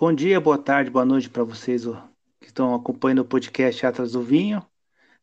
Bom 0.00 0.14
dia, 0.14 0.40
boa 0.40 0.56
tarde, 0.56 0.90
boa 0.90 1.04
noite 1.04 1.28
para 1.28 1.44
vocês 1.44 1.84
que 2.40 2.46
estão 2.46 2.74
acompanhando 2.74 3.18
o 3.18 3.24
podcast 3.26 3.84
Atrás 3.84 4.12
do 4.12 4.22
Vinho. 4.22 4.64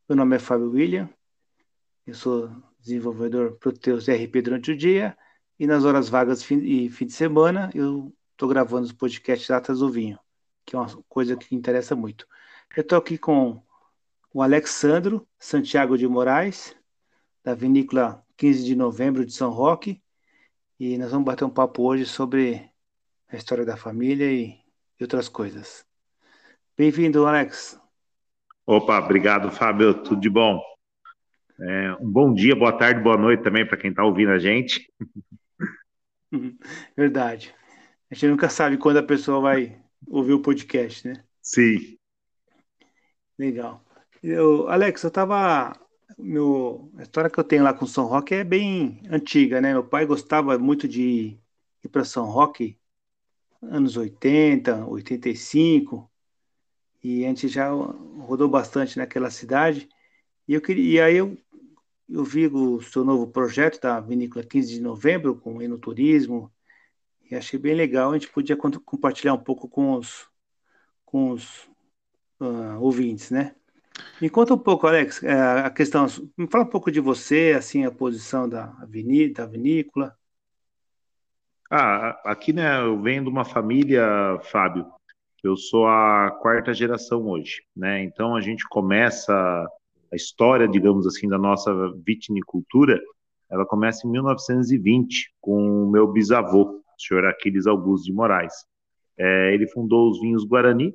Meu 0.07 0.15
nome 0.15 0.35
é 0.35 0.39
Fábio 0.39 0.69
William, 0.69 1.09
eu 2.05 2.13
sou 2.13 2.51
desenvolvedor 2.79 3.57
Proteus 3.57 4.07
RP 4.07 4.39
durante 4.43 4.73
o 4.73 4.77
dia 4.77 5.17
e 5.57 5.65
nas 5.65 5.83
horas 5.83 6.09
vagas 6.09 6.47
e 6.51 6.91
fim 6.91 7.07
de 7.07 7.13
semana 7.13 7.71
eu 7.73 8.13
estou 8.33 8.47
gravando 8.47 8.85
os 8.85 8.91
podcasts 8.91 9.49
Atrás 9.49 9.79
do 9.79 9.89
Vinho, 9.89 10.19
que 10.63 10.75
é 10.75 10.79
uma 10.79 11.03
coisa 11.09 11.35
que 11.35 11.55
interessa 11.55 11.95
muito. 11.95 12.27
Eu 12.75 12.81
estou 12.81 12.99
aqui 12.99 13.17
com 13.17 13.59
o 14.31 14.43
Alexandro 14.43 15.27
Santiago 15.39 15.97
de 15.97 16.07
Moraes, 16.07 16.75
da 17.43 17.55
vinícola 17.55 18.23
15 18.37 18.63
de 18.63 18.75
novembro 18.75 19.25
de 19.25 19.33
São 19.33 19.49
Roque, 19.49 20.03
e 20.79 20.99
nós 20.99 21.09
vamos 21.09 21.25
bater 21.25 21.45
um 21.45 21.49
papo 21.49 21.81
hoje 21.81 22.05
sobre 22.05 22.69
a 23.27 23.35
história 23.35 23.65
da 23.65 23.75
família 23.75 24.31
e 24.31 24.66
e 24.99 25.03
outras 25.03 25.29
coisas. 25.29 25.85
Bem-vindo, 26.77 27.25
Alex. 27.25 27.79
Opa, 28.65 28.99
obrigado, 28.99 29.51
Fábio. 29.51 30.03
Tudo 30.03 30.19
de 30.19 30.29
bom? 30.29 30.59
É, 31.59 31.93
um 31.99 32.11
bom 32.11 32.33
dia, 32.33 32.55
boa 32.55 32.77
tarde, 32.77 33.01
boa 33.01 33.17
noite 33.17 33.43
também 33.43 33.65
para 33.65 33.77
quem 33.77 33.89
está 33.89 34.03
ouvindo 34.03 34.31
a 34.31 34.39
gente. 34.39 34.91
Verdade. 36.95 37.53
A 38.09 38.15
gente 38.15 38.27
nunca 38.27 38.49
sabe 38.49 38.77
quando 38.77 38.97
a 38.97 39.03
pessoa 39.03 39.41
vai 39.41 39.81
ouvir 40.07 40.33
o 40.33 40.41
podcast, 40.41 41.07
né? 41.07 41.23
Sim. 41.41 41.97
Legal. 43.37 43.83
Eu, 44.21 44.67
Alex, 44.67 45.03
eu 45.03 45.09
estava. 45.09 45.73
Meu, 46.17 46.91
a 46.97 47.03
história 47.03 47.29
que 47.29 47.39
eu 47.39 47.43
tenho 47.43 47.63
lá 47.63 47.73
com 47.73 47.85
São 47.85 48.05
Roque 48.05 48.33
é 48.33 48.43
bem 48.43 49.01
antiga, 49.09 49.61
né? 49.61 49.73
Meu 49.73 49.83
pai 49.83 50.05
gostava 50.05 50.57
muito 50.57 50.87
de 50.87 51.37
ir 51.83 51.89
para 51.89 52.03
São 52.03 52.25
Roque 52.25 52.76
anos 53.61 53.97
80, 53.97 54.85
85, 54.85 56.09
e 57.03 57.25
a 57.25 57.27
gente 57.29 57.47
já 57.47 57.69
rodou 57.69 58.49
bastante 58.49 58.97
naquela 58.97 59.29
cidade. 59.29 59.87
E, 60.47 60.53
eu 60.53 60.61
queria, 60.61 60.83
e 60.85 61.01
aí 61.01 61.17
eu, 61.17 61.37
eu 62.09 62.23
vi 62.23 62.47
o 62.47 62.81
seu 62.81 63.03
novo 63.03 63.27
projeto 63.27 63.81
da 63.81 63.99
Vinícola 63.99 64.45
15 64.45 64.73
de 64.73 64.81
Novembro, 64.81 65.35
com 65.35 65.61
enoturismo, 65.61 66.51
e 67.29 67.35
achei 67.35 67.59
bem 67.59 67.75
legal. 67.75 68.11
A 68.11 68.13
gente 68.13 68.31
podia 68.31 68.57
compartilhar 68.57 69.33
um 69.33 69.43
pouco 69.43 69.67
com 69.67 69.93
os, 69.93 70.27
com 71.05 71.31
os 71.31 71.69
uh, 72.39 72.79
ouvintes, 72.79 73.31
né? 73.31 73.55
Me 74.21 74.29
conta 74.29 74.53
um 74.53 74.57
pouco, 74.57 74.87
Alex, 74.87 75.23
é, 75.23 75.33
a 75.33 75.69
questão. 75.69 76.05
Me 76.37 76.47
fala 76.47 76.63
um 76.63 76.69
pouco 76.69 76.91
de 76.91 76.99
você, 76.99 77.53
assim, 77.57 77.85
a 77.85 77.91
posição 77.91 78.47
da, 78.47 78.67
da 78.67 79.45
vinícola. 79.45 80.17
Ah, 81.69 82.19
aqui, 82.23 82.53
né, 82.53 82.79
eu 82.81 83.01
venho 83.01 83.23
de 83.23 83.29
uma 83.29 83.43
família, 83.43 84.39
Fábio, 84.43 84.85
eu 85.43 85.57
sou 85.57 85.85
a 85.87 86.31
quarta 86.41 86.73
geração 86.73 87.27
hoje, 87.27 87.61
né? 87.75 88.01
Então 88.03 88.35
a 88.35 88.41
gente 88.41 88.67
começa 88.69 89.33
a 89.33 90.15
história, 90.15 90.67
digamos 90.67 91.05
assim, 91.05 91.27
da 91.27 91.37
nossa 91.37 91.71
vitinicultura, 92.05 92.99
ela 93.49 93.65
começa 93.65 94.07
em 94.07 94.11
1920 94.11 95.33
com 95.41 95.83
o 95.83 95.91
meu 95.91 96.07
bisavô, 96.07 96.63
o 96.63 97.01
senhor 97.01 97.25
Aquiles 97.25 97.67
Augusto 97.67 98.05
de 98.05 98.13
Moraes. 98.13 98.53
É, 99.17 99.53
ele 99.53 99.67
fundou 99.67 100.09
os 100.09 100.19
vinhos 100.21 100.45
Guarani, 100.45 100.93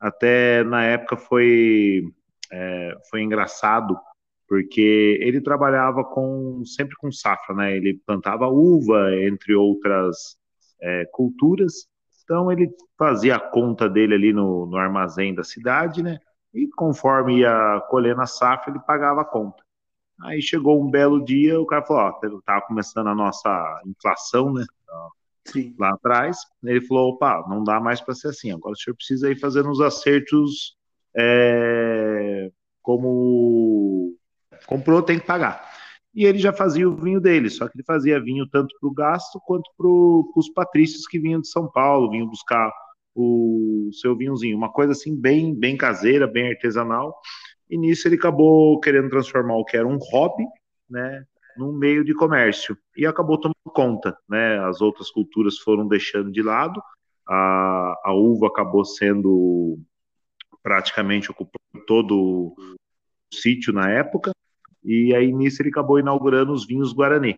até 0.00 0.64
na 0.64 0.84
época 0.84 1.16
foi, 1.16 2.02
é, 2.50 2.94
foi 3.10 3.22
engraçado, 3.22 3.98
porque 4.48 5.18
ele 5.20 5.40
trabalhava 5.40 6.02
com 6.04 6.64
sempre 6.64 6.96
com 6.96 7.12
safra, 7.12 7.54
né? 7.54 7.76
Ele 7.76 8.00
plantava 8.06 8.48
uva, 8.48 9.14
entre 9.16 9.54
outras 9.54 10.38
é, 10.80 11.04
culturas. 11.12 11.86
Então 12.24 12.50
ele 12.50 12.70
fazia 12.98 13.36
a 13.36 13.40
conta 13.40 13.88
dele 13.88 14.14
ali 14.14 14.32
no, 14.32 14.66
no, 14.66 14.76
armazém 14.76 15.34
da 15.34 15.44
cidade, 15.44 16.02
né? 16.02 16.18
E 16.54 16.66
conforme 16.68 17.40
ia 17.40 17.80
colhendo 17.90 18.22
a 18.22 18.26
safra, 18.26 18.70
ele 18.70 18.80
pagava 18.80 19.20
a 19.20 19.24
conta. 19.24 19.62
Aí 20.22 20.40
chegou 20.42 20.82
um 20.82 20.90
belo 20.90 21.24
dia, 21.24 21.60
o 21.60 21.66
cara 21.66 21.84
falou: 21.84 22.02
Ó, 22.02 22.40
tava 22.40 22.62
começando 22.62 23.08
a 23.08 23.14
nossa 23.14 23.82
inflação, 23.86 24.52
né? 24.52 24.64
Sim. 25.52 25.74
Lá 25.78 25.90
atrás, 25.90 26.38
ele 26.62 26.80
falou: 26.82 27.10
opa, 27.10 27.44
não 27.48 27.64
dá 27.64 27.80
mais 27.80 28.00
para 28.00 28.14
ser 28.14 28.28
assim. 28.28 28.52
Agora 28.52 28.72
o 28.72 28.76
senhor 28.76 28.94
precisa 28.94 29.30
ir 29.30 29.38
fazendo 29.38 29.70
os 29.70 29.80
acertos 29.80 30.76
é, 31.16 32.50
como 32.82 34.14
comprou, 34.66 35.02
tem 35.02 35.18
que 35.18 35.26
pagar. 35.26 35.62
E 36.14 36.24
ele 36.24 36.38
já 36.38 36.52
fazia 36.52 36.88
o 36.88 36.96
vinho 36.96 37.20
dele, 37.20 37.50
só 37.50 37.68
que 37.68 37.76
ele 37.76 37.84
fazia 37.84 38.20
vinho 38.20 38.48
tanto 38.48 38.74
para 38.80 38.88
o 38.88 38.92
gasto 38.92 39.40
quanto 39.46 39.70
para 39.76 39.86
os 39.86 40.48
patrícios 40.54 41.06
que 41.06 41.18
vinham 41.18 41.40
de 41.40 41.48
São 41.48 41.70
Paulo, 41.70 42.10
vinham 42.10 42.26
buscar 42.26 42.72
o 43.14 43.90
seu 43.92 44.16
vinhozinho. 44.16 44.56
Uma 44.56 44.72
coisa 44.72 44.92
assim, 44.92 45.14
bem, 45.14 45.54
bem 45.54 45.76
caseira, 45.76 46.26
bem 46.26 46.48
artesanal. 46.48 47.14
E 47.68 47.76
nisso 47.76 48.08
ele 48.08 48.16
acabou 48.16 48.80
querendo 48.80 49.10
transformar 49.10 49.56
o 49.56 49.64
que 49.64 49.76
era 49.76 49.86
um 49.86 49.98
hobby, 49.98 50.44
né, 50.88 51.24
num 51.56 51.72
meio 51.72 52.04
de 52.04 52.14
comércio. 52.14 52.76
E 52.96 53.06
acabou 53.06 53.38
tomando 53.38 53.54
conta, 53.66 54.16
né? 54.28 54.58
As 54.60 54.80
outras 54.80 55.10
culturas 55.10 55.58
foram 55.58 55.86
deixando 55.86 56.32
de 56.32 56.42
lado, 56.42 56.80
a, 57.28 58.00
a 58.04 58.12
uva 58.14 58.46
acabou 58.46 58.84
sendo 58.84 59.78
praticamente 60.62 61.30
ocupando 61.30 61.84
todo 61.86 62.16
o 62.16 62.54
sítio 63.32 63.72
na 63.72 63.90
época, 63.90 64.32
e 64.84 65.14
aí 65.14 65.32
nisso 65.32 65.62
ele 65.62 65.70
acabou 65.70 65.98
inaugurando 65.98 66.52
os 66.52 66.66
vinhos 66.66 66.92
Guarani. 66.92 67.36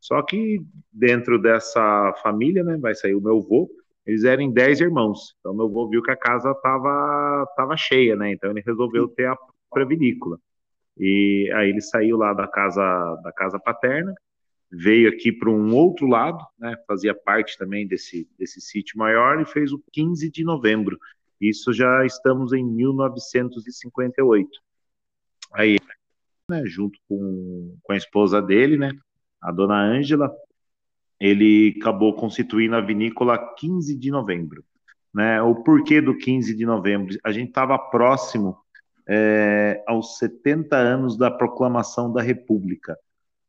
Só 0.00 0.20
que 0.22 0.60
dentro 0.92 1.40
dessa 1.40 2.12
família, 2.22 2.64
né, 2.64 2.76
vai 2.76 2.94
sair 2.94 3.14
o 3.14 3.20
meu 3.20 3.38
avô, 3.38 3.70
eles 4.04 4.24
eram 4.24 4.50
dez 4.50 4.80
irmãos. 4.80 5.36
Então 5.38 5.54
meu 5.54 5.66
avô 5.66 5.88
viu 5.88 6.02
que 6.02 6.10
a 6.10 6.16
casa 6.16 6.50
estava 6.50 7.46
tava 7.56 7.76
cheia, 7.76 8.16
né? 8.16 8.32
Então 8.32 8.50
ele 8.50 8.62
resolveu 8.66 9.06
ter 9.08 9.26
a 9.26 9.36
própria 9.70 9.86
vinícola. 9.86 10.38
E 10.98 11.50
aí 11.54 11.70
ele 11.70 11.80
saiu 11.80 12.16
lá 12.16 12.32
da 12.34 12.48
casa 12.48 12.82
da 13.22 13.32
casa 13.32 13.58
paterna, 13.60 14.12
veio 14.70 15.08
aqui 15.08 15.32
para 15.32 15.50
um 15.50 15.72
outro 15.74 16.06
lado, 16.08 16.44
né? 16.58 16.76
Fazia 16.86 17.14
parte 17.14 17.56
também 17.56 17.86
desse 17.86 18.28
desse 18.36 18.60
sítio 18.60 18.98
maior 18.98 19.40
e 19.40 19.44
fez 19.44 19.72
o 19.72 19.80
15 19.92 20.30
de 20.30 20.42
novembro. 20.42 20.98
Isso 21.40 21.72
já 21.72 22.04
estamos 22.04 22.52
em 22.52 22.64
1958. 22.64 24.50
Aí 25.52 25.76
né, 26.52 26.62
junto 26.66 26.98
com, 27.08 27.74
com 27.82 27.92
a 27.92 27.96
esposa 27.96 28.42
dele, 28.42 28.76
né, 28.76 28.92
a 29.40 29.50
dona 29.50 29.82
Ângela, 29.82 30.30
ele 31.18 31.74
acabou 31.80 32.14
constituindo 32.14 32.76
a 32.76 32.80
vinícola 32.80 33.38
15 33.56 33.96
de 33.96 34.10
novembro. 34.10 34.62
Né? 35.14 35.40
O 35.40 35.62
porquê 35.62 36.00
do 36.00 36.16
15 36.16 36.54
de 36.54 36.66
novembro? 36.66 37.16
A 37.24 37.32
gente 37.32 37.48
estava 37.48 37.78
próximo 37.78 38.58
é, 39.08 39.82
aos 39.86 40.18
70 40.18 40.76
anos 40.76 41.16
da 41.16 41.30
proclamação 41.30 42.12
da 42.12 42.20
República. 42.20 42.96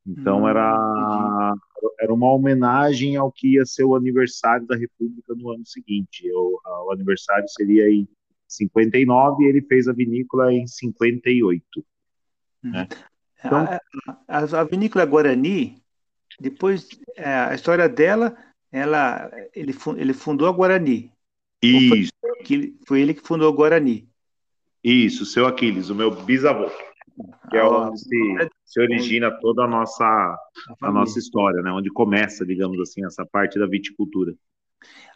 Então 0.06 0.44
hum, 0.44 0.48
era, 0.48 1.56
era 2.00 2.14
uma 2.14 2.32
homenagem 2.32 3.16
ao 3.16 3.32
que 3.32 3.56
ia 3.56 3.66
ser 3.66 3.84
o 3.84 3.96
aniversário 3.96 4.68
da 4.68 4.76
República 4.76 5.34
no 5.36 5.50
ano 5.50 5.66
seguinte. 5.66 6.30
O, 6.34 6.60
o 6.88 6.92
aniversário 6.92 7.48
seria 7.50 7.90
em 7.90 8.08
59 8.48 9.44
e 9.44 9.48
ele 9.48 9.62
fez 9.62 9.88
a 9.88 9.94
vinícola 9.94 10.54
em 10.54 10.68
58. 10.68 11.84
Né? 12.64 12.88
Então, 13.44 13.60
a, 14.28 14.40
a, 14.40 14.62
a, 14.62 14.64
vinícola 14.64 15.06
Guarani, 15.06 15.82
depois 16.40 16.88
é, 17.16 17.30
a 17.30 17.54
história 17.54 17.90
dela, 17.90 18.36
ela, 18.72 19.30
ele, 19.54 19.76
ele 19.98 20.14
fundou 20.14 20.48
a 20.48 20.52
Guarani. 20.52 21.12
Isso. 21.62 22.12
Foi, 22.46 22.76
foi 22.88 23.02
ele 23.02 23.14
que 23.14 23.22
fundou 23.22 23.52
a 23.52 23.56
Guarani. 23.56 24.08
Isso, 24.84 25.26
seu 25.26 25.46
Aquiles, 25.46 25.90
o 25.90 25.96
meu 25.96 26.12
bisavô, 26.12 26.70
que 27.50 27.56
é 27.58 27.62
ah, 27.62 27.70
onde 27.70 28.00
se, 28.00 28.50
se, 28.66 28.82
origina 28.82 29.32
toda 29.40 29.64
a 29.64 29.68
nossa, 29.68 30.04
a, 30.04 30.38
a, 30.82 30.92
nossa 30.92 31.20
história, 31.20 31.62
né? 31.62 31.72
Onde 31.72 31.90
começa, 31.90 32.46
digamos 32.46 32.80
assim, 32.80 33.06
essa 33.06 33.26
parte 33.26 33.58
da 33.58 33.66
viticultura. 33.66 34.36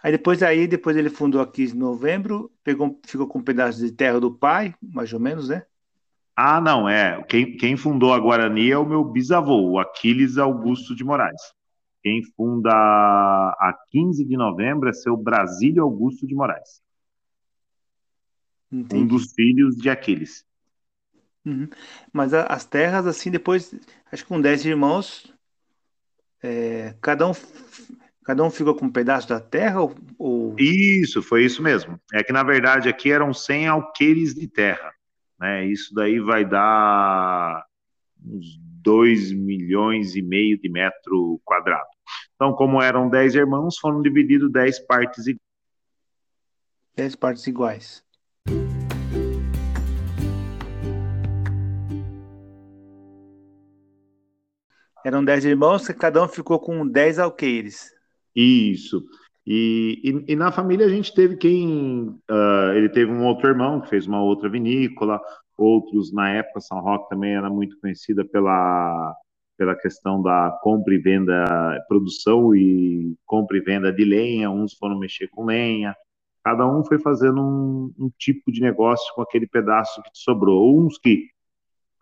Aí 0.02 0.12
depois 0.12 0.42
aí, 0.42 0.68
depois 0.68 0.96
ele 0.96 1.10
fundou 1.10 1.42
aqui 1.42 1.64
em 1.64 1.74
novembro, 1.74 2.50
pegou, 2.64 2.98
ficou 3.06 3.28
com 3.28 3.40
um 3.40 3.44
pedaço 3.44 3.80
de 3.80 3.92
terra 3.92 4.20
do 4.22 4.32
pai, 4.32 4.74
mais 4.82 5.12
ou 5.12 5.20
menos, 5.20 5.50
né? 5.50 5.66
Ah, 6.40 6.62
não, 6.62 6.88
é. 6.88 7.24
Quem, 7.24 7.58
quem 7.58 7.76
fundou 7.76 8.14
a 8.14 8.20
Guarani 8.20 8.70
é 8.70 8.78
o 8.78 8.86
meu 8.86 9.04
bisavô, 9.04 9.72
o 9.72 9.80
Aquiles 9.80 10.38
Augusto 10.38 10.96
de 10.96 11.04
Moraes. 11.04 11.42
Quem 12.04 12.22
funda 12.36 12.70
a 12.70 13.76
15 13.90 14.24
de 14.24 14.38
novembro 14.38 14.88
é 14.88 14.94
seu 14.94 15.18
Brasílio 15.18 15.82
Augusto 15.82 16.28
de 16.28 16.36
Moraes. 16.36 16.80
Entendi. 18.72 19.02
Um 19.02 19.08
dos 19.08 19.34
filhos 19.34 19.76
de 19.78 19.90
Aquiles. 19.90 20.46
Uhum. 21.44 21.68
Mas 22.14 22.36
a, 22.36 22.44
as 22.44 22.66
terras, 22.66 23.08
assim, 23.08 23.32
depois, 23.32 23.74
acho 24.12 24.22
que 24.22 24.30
com 24.30 24.40
10 24.40 24.64
irmãos, 24.66 25.34
é, 26.44 26.94
cada 27.02 27.28
um 27.28 27.34
cada 28.24 28.44
um 28.44 28.52
ficou 28.52 28.76
com 28.76 28.86
um 28.86 28.92
pedaço 28.92 29.28
da 29.28 29.40
terra? 29.40 29.80
Ou. 30.20 30.56
Isso, 30.60 31.24
foi 31.24 31.46
isso 31.46 31.64
mesmo. 31.64 32.00
É 32.14 32.24
que, 32.24 32.32
na 32.32 32.44
verdade, 32.44 32.90
aqui 32.90 33.12
eram 33.12 33.34
100 33.34 33.68
alqueires 33.70 34.36
de 34.36 34.48
terra. 34.48 34.94
Né? 35.40 35.66
Isso 35.66 35.94
daí 35.94 36.20
vai 36.20 36.44
dar 36.44 37.66
uns 38.24 38.58
2 38.84 39.34
milhões 39.34 40.16
e 40.16 40.22
meio 40.22 40.60
de 40.60 40.70
metro 40.70 41.40
quadrado. 41.44 41.88
Então, 42.36 42.54
como 42.54 42.82
eram 42.82 43.10
10 43.10 43.36
irmãos, 43.36 43.78
foram 43.78 44.02
divididos 44.02 44.52
10 44.52 44.80
partes 44.86 45.28
iguais. 45.28 45.48
Dez 46.98 47.16
partes 47.16 47.46
iguais. 47.46 48.04
Eram 55.06 55.24
dez 55.24 55.46
irmãos, 55.46 55.88
cada 55.90 56.24
um 56.24 56.28
ficou 56.28 56.60
com 56.60 56.88
dez 56.88 57.20
alqueires. 57.20 57.92
Isso. 58.36 59.06
E, 59.50 60.02
e, 60.04 60.34
e, 60.34 60.36
na 60.36 60.52
família 60.52 60.86
a 60.86 60.90
gente 60.90 61.14
teve 61.14 61.38
quem. 61.38 62.20
Uh, 62.30 62.74
ele 62.76 62.90
teve 62.90 63.10
um 63.10 63.24
outro 63.24 63.48
irmão 63.48 63.80
que 63.80 63.88
fez 63.88 64.06
uma 64.06 64.22
outra 64.22 64.50
vinícola, 64.50 65.22
outros, 65.58 66.12
na 66.12 66.30
época, 66.30 66.60
São 66.60 66.82
Roque 66.82 67.08
também 67.08 67.34
era 67.34 67.50
muito 67.50 67.80
conhecida 67.80 68.26
pela, 68.26 69.16
pela 69.58 69.74
questão 69.74 70.22
da 70.22 70.52
compra 70.62 70.94
e 70.94 70.98
venda, 70.98 71.82
produção 71.88 72.54
e 72.54 73.16
compra 73.26 73.56
e 73.56 73.62
venda 73.62 73.90
de 73.90 74.04
lenha, 74.04 74.52
uns 74.52 74.74
foram 74.74 75.00
mexer 75.00 75.30
com 75.30 75.46
lenha, 75.46 75.96
cada 76.44 76.68
um 76.68 76.84
foi 76.84 77.00
fazendo 77.00 77.42
um, 77.42 77.94
um 77.98 78.12
tipo 78.18 78.52
de 78.52 78.60
negócio 78.60 79.16
com 79.16 79.22
aquele 79.22 79.48
pedaço 79.48 80.02
que 80.04 80.10
sobrou. 80.12 80.78
Uns 80.78 80.98
que 80.98 81.30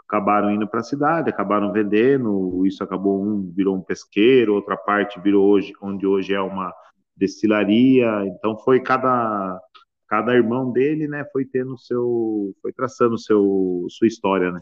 acabaram 0.08 0.50
indo 0.50 0.68
para 0.68 0.80
a 0.80 0.84
cidade, 0.84 1.30
acabaram 1.30 1.72
vendendo, 1.72 2.66
isso 2.66 2.84
acabou 2.84 3.24
um 3.24 3.52
virou 3.56 3.76
um 3.76 3.82
pesqueiro, 3.82 4.56
outra 4.56 4.76
parte 4.76 5.20
virou 5.20 5.46
hoje 5.48 5.74
onde 5.80 6.08
hoje 6.08 6.34
é 6.34 6.42
uma 6.42 6.74
destilaria, 7.16 8.08
então 8.26 8.58
foi 8.58 8.80
cada 8.82 9.60
cada 10.08 10.34
irmão 10.36 10.72
dele, 10.72 11.08
né, 11.08 11.26
foi 11.32 11.46
tendo 11.46 11.78
seu 11.78 12.54
foi 12.62 12.72
traçando 12.72 13.18
seu 13.18 13.88
sua 13.90 14.08
história, 14.08 14.52
né? 14.52 14.60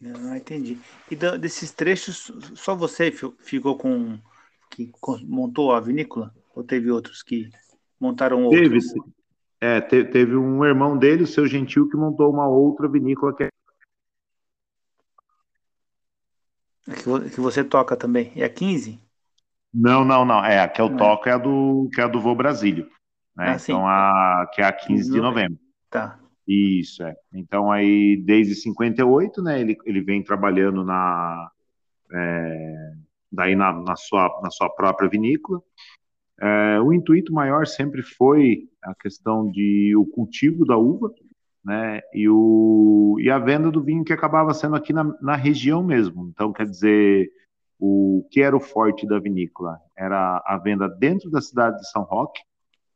Não 0.00 0.36
entendi. 0.36 0.78
E 1.10 1.16
desses 1.16 1.72
trechos 1.72 2.30
só 2.54 2.74
você 2.74 3.10
ficou 3.10 3.78
com 3.78 4.18
que 4.70 4.92
montou 5.24 5.72
a 5.72 5.80
vinícola 5.80 6.34
ou 6.54 6.62
teve 6.62 6.90
outros 6.90 7.22
que 7.22 7.48
montaram 7.98 8.44
outros? 8.44 8.60
Teve, 8.60 8.80
é, 9.60 9.80
teve, 9.80 10.10
teve 10.10 10.36
um 10.36 10.64
irmão 10.64 10.98
dele, 10.98 11.22
o 11.22 11.26
seu 11.26 11.46
Gentil, 11.46 11.88
que 11.88 11.96
montou 11.96 12.30
uma 12.30 12.46
outra 12.46 12.86
vinícola 12.86 13.34
que 13.34 13.44
é 13.44 13.48
Que 17.34 17.40
você 17.40 17.64
toca 17.64 17.96
também. 17.96 18.32
É 18.36 18.44
a 18.44 18.48
15? 18.48 19.00
Não, 19.78 20.06
não, 20.06 20.24
não. 20.24 20.42
É, 20.42 20.60
a 20.60 20.68
que 20.68 20.80
eu 20.80 20.86
é. 20.86 20.96
toco 20.96 21.28
é. 21.28 21.32
é 21.32 21.34
a 21.34 21.38
do, 21.38 21.90
que 21.92 22.00
é 22.00 22.04
a 22.04 22.08
do 22.08 22.18
Voo 22.18 22.34
Brasílio. 22.34 22.88
Né? 23.36 23.50
Ah, 23.50 23.56
então, 23.62 23.86
a, 23.86 24.50
que 24.54 24.62
é 24.62 24.64
a 24.64 24.72
15 24.72 25.12
de 25.12 25.20
novembro. 25.20 25.58
Tá. 25.90 26.18
Isso, 26.48 27.02
é. 27.02 27.14
Então, 27.34 27.70
aí, 27.70 28.16
desde 28.24 28.54
58, 28.54 29.42
né, 29.42 29.60
ele, 29.60 29.76
ele 29.84 30.00
vem 30.00 30.22
trabalhando 30.22 30.82
na, 30.82 31.50
é, 32.10 32.92
daí 33.30 33.54
na, 33.54 33.72
na, 33.72 33.96
sua, 33.96 34.40
na 34.42 34.50
sua 34.50 34.70
própria 34.70 35.10
vinícola. 35.10 35.60
É, 36.40 36.80
o 36.80 36.92
intuito 36.92 37.32
maior 37.32 37.66
sempre 37.66 38.02
foi 38.02 38.68
a 38.82 38.94
questão 38.94 39.50
de 39.50 39.94
o 39.96 40.06
cultivo 40.06 40.64
da 40.64 40.76
uva, 40.76 41.12
né? 41.64 42.00
E, 42.14 42.28
o, 42.28 43.16
e 43.20 43.28
a 43.28 43.38
venda 43.38 43.70
do 43.70 43.82
vinho 43.82 44.04
que 44.04 44.12
acabava 44.12 44.54
sendo 44.54 44.76
aqui 44.76 44.92
na, 44.92 45.04
na 45.20 45.34
região 45.34 45.82
mesmo. 45.82 46.30
Então, 46.32 46.52
quer 46.52 46.66
dizer, 46.66 47.28
o 47.78 48.26
que 48.30 48.40
era 48.40 48.56
o 48.56 48.60
forte 48.60 49.06
da 49.06 49.18
vinícola? 49.18 49.78
Era 49.96 50.42
a 50.44 50.58
venda 50.58 50.88
dentro 50.88 51.30
da 51.30 51.40
cidade 51.40 51.78
de 51.78 51.90
São 51.90 52.02
Roque, 52.02 52.40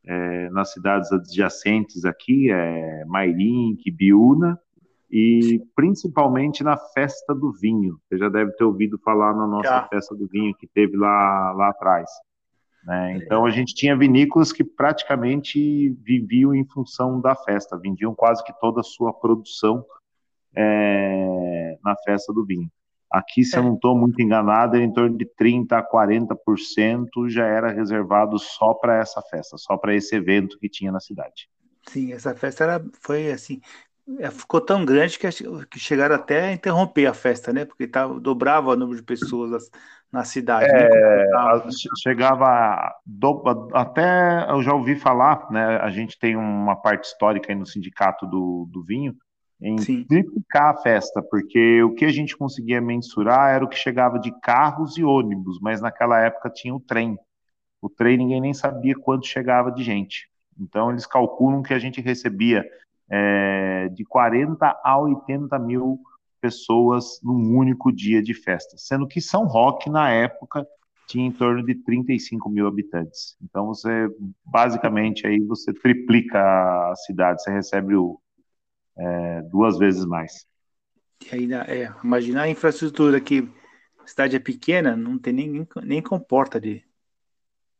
é, 0.06 0.48
nas 0.50 0.72
cidades 0.72 1.12
adjacentes 1.12 2.04
aqui, 2.04 2.50
é, 2.50 3.04
Mairink, 3.04 3.90
Biúna, 3.90 4.58
e 5.10 5.60
principalmente 5.74 6.62
na 6.62 6.76
festa 6.76 7.34
do 7.34 7.52
vinho. 7.52 7.98
Você 8.04 8.16
já 8.16 8.28
deve 8.28 8.52
ter 8.52 8.64
ouvido 8.64 8.98
falar 8.98 9.34
na 9.34 9.46
nossa 9.46 9.68
já. 9.68 9.88
festa 9.88 10.14
do 10.14 10.26
vinho 10.26 10.54
que 10.54 10.66
teve 10.66 10.96
lá, 10.96 11.52
lá 11.52 11.68
atrás. 11.70 12.08
Né? 12.84 13.16
Então 13.16 13.44
a 13.44 13.50
gente 13.50 13.74
tinha 13.74 13.96
vinícolas 13.96 14.52
que 14.52 14.64
praticamente 14.64 15.90
viviam 16.02 16.54
em 16.54 16.64
função 16.64 17.20
da 17.20 17.34
festa, 17.34 17.76
vendiam 17.76 18.14
quase 18.14 18.42
que 18.44 18.58
toda 18.58 18.80
a 18.80 18.84
sua 18.84 19.12
produção 19.12 19.84
é, 20.54 21.76
na 21.84 21.94
festa 22.04 22.32
do 22.32 22.44
vinho. 22.44 22.70
Aqui, 23.10 23.44
se 23.44 23.56
é. 23.56 23.58
eu 23.58 23.64
não 23.64 23.74
estou 23.74 23.96
muito 23.96 24.20
enganado, 24.22 24.76
em 24.76 24.92
torno 24.92 25.18
de 25.18 25.26
30% 25.26 25.72
a 25.72 25.82
40% 25.82 27.28
já 27.28 27.44
era 27.44 27.72
reservado 27.72 28.38
só 28.38 28.72
para 28.74 28.98
essa 28.98 29.20
festa, 29.22 29.58
só 29.58 29.76
para 29.76 29.94
esse 29.94 30.14
evento 30.14 30.58
que 30.58 30.68
tinha 30.68 30.92
na 30.92 31.00
cidade. 31.00 31.48
Sim, 31.88 32.12
essa 32.12 32.34
festa 32.34 32.64
era, 32.64 32.84
foi 33.00 33.32
assim, 33.32 33.60
é, 34.18 34.30
ficou 34.30 34.60
tão 34.60 34.84
grande 34.84 35.18
que, 35.18 35.28
que 35.70 35.78
chegaram 35.78 36.14
até 36.14 36.48
a 36.48 36.52
interromper 36.52 37.06
a 37.06 37.14
festa, 37.14 37.52
né? 37.52 37.64
Porque 37.64 37.86
tava, 37.86 38.18
dobrava 38.20 38.70
o 38.70 38.76
número 38.76 38.98
de 38.98 39.04
pessoas 39.04 39.70
na 40.10 40.24
cidade. 40.24 40.70
É, 40.70 41.26
chegava 42.02 42.92
do, 43.04 43.68
até 43.72 44.50
eu 44.50 44.62
já 44.62 44.72
ouvi 44.72 44.96
falar, 44.96 45.48
né? 45.50 45.78
A 45.78 45.90
gente 45.90 46.18
tem 46.18 46.36
uma 46.36 46.76
parte 46.76 47.04
histórica 47.04 47.52
aí 47.52 47.58
no 47.58 47.66
sindicato 47.66 48.26
do, 48.26 48.68
do 48.70 48.82
vinho 48.84 49.16
em 49.60 49.78
Sim. 49.78 50.04
triplicar 50.04 50.70
a 50.70 50.76
festa, 50.78 51.22
porque 51.22 51.82
o 51.82 51.94
que 51.94 52.04
a 52.04 52.12
gente 52.12 52.36
conseguia 52.36 52.80
mensurar 52.80 53.50
era 53.50 53.64
o 53.64 53.68
que 53.68 53.76
chegava 53.76 54.18
de 54.18 54.32
carros 54.40 54.96
e 54.96 55.04
ônibus, 55.04 55.60
mas 55.60 55.80
naquela 55.80 56.18
época 56.18 56.48
tinha 56.48 56.74
o 56.74 56.80
trem. 56.80 57.18
O 57.82 57.88
trem 57.88 58.16
ninguém 58.16 58.40
nem 58.40 58.54
sabia 58.54 58.94
quanto 58.94 59.26
chegava 59.26 59.70
de 59.70 59.82
gente. 59.82 60.30
Então 60.58 60.90
eles 60.90 61.06
calculam 61.06 61.62
que 61.62 61.74
a 61.74 61.78
gente 61.78 62.00
recebia 62.00 62.64
é, 63.10 63.88
de 63.88 64.04
40 64.04 64.80
a 64.82 64.98
80 64.98 65.58
mil 65.58 66.00
pessoas 66.40 67.20
num 67.22 67.56
único 67.56 67.92
dia 67.92 68.22
de 68.22 68.32
festa, 68.32 68.76
sendo 68.78 69.06
que 69.06 69.20
São 69.20 69.44
Roque, 69.44 69.90
na 69.90 70.10
época, 70.10 70.66
tinha 71.06 71.26
em 71.26 71.32
torno 71.32 71.64
de 71.64 71.74
35 71.74 72.48
mil 72.48 72.66
habitantes. 72.66 73.36
Então, 73.42 73.66
você, 73.66 74.08
basicamente, 74.44 75.26
aí 75.26 75.40
você 75.40 75.72
triplica 75.72 76.40
a 76.40 76.94
cidade, 76.96 77.42
você 77.42 77.50
recebe 77.50 77.94
o, 77.96 78.18
é, 79.00 79.42
duas 79.42 79.78
vezes 79.78 80.04
mais. 80.04 80.46
E 81.30 81.34
ainda, 81.34 81.64
é, 81.68 81.92
imaginar 82.04 82.42
a 82.42 82.48
infraestrutura 82.48 83.20
que 83.20 83.48
a 83.98 84.06
cidade 84.06 84.36
é 84.36 84.40
pequena, 84.40 84.96
não 84.96 85.18
tem 85.18 85.32
nem, 85.32 85.68
nem 85.82 86.02
comporta 86.02 86.60
de... 86.60 86.84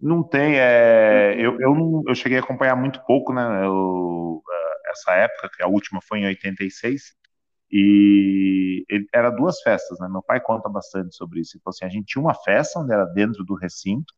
Não 0.00 0.22
tem, 0.22 0.58
é, 0.58 1.34
eu, 1.38 1.60
eu, 1.60 2.02
eu 2.06 2.14
cheguei 2.14 2.38
a 2.38 2.40
acompanhar 2.40 2.74
muito 2.74 3.04
pouco, 3.04 3.34
né, 3.34 3.42
eu, 3.66 4.42
essa 4.90 5.12
época, 5.12 5.50
que 5.54 5.62
a 5.62 5.68
última 5.68 6.00
foi 6.00 6.20
em 6.20 6.26
86, 6.26 7.14
e 7.70 8.84
ele, 8.88 9.06
era 9.14 9.30
duas 9.30 9.60
festas, 9.60 9.98
né? 10.00 10.08
Meu 10.08 10.22
pai 10.22 10.40
conta 10.40 10.68
bastante 10.68 11.14
sobre 11.14 11.40
isso. 11.40 11.58
Falou 11.62 11.72
assim: 11.72 11.84
a 11.84 11.88
gente 11.88 12.06
tinha 12.06 12.22
uma 12.22 12.34
festa 12.34 12.80
onde 12.80 12.92
era 12.92 13.04
dentro 13.04 13.44
do 13.44 13.54
recinto, 13.54 14.12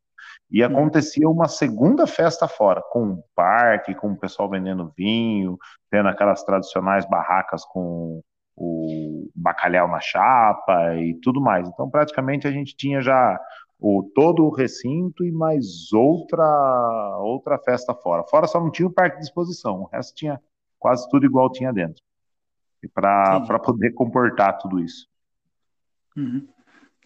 e 0.50 0.62
uhum. 0.62 0.70
acontecia 0.70 1.28
uma 1.28 1.48
segunda 1.48 2.06
festa 2.06 2.46
fora, 2.46 2.82
com 2.90 3.04
um 3.04 3.22
parque, 3.34 3.94
com 3.94 4.12
o 4.12 4.18
pessoal 4.18 4.48
vendendo 4.48 4.92
vinho, 4.96 5.58
tendo 5.90 6.08
aquelas 6.08 6.42
tradicionais 6.44 7.08
barracas 7.08 7.64
com 7.64 8.22
o 8.56 9.30
bacalhau 9.34 9.88
na 9.88 10.00
chapa 10.00 10.94
e 10.96 11.14
tudo 11.20 11.40
mais. 11.40 11.68
Então, 11.68 11.88
praticamente, 11.88 12.46
a 12.46 12.52
gente 12.52 12.76
tinha 12.76 13.00
já 13.00 13.40
o, 13.78 14.08
todo 14.14 14.44
o 14.44 14.54
recinto 14.54 15.24
e 15.24 15.32
mais 15.32 15.92
outra 15.92 17.18
outra 17.18 17.58
festa 17.58 17.94
fora. 17.94 18.22
Fora 18.24 18.46
só 18.46 18.60
não 18.60 18.70
tinha 18.70 18.86
o 18.86 18.92
parque 18.92 19.18
de 19.18 19.24
exposição, 19.24 19.82
o 19.82 19.86
resto 19.86 20.14
tinha 20.14 20.40
quase 20.78 21.08
tudo 21.08 21.26
igual 21.26 21.50
tinha 21.50 21.72
dentro 21.72 22.02
para 22.94 23.58
poder 23.58 23.92
comportar 23.92 24.58
tudo 24.58 24.80
isso. 24.80 25.06
Uhum. 26.16 26.46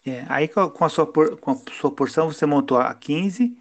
É, 0.06 0.24
aí 0.28 0.46
com 0.46 0.84
a, 0.84 0.88
sua, 0.88 1.12
com 1.12 1.50
a 1.50 1.56
sua 1.72 1.90
porção 1.90 2.30
você 2.30 2.46
montou 2.46 2.78
a 2.78 2.94
15, 2.94 3.58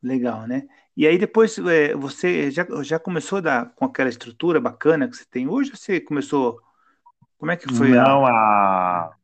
legal, 0.00 0.46
né? 0.46 0.68
E 0.96 1.04
aí 1.04 1.18
depois 1.18 1.58
é, 1.58 1.92
você 1.96 2.48
já, 2.48 2.64
já 2.84 3.00
começou 3.00 3.42
com 3.74 3.84
aquela 3.84 4.08
estrutura 4.08 4.60
bacana 4.60 5.08
que 5.08 5.16
você 5.16 5.24
tem 5.28 5.48
hoje, 5.48 5.72
você 5.74 6.00
começou, 6.00 6.60
como 7.36 7.50
é 7.50 7.56
que 7.56 7.74
foi? 7.74 7.88
Não, 7.88 8.24
a, 8.24 8.30
a, 8.30 9.16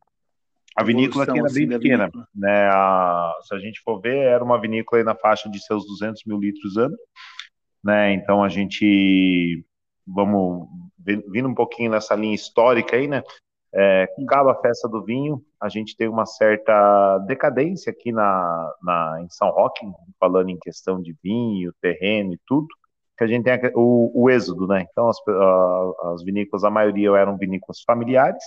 a 0.75 0.83
vinícola 0.83 1.23
aqui 1.23 1.39
era 1.39 1.47
assim, 1.47 1.69
bem 1.69 1.79
pequena, 1.79 2.11
né? 2.35 2.69
A, 2.73 3.33
se 3.43 3.55
a 3.55 3.59
gente 3.61 3.81
for 3.85 4.01
ver, 4.01 4.17
era 4.17 4.43
uma 4.43 4.61
vinícola 4.61 5.01
aí 5.01 5.05
na 5.05 5.15
faixa 5.15 5.49
de 5.49 5.65
seus 5.65 5.87
200 5.87 6.25
mil 6.27 6.41
litros 6.41 6.77
ano, 6.77 6.97
né? 7.85 8.13
Então 8.13 8.43
a 8.43 8.49
gente, 8.49 9.65
vamos 10.05 10.67
vindo 10.99 11.49
um 11.49 11.55
pouquinho 11.55 11.93
nessa 11.93 12.17
linha 12.17 12.35
histórica 12.35 12.97
aí, 12.97 13.07
né? 13.07 13.23
É, 13.73 14.09
a 14.29 14.55
festa 14.57 14.89
do 14.89 15.05
vinho, 15.05 15.41
a 15.61 15.69
gente 15.69 15.97
tem 15.97 16.09
uma 16.09 16.27
certa 16.27 17.19
decadência 17.19 17.91
aqui 17.91 18.11
na, 18.11 18.75
na, 18.83 19.21
em 19.23 19.29
São 19.29 19.49
Roque, 19.51 19.87
falando 20.19 20.49
em 20.49 20.59
questão 20.59 21.01
de 21.01 21.17
vinho, 21.23 21.73
terreno 21.81 22.35
e 22.35 22.41
tudo, 22.47 22.67
que 23.17 23.25
a 23.25 23.27
gente 23.27 23.45
tem 23.45 23.73
o, 23.75 24.11
o 24.15 24.31
êxodo, 24.31 24.67
né? 24.67 24.87
Então, 24.91 25.09
as, 25.09 25.19
as 26.15 26.25
vinícolas, 26.25 26.65
a 26.65 26.71
maioria 26.71 27.11
eram 27.11 27.37
vinícolas 27.37 27.81
familiares, 27.83 28.43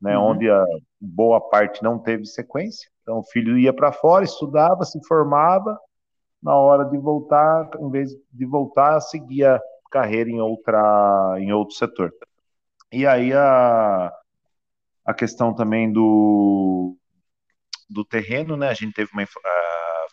né? 0.00 0.16
Uhum. 0.16 0.24
Onde 0.24 0.48
a 0.48 0.64
boa 1.00 1.40
parte 1.40 1.82
não 1.82 1.98
teve 1.98 2.24
sequência. 2.24 2.88
Então, 3.02 3.18
o 3.18 3.24
filho 3.24 3.58
ia 3.58 3.72
para 3.72 3.90
fora, 3.90 4.24
estudava, 4.24 4.84
se 4.84 4.98
formava, 5.06 5.78
na 6.42 6.54
hora 6.54 6.84
de 6.84 6.98
voltar, 6.98 7.70
em 7.80 7.90
vez 7.90 8.10
de 8.32 8.46
voltar, 8.46 9.00
seguia 9.00 9.60
carreira 9.90 10.28
em 10.28 10.40
outra 10.40 11.36
em 11.38 11.52
outro 11.52 11.74
setor. 11.74 12.12
E 12.92 13.06
aí 13.06 13.32
a, 13.32 14.12
a 15.04 15.14
questão 15.14 15.54
também 15.54 15.92
do, 15.92 16.96
do 17.88 18.04
terreno, 18.04 18.56
né? 18.56 18.68
A 18.68 18.74
gente 18.74 18.94
teve 18.94 19.10
uma 19.12 19.22
uh, 19.22 19.26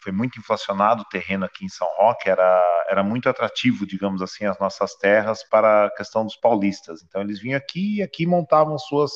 foi 0.04 0.12
muito 0.12 0.40
inflacionado 0.40 1.04
o 1.04 1.10
terreno 1.10 1.46
aqui 1.46 1.66
em 1.66 1.70
São 1.70 1.88
Roque, 1.98 2.30
era 2.30 2.86
era 2.90 3.04
muito 3.04 3.30
atrativo, 3.30 3.86
digamos 3.86 4.22
assim, 4.22 4.46
as 4.46 4.60
nossas 4.60 4.96
terras 4.96 5.48
para 5.48 5.86
a 5.86 5.92
questão 5.92 6.26
dos 6.26 6.36
paulistas. 6.36 7.02
Então 7.04 7.22
eles 7.22 7.40
vinham 7.40 7.58
aqui 7.58 7.98
e 7.98 8.02
aqui 8.04 8.26
montavam 8.28 8.78
suas 8.78 9.12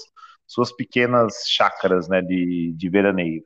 suas 0.47 0.71
pequenas 0.71 1.43
chácaras, 1.47 2.07
né, 2.07 2.21
de, 2.21 2.73
de 2.77 2.89
veraneio. 2.89 3.43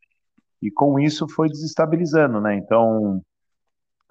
E 0.61 0.69
com 0.71 0.99
isso 0.99 1.27
foi 1.29 1.47
desestabilizando, 1.47 2.41
né? 2.41 2.55
Então, 2.55 3.21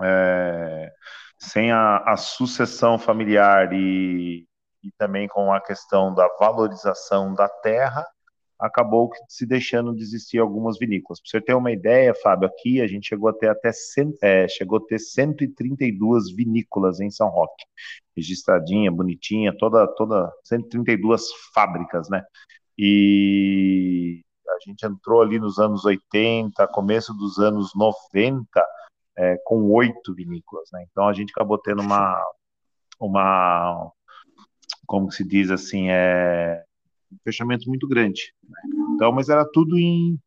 é, 0.02 0.90
sem 1.38 1.70
a, 1.70 1.98
a, 1.98 2.16
sucessão 2.16 2.98
familiar 2.98 3.72
e, 3.72 4.46
e 4.88 4.92
também 4.99 5.28
com 5.28 5.52
a 5.52 5.61
questão 5.61 6.14
da 6.14 6.28
valorização 6.38 7.35
da 7.35 7.49
terra, 7.49 8.07
acabou 8.59 9.11
se 9.28 9.47
deixando 9.47 9.95
de 9.95 10.02
existir 10.02 10.38
algumas 10.38 10.78
vinícolas. 10.78 11.21
Para 11.21 11.30
você 11.30 11.40
ter 11.40 11.54
uma 11.54 11.71
ideia, 11.71 12.14
Fábio, 12.14 12.49
aqui 12.49 12.80
a 12.80 12.87
gente 12.88 13.07
chegou 13.07 13.28
a 13.28 13.33
ter 13.33 13.49
até 13.49 13.71
é, 14.23 14.49
chegou 14.49 14.78
a 14.78 14.87
ter 14.87 14.99
132 14.99 16.35
vinícolas 16.35 16.99
em 17.00 17.11
São 17.11 17.28
Roque, 17.28 17.64
registradinha, 18.16 18.90
bonitinha, 18.90 19.57
toda 19.57 19.87
toda 19.95 20.33
132 20.45 21.23
fábricas, 21.54 22.09
né? 22.09 22.25
E 22.76 24.23
a 24.49 24.59
gente 24.68 24.85
entrou 24.85 25.23
ali 25.23 25.38
nos 25.38 25.59
anos 25.59 25.85
80, 25.85 26.66
começo 26.68 27.14
dos 27.14 27.38
anos 27.38 27.73
90, 27.76 28.45
é, 29.16 29.37
com 29.45 29.71
oito 29.71 30.14
vinícolas, 30.14 30.68
né? 30.73 30.85
Então 30.90 31.09
a 31.09 31.12
gente 31.12 31.30
acabou 31.30 31.59
tendo 31.59 31.83
uma 31.83 32.21
uma 33.00 33.92
como 34.88 35.12
se 35.12 35.23
diz 35.23 35.50
assim, 35.50 35.90
é 35.90 36.64
um 37.12 37.18
fechamento 37.23 37.68
muito 37.68 37.87
grande. 37.87 38.33
Né? 38.42 38.59
Então, 38.95 39.12
mas 39.12 39.28
era 39.28 39.45
tudo 39.45 39.78
em 39.78 40.18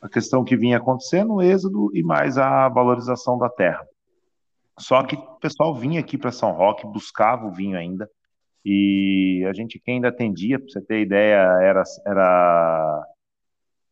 a 0.00 0.08
questão 0.08 0.44
que 0.44 0.54
vinha 0.54 0.76
acontecendo, 0.76 1.32
o 1.32 1.42
êxodo 1.42 1.90
e 1.96 2.02
mais 2.02 2.36
a 2.36 2.68
valorização 2.68 3.38
da 3.38 3.48
terra. 3.48 3.82
Só 4.78 5.02
que 5.02 5.16
o 5.16 5.36
pessoal 5.40 5.74
vinha 5.74 6.00
aqui 6.00 6.18
para 6.18 6.30
São 6.30 6.52
Roque, 6.52 6.86
buscava 6.86 7.46
o 7.46 7.50
vinho 7.50 7.78
ainda, 7.78 8.06
e 8.62 9.42
a 9.48 9.54
gente 9.54 9.78
que 9.78 9.90
ainda 9.90 10.08
atendia, 10.08 10.58
para 10.58 10.68
você 10.68 10.82
ter 10.82 11.00
ideia, 11.00 11.36
era, 11.62 11.82
era 12.06 13.06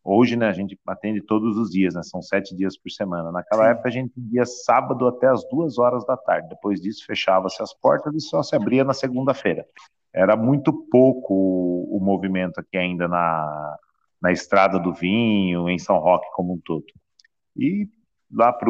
hoje, 0.03 0.35
né, 0.35 0.47
a 0.47 0.53
gente 0.53 0.77
atende 0.85 1.21
todos 1.21 1.57
os 1.57 1.71
dias, 1.71 1.95
né, 1.95 2.03
são 2.03 2.21
sete 2.21 2.55
dias 2.55 2.77
por 2.77 2.91
semana. 2.91 3.31
Naquela 3.31 3.63
Sim. 3.63 3.71
época 3.71 3.89
a 3.89 3.91
gente 3.91 4.11
atendia 4.11 4.45
sábado 4.45 5.07
até 5.07 5.27
as 5.27 5.43
duas 5.49 5.79
horas 5.79 6.05
da 6.05 6.15
tarde. 6.15 6.49
Depois 6.49 6.79
disso 6.79 7.03
fechava-se 7.07 7.63
as 7.63 7.73
portas 7.73 8.13
e 8.13 8.19
só 8.19 8.43
se 8.43 8.55
abria 8.55 8.83
na 8.83 8.93
segunda-feira 8.93 9.65
era 10.13 10.35
muito 10.35 10.71
pouco 10.89 11.33
o, 11.33 11.97
o 11.97 11.99
movimento 11.99 12.59
aqui 12.59 12.77
ainda 12.77 13.07
na, 13.07 13.77
na 14.21 14.31
estrada 14.31 14.79
do 14.79 14.93
vinho, 14.93 15.69
em 15.69 15.79
São 15.79 15.97
Roque 15.97 16.27
como 16.33 16.53
um 16.53 16.59
todo. 16.63 16.85
E 17.57 17.87
lá 18.31 18.51
para 18.51 18.69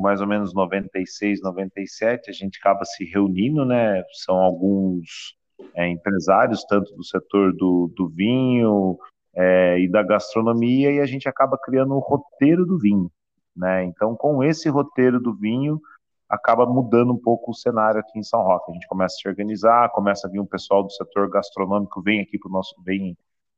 mais 0.00 0.20
ou 0.20 0.26
menos 0.26 0.52
96, 0.52 1.40
97, 1.42 2.30
a 2.30 2.32
gente 2.32 2.58
acaba 2.58 2.84
se 2.84 3.04
reunindo, 3.04 3.64
né? 3.64 4.02
São 4.24 4.36
alguns 4.36 5.36
é, 5.74 5.88
empresários, 5.88 6.64
tanto 6.64 6.94
do 6.94 7.04
setor 7.04 7.52
do, 7.54 7.92
do 7.96 8.08
vinho 8.08 8.98
é, 9.34 9.78
e 9.78 9.88
da 9.88 10.02
gastronomia, 10.02 10.90
e 10.90 11.00
a 11.00 11.06
gente 11.06 11.28
acaba 11.28 11.58
criando 11.58 11.94
um 11.94 12.00
roteiro 12.00 12.66
do 12.66 12.78
vinho, 12.78 13.10
né? 13.56 13.84
Então, 13.84 14.16
com 14.16 14.42
esse 14.42 14.68
roteiro 14.68 15.20
do 15.20 15.34
vinho, 15.34 15.80
acaba 16.28 16.66
mudando 16.66 17.12
um 17.12 17.18
pouco 17.18 17.50
o 17.50 17.54
cenário 17.54 18.00
aqui 18.00 18.18
em 18.18 18.22
São 18.22 18.42
Roque. 18.42 18.70
A 18.70 18.74
gente 18.74 18.88
começa 18.88 19.14
a 19.14 19.18
se 19.18 19.28
organizar, 19.28 19.90
começa 19.90 20.26
a 20.26 20.30
vir 20.30 20.40
um 20.40 20.46
pessoal 20.46 20.82
do 20.82 20.90
setor 20.90 21.30
gastronômico, 21.30 22.02
vem 22.02 22.20
aqui 22.20 22.38
para 22.38 22.48
o 22.48 22.52
nosso, 22.52 22.74
vem, 22.84 23.16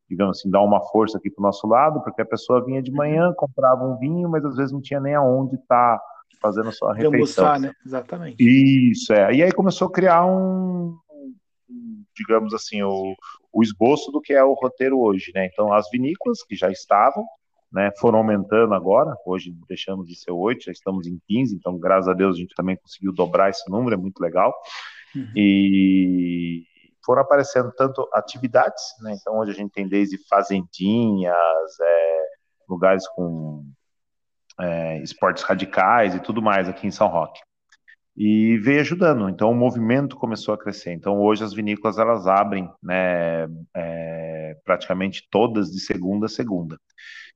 digamos 0.08 0.38
assim, 0.38 0.50
dar 0.50 0.62
uma 0.62 0.80
força 0.80 1.18
aqui 1.18 1.30
para 1.30 1.40
o 1.40 1.46
nosso 1.46 1.66
lado, 1.66 2.02
porque 2.02 2.22
a 2.22 2.26
pessoa 2.26 2.64
vinha 2.64 2.82
de 2.82 2.92
manhã, 2.92 3.32
comprava 3.36 3.84
um 3.84 3.96
vinho, 3.96 4.28
mas 4.28 4.44
às 4.44 4.56
vezes 4.56 4.72
não 4.72 4.80
tinha 4.80 5.00
nem 5.00 5.14
aonde 5.14 5.56
estar 5.56 5.98
tá 5.98 6.04
fazendo 6.40 6.68
a 6.68 6.72
sua 6.72 6.92
refeição. 6.92 7.44
Almoçar, 7.46 7.60
né? 7.60 7.72
Exatamente. 7.84 8.36
Isso, 8.38 9.12
é. 9.12 9.34
E 9.34 9.42
aí 9.42 9.52
começou 9.52 9.88
a 9.88 9.92
criar 9.92 10.26
um, 10.26 10.96
digamos 12.18 12.52
assim, 12.52 12.82
o, 12.82 13.14
o 13.52 13.62
esboço 13.62 14.10
do 14.10 14.20
que 14.20 14.32
é 14.32 14.42
o 14.42 14.54
roteiro 14.54 15.00
hoje, 15.00 15.30
né? 15.34 15.46
Então, 15.46 15.72
as 15.72 15.88
vinícolas 15.90 16.42
que 16.42 16.56
já 16.56 16.70
estavam, 16.70 17.24
né, 17.70 17.90
foram 17.98 18.18
aumentando 18.18 18.74
agora, 18.74 19.14
hoje 19.26 19.54
deixamos 19.68 20.06
de 20.08 20.16
ser 20.16 20.30
oito, 20.30 20.64
já 20.64 20.72
estamos 20.72 21.06
em 21.06 21.20
15, 21.28 21.54
então 21.54 21.78
graças 21.78 22.08
a 22.08 22.14
Deus 22.14 22.36
a 22.36 22.40
gente 22.40 22.54
também 22.54 22.76
conseguiu 22.76 23.12
dobrar 23.12 23.50
esse 23.50 23.70
número, 23.70 23.94
é 23.94 23.98
muito 23.98 24.20
legal. 24.20 24.54
Uhum. 25.14 25.32
E 25.36 26.64
foram 27.04 27.22
aparecendo 27.22 27.72
tanto 27.76 28.08
atividades, 28.12 28.82
né, 29.02 29.16
então 29.20 29.38
hoje 29.38 29.52
a 29.52 29.54
gente 29.54 29.72
tem 29.72 29.86
desde 29.86 30.18
fazendinhas, 30.28 31.80
é, 31.80 32.26
lugares 32.68 33.06
com 33.08 33.64
é, 34.60 34.98
esportes 35.02 35.42
radicais 35.42 36.14
e 36.14 36.20
tudo 36.20 36.42
mais 36.42 36.68
aqui 36.68 36.86
em 36.86 36.90
São 36.90 37.08
Roque. 37.08 37.40
E 38.16 38.58
veio 38.58 38.80
ajudando, 38.80 39.28
então 39.28 39.52
o 39.52 39.54
movimento 39.54 40.16
começou 40.16 40.52
a 40.52 40.58
crescer. 40.58 40.92
Então 40.92 41.20
hoje 41.20 41.44
as 41.44 41.54
vinícolas 41.54 41.98
elas 41.98 42.26
abrem, 42.26 42.68
né, 42.82 43.46
é, 43.76 44.56
praticamente 44.64 45.28
todas 45.30 45.70
de 45.70 45.78
segunda 45.78 46.26
a 46.26 46.28
segunda. 46.28 46.76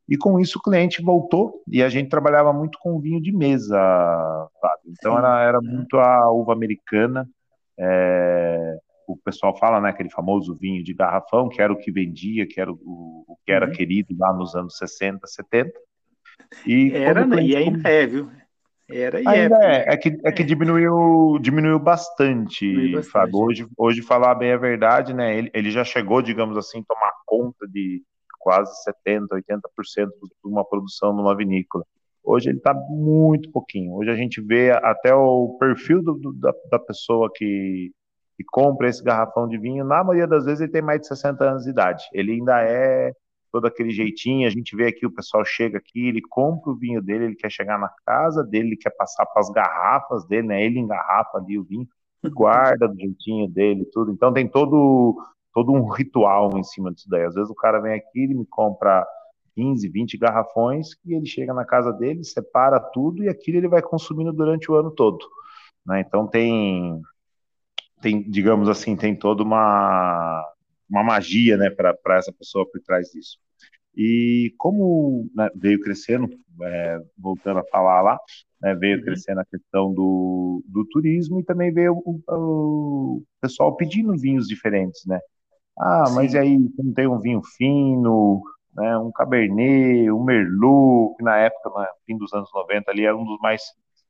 E 0.08 0.16
com 0.16 0.38
isso 0.38 0.58
o 0.58 0.62
cliente 0.62 1.02
voltou 1.02 1.62
e 1.66 1.82
a 1.82 1.88
gente 1.88 2.08
trabalhava 2.08 2.52
muito 2.52 2.78
com 2.78 3.00
vinho 3.00 3.20
de 3.20 3.32
mesa, 3.32 3.78
Fábio. 4.60 4.92
Então 4.98 5.16
era, 5.16 5.42
era 5.42 5.60
muito 5.60 5.98
a 5.98 6.30
uva 6.30 6.52
americana. 6.52 7.28
É, 7.78 8.78
o 9.06 9.16
pessoal 9.16 9.56
fala, 9.56 9.80
né, 9.80 9.90
aquele 9.90 10.10
famoso 10.10 10.54
vinho 10.54 10.82
de 10.82 10.94
garrafão, 10.94 11.48
que 11.48 11.60
era 11.60 11.72
o 11.72 11.76
que 11.76 11.92
vendia, 11.92 12.46
que 12.46 12.60
era 12.60 12.70
o, 12.70 12.78
o 13.26 13.36
que 13.44 13.52
era 13.52 13.66
uhum. 13.66 13.72
querido 13.72 14.14
lá 14.18 14.32
nos 14.32 14.54
anos 14.54 14.76
60, 14.76 15.26
70. 15.26 15.70
E 16.66 16.92
era, 16.94 17.26
né, 17.26 17.42
e 17.42 17.56
ainda 17.56 17.88
é, 17.88 18.06
viu? 18.06 18.30
Era 18.90 19.20
e 19.20 19.26
ainda 19.26 19.56
é. 19.64 19.76
É, 19.88 19.94
é 19.94 19.96
que, 19.96 20.20
é 20.24 20.32
que 20.32 20.44
diminuiu, 20.44 21.38
diminuiu 21.40 21.78
bastante, 21.78 22.66
diminuiu 22.66 22.96
bastante. 22.96 23.12
Fábio. 23.12 23.38
Hoje, 23.38 23.66
hoje, 23.76 24.02
falar 24.02 24.34
bem 24.34 24.52
a 24.52 24.56
verdade, 24.56 25.14
né, 25.14 25.36
ele, 25.36 25.50
ele 25.54 25.70
já 25.70 25.84
chegou, 25.84 26.20
digamos 26.20 26.56
assim, 26.56 26.82
tomar 26.82 27.12
conta 27.26 27.66
de 27.68 28.02
quase 28.42 28.72
70%, 29.06 29.26
80% 29.30 30.08
de 30.08 30.32
uma 30.44 30.64
produção 30.64 31.12
numa 31.12 31.36
vinícola. 31.36 31.84
Hoje 32.24 32.50
ele 32.50 32.58
está 32.58 32.74
muito 32.74 33.50
pouquinho. 33.50 33.94
Hoje 33.94 34.10
a 34.10 34.14
gente 34.14 34.40
vê 34.40 34.70
até 34.70 35.14
o 35.14 35.56
perfil 35.58 36.02
do, 36.02 36.14
do, 36.14 36.32
da, 36.34 36.52
da, 36.70 36.78
pessoa 36.78 37.30
que, 37.34 37.90
que 38.36 38.44
compra 38.44 38.88
esse 38.88 39.02
garrafão 39.02 39.48
de 39.48 39.58
vinho, 39.58 39.84
na 39.84 40.04
maioria 40.04 40.26
das 40.26 40.44
vezes 40.44 40.60
ele 40.60 40.72
tem 40.72 40.82
mais 40.82 41.00
de 41.00 41.08
60 41.08 41.44
anos 41.44 41.64
de 41.64 41.70
idade. 41.70 42.04
Ele 42.12 42.32
ainda 42.32 42.62
é 42.62 43.12
todo 43.50 43.66
aquele 43.66 43.90
jeitinho, 43.90 44.46
a 44.46 44.50
gente 44.50 44.74
vê 44.74 44.86
aqui, 44.86 45.04
o 45.04 45.12
pessoal 45.12 45.44
chega 45.44 45.76
aqui, 45.78 46.08
ele 46.08 46.22
compra 46.22 46.70
o 46.72 46.76
vinho 46.76 47.02
dele, 47.02 47.26
ele 47.26 47.34
quer 47.34 47.50
chegar 47.50 47.78
na 47.78 47.90
casa 48.06 48.42
dele, 48.42 48.68
ele 48.68 48.76
quer 48.76 48.96
passar 48.96 49.26
para 49.26 49.40
as 49.40 49.50
garrafas 49.50 50.24
dele, 50.26 50.46
né? 50.46 50.64
Ele 50.64 50.78
engarrafa 50.78 51.36
ali 51.36 51.58
o 51.58 51.64
vinho, 51.64 51.86
guarda 52.30 52.88
do 52.88 52.98
jeitinho 52.98 53.48
dele, 53.48 53.84
tudo. 53.92 54.10
Então 54.10 54.32
tem 54.32 54.48
todo 54.48 55.16
todo 55.52 55.72
um 55.72 55.88
ritual 55.88 56.56
em 56.56 56.62
cima 56.62 56.92
disso 56.92 57.08
daí. 57.08 57.24
Às 57.24 57.34
vezes 57.34 57.50
o 57.50 57.54
cara 57.54 57.80
vem 57.80 57.94
aqui, 57.94 58.20
ele 58.20 58.34
me 58.34 58.46
compra 58.46 59.06
15, 59.54 59.88
20 59.88 60.18
garrafões 60.18 60.90
e 61.04 61.14
ele 61.14 61.26
chega 61.26 61.52
na 61.52 61.64
casa 61.64 61.92
dele, 61.92 62.24
separa 62.24 62.80
tudo 62.80 63.22
e 63.22 63.28
aquilo 63.28 63.58
ele 63.58 63.68
vai 63.68 63.82
consumindo 63.82 64.32
durante 64.32 64.70
o 64.70 64.74
ano 64.74 64.90
todo. 64.90 65.24
Né? 65.86 66.00
Então 66.00 66.26
tem, 66.26 67.00
tem, 68.00 68.22
digamos 68.22 68.68
assim, 68.68 68.96
tem 68.96 69.14
toda 69.14 69.42
uma, 69.42 70.44
uma 70.88 71.02
magia 71.02 71.56
né, 71.56 71.70
para 71.70 72.16
essa 72.16 72.32
pessoa 72.32 72.68
por 72.70 72.80
trás 72.80 73.08
disso. 73.08 73.38
E 73.94 74.54
como 74.56 75.28
né, 75.34 75.50
veio 75.54 75.80
crescendo, 75.80 76.28
é, 76.62 76.98
voltando 77.18 77.58
a 77.58 77.64
falar 77.64 78.00
lá, 78.00 78.18
né, 78.60 78.74
veio 78.74 78.98
uhum. 78.98 79.04
crescendo 79.04 79.40
a 79.40 79.44
questão 79.44 79.92
do, 79.92 80.64
do 80.66 80.86
turismo 80.86 81.40
e 81.40 81.44
também 81.44 81.72
veio 81.72 82.00
o, 82.04 82.20
o 82.26 83.22
pessoal 83.40 83.76
pedindo 83.76 84.16
vinhos 84.16 84.46
diferentes, 84.46 85.04
né? 85.06 85.20
Ah, 85.78 86.04
mas 86.14 86.32
Sim. 86.32 86.36
e 86.36 86.40
aí, 86.40 86.58
não 86.78 86.92
tem 86.92 87.06
um 87.06 87.18
vinho 87.18 87.40
fino, 87.56 88.42
né, 88.74 88.96
um 88.98 89.10
Cabernet, 89.12 90.10
um 90.10 90.22
Merlot, 90.22 91.16
que 91.16 91.24
na 91.24 91.36
época, 91.38 91.70
no 91.70 91.86
fim 92.06 92.16
dos 92.16 92.32
anos 92.32 92.50
90 92.54 92.90
ali, 92.90 93.04
era 93.04 93.16
um 93.16 93.24
dos 93.24 93.38
mais 93.40 93.62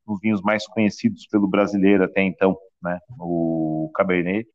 um 0.07 0.17
vinhos 0.19 0.43
mais 0.43 0.67
conhecidos 0.67 1.27
pelo 1.29 1.47
brasileiro 1.49 2.05
até 2.05 2.23
então, 2.23 2.57
né, 2.83 2.99
o 3.21 3.91
Cabernet. 3.95 4.49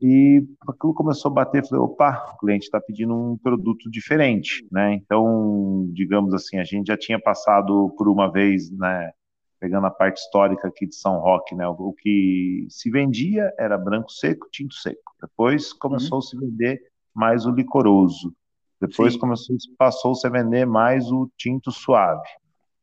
E 0.00 0.42
aquilo 0.68 0.92
começou 0.94 1.30
a 1.30 1.34
bater, 1.34 1.66
falei, 1.66 1.82
opa, 1.82 2.32
o 2.34 2.38
cliente 2.38 2.64
está 2.64 2.80
pedindo 2.80 3.14
um 3.14 3.38
produto 3.38 3.90
diferente, 3.90 4.66
né? 4.70 4.92
Então, 4.92 5.88
digamos 5.94 6.34
assim, 6.34 6.58
a 6.58 6.64
gente 6.64 6.88
já 6.88 6.98
tinha 6.98 7.18
passado 7.18 7.94
por 7.96 8.06
uma 8.08 8.30
vez, 8.30 8.70
né, 8.70 9.10
pegando 9.58 9.86
a 9.86 9.90
parte 9.90 10.18
histórica 10.18 10.68
aqui 10.68 10.86
de 10.86 10.94
São 10.94 11.18
Roque, 11.18 11.54
né? 11.54 11.66
O, 11.66 11.92
que 11.92 12.66
se 12.68 12.90
vendia 12.90 13.52
era 13.58 13.78
branco 13.78 14.10
seco, 14.10 14.48
tinto 14.50 14.74
seco. 14.74 15.14
Depois 15.20 15.72
começou 15.72 16.18
uhum. 16.18 16.18
a 16.18 16.22
se 16.22 16.36
vender 16.38 16.82
mais 17.14 17.46
o 17.46 17.50
licoroso. 17.50 18.34
Depois 18.80 19.14
Sim. 19.14 19.18
começou, 19.18 19.56
passou 19.78 20.14
-se 20.14 20.26
a 20.26 20.30
vender 20.30 20.66
mais 20.66 21.10
o 21.10 21.30
tinto 21.36 21.72
suave. 21.72 22.28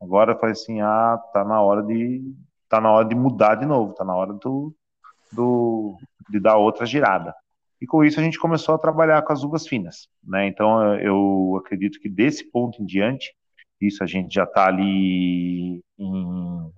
Agora 0.02 0.36
falei 0.36 0.54
assim, 0.54 0.82
ah, 0.82 1.18
tá 1.32 1.46
na 1.46 1.62
hora 1.62 1.84
de 1.84 2.34
tá 2.68 2.82
na 2.82 2.92
hora 2.92 3.08
de 3.08 3.16
mudar 3.16 3.56
de 3.56 3.66
novo, 3.68 3.94
tá 3.94 4.04
na 4.04 4.16
hora 4.16 4.34
do, 4.34 4.74
do 5.32 5.96
de 6.30 6.40
dar 6.40 6.58
outra 6.58 6.86
girada. 6.86 7.34
E 7.80 7.86
com 7.86 8.04
isso 8.04 8.20
a 8.20 8.24
gente 8.24 8.40
começou 8.40 8.74
a 8.74 8.80
trabalhar 8.80 9.22
com 9.22 9.32
as 9.32 9.44
uvas 9.44 9.68
finas, 9.68 10.10
né? 10.24 10.48
Então 10.48 10.96
eu 10.96 11.56
acredito 11.64 12.00
que 12.00 12.10
desse 12.10 12.50
ponto 12.50 12.82
em 12.82 12.86
diante 12.86 13.36
isso 13.88 14.04
a 14.04 14.08
gente 14.08 14.34
já 14.34 14.44
está 14.44 14.68
ali 14.68 15.84
em 15.98 16.72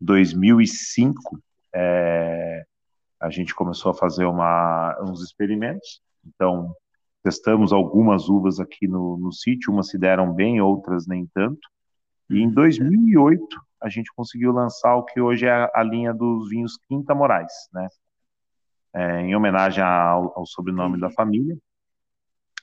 2005, 0.00 1.38
é, 1.74 2.64
a 3.20 3.30
gente 3.30 3.54
começou 3.54 3.90
a 3.90 3.94
fazer 3.94 4.24
uma, 4.24 4.96
uns 5.02 5.22
experimentos. 5.22 6.00
Então, 6.24 6.74
testamos 7.22 7.72
algumas 7.72 8.28
uvas 8.28 8.60
aqui 8.60 8.88
no, 8.88 9.18
no 9.18 9.32
sítio, 9.32 9.72
umas 9.72 9.88
se 9.88 9.98
deram 9.98 10.32
bem, 10.32 10.60
outras 10.60 11.06
nem 11.06 11.26
tanto. 11.34 11.60
E 12.30 12.40
em 12.40 12.50
2008, 12.50 13.44
a 13.82 13.88
gente 13.88 14.12
conseguiu 14.14 14.52
lançar 14.52 14.94
o 14.96 15.04
que 15.04 15.20
hoje 15.20 15.46
é 15.46 15.70
a 15.74 15.82
linha 15.82 16.14
dos 16.14 16.48
vinhos 16.48 16.78
Quinta 16.88 17.14
Moraes, 17.14 17.52
né? 17.72 17.88
É, 18.92 19.20
em 19.20 19.36
homenagem 19.36 19.84
ao, 19.84 20.36
ao 20.36 20.46
sobrenome 20.46 20.98
da 20.98 21.10
família 21.10 21.56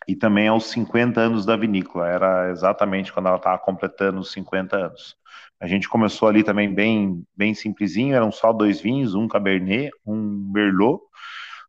e 0.08 0.16
também 0.16 0.48
aos 0.48 0.68
50 0.68 1.20
anos 1.20 1.46
da 1.46 1.58
vinícola, 1.58 2.08
era 2.08 2.50
exatamente 2.50 3.12
quando 3.12 3.28
ela 3.28 3.38
estava 3.38 3.58
completando 3.60 4.20
os 4.20 4.32
50 4.32 4.76
anos. 4.78 5.18
A 5.60 5.68
gente 5.68 5.90
começou 5.90 6.30
ali 6.30 6.44
também 6.44 6.74
bem, 6.74 7.26
bem 7.36 7.54
simplesinho, 7.54 8.16
eram 8.16 8.32
só 8.32 8.54
dois 8.54 8.80
vinhos, 8.80 9.16
um 9.16 9.28
Cabernet, 9.28 9.92
um 10.06 10.52
Merlot. 10.54 11.02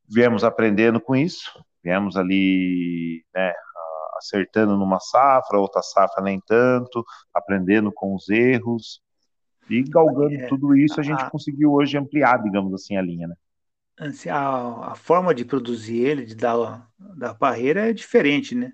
Viemos 0.08 0.44
aprendendo 0.44 1.00
com 1.00 1.16
isso, 1.16 1.52
viemos 1.82 2.16
ali 2.16 3.24
né, 3.34 3.52
acertando 4.18 4.76
numa 4.76 5.00
safra, 5.00 5.58
outra 5.58 5.82
safra 5.82 6.22
nem 6.22 6.40
tanto, 6.46 7.04
aprendendo 7.34 7.90
com 7.92 8.14
os 8.14 8.28
erros, 8.28 9.00
e 9.68 9.82
galgando 9.82 10.34
é, 10.34 10.46
tudo 10.46 10.74
isso, 10.76 10.98
a 10.98 11.02
gente 11.02 11.22
a, 11.22 11.30
conseguiu 11.30 11.72
hoje 11.72 11.98
ampliar, 11.98 12.42
digamos 12.42 12.72
assim, 12.72 12.96
a 12.96 13.02
linha, 13.02 13.28
né? 13.28 13.34
Assim, 13.98 14.28
a, 14.28 14.92
a 14.92 14.94
forma 14.94 15.34
de 15.34 15.44
produzir 15.44 16.04
ele, 16.04 16.24
de 16.24 16.34
dar 16.34 16.88
da 16.98 17.34
parreira 17.34 17.90
é 17.90 17.92
diferente, 17.92 18.54
né? 18.54 18.72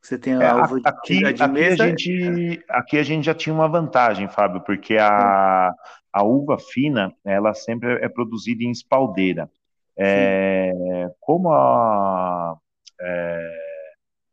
Você 0.00 0.18
tem 0.18 0.34
a 0.34 0.42
é, 0.42 0.48
aqui, 0.84 1.18
de, 1.18 1.32
de 1.32 1.42
aqui 1.42 1.52
mesa. 1.52 1.84
A 1.84 1.88
gente, 1.88 2.64
aqui 2.68 2.98
a 2.98 3.02
gente 3.02 3.24
já 3.24 3.34
tinha 3.34 3.54
uma 3.54 3.68
vantagem, 3.68 4.28
Fábio, 4.28 4.62
porque 4.62 4.96
a, 4.96 5.72
a 6.12 6.22
uva 6.22 6.58
fina, 6.58 7.14
ela 7.24 7.52
sempre 7.54 7.92
é 8.04 8.08
produzida 8.08 8.62
em 8.62 8.70
espaldeira. 8.70 9.50
É, 9.96 10.72
como 11.20 11.50
a, 11.50 12.56
é, 13.00 13.58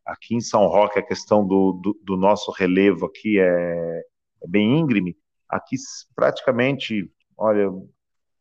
aqui 0.05 0.35
em 0.35 0.41
São 0.41 0.67
Roque 0.67 0.99
a 0.99 1.05
questão 1.05 1.45
do, 1.45 1.73
do, 1.73 1.99
do 2.03 2.15
nosso 2.15 2.51
relevo 2.51 3.07
aqui 3.07 3.39
é, 3.39 3.43
é, 3.43 4.47
bem 4.47 4.79
íngreme, 4.79 5.17
aqui 5.49 5.75
praticamente, 6.15 7.09
olha, 7.35 7.69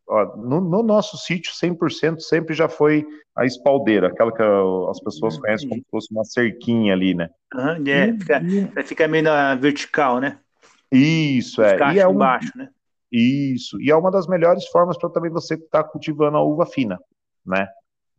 ó, 0.08 0.36
no, 0.36 0.60
no, 0.60 0.82
nosso 0.82 1.16
sítio 1.16 1.52
100% 1.52 2.20
sempre 2.20 2.54
já 2.54 2.68
foi 2.68 3.06
a 3.36 3.44
espaldeira, 3.44 4.08
aquela 4.08 4.32
que 4.32 4.42
as 4.90 5.00
pessoas 5.00 5.38
conhecem 5.38 5.68
como 5.68 5.80
se 5.80 5.90
fosse 5.90 6.08
uma 6.12 6.24
cerquinha 6.24 6.92
ali, 6.92 7.14
né? 7.14 7.28
Uhum, 7.54 7.84
é, 7.86 8.08
e, 8.08 8.18
fica, 8.18 8.84
fica 8.84 9.08
meio 9.08 9.24
na 9.24 9.54
vertical, 9.54 10.20
né? 10.20 10.38
Isso, 10.90 11.62
é. 11.62 11.76
E 11.94 11.98
é 11.98 12.06
um, 12.06 12.12
embaixo, 12.12 12.52
né? 12.56 12.68
Isso, 13.10 13.80
e 13.80 13.90
é 13.90 13.96
uma 13.96 14.10
das 14.10 14.26
melhores 14.26 14.66
formas 14.68 14.98
para 14.98 15.10
também 15.10 15.30
você 15.30 15.54
estar 15.54 15.82
tá 15.82 15.88
cultivando 15.88 16.36
a 16.36 16.42
uva 16.42 16.66
fina, 16.66 16.98
né? 17.44 17.68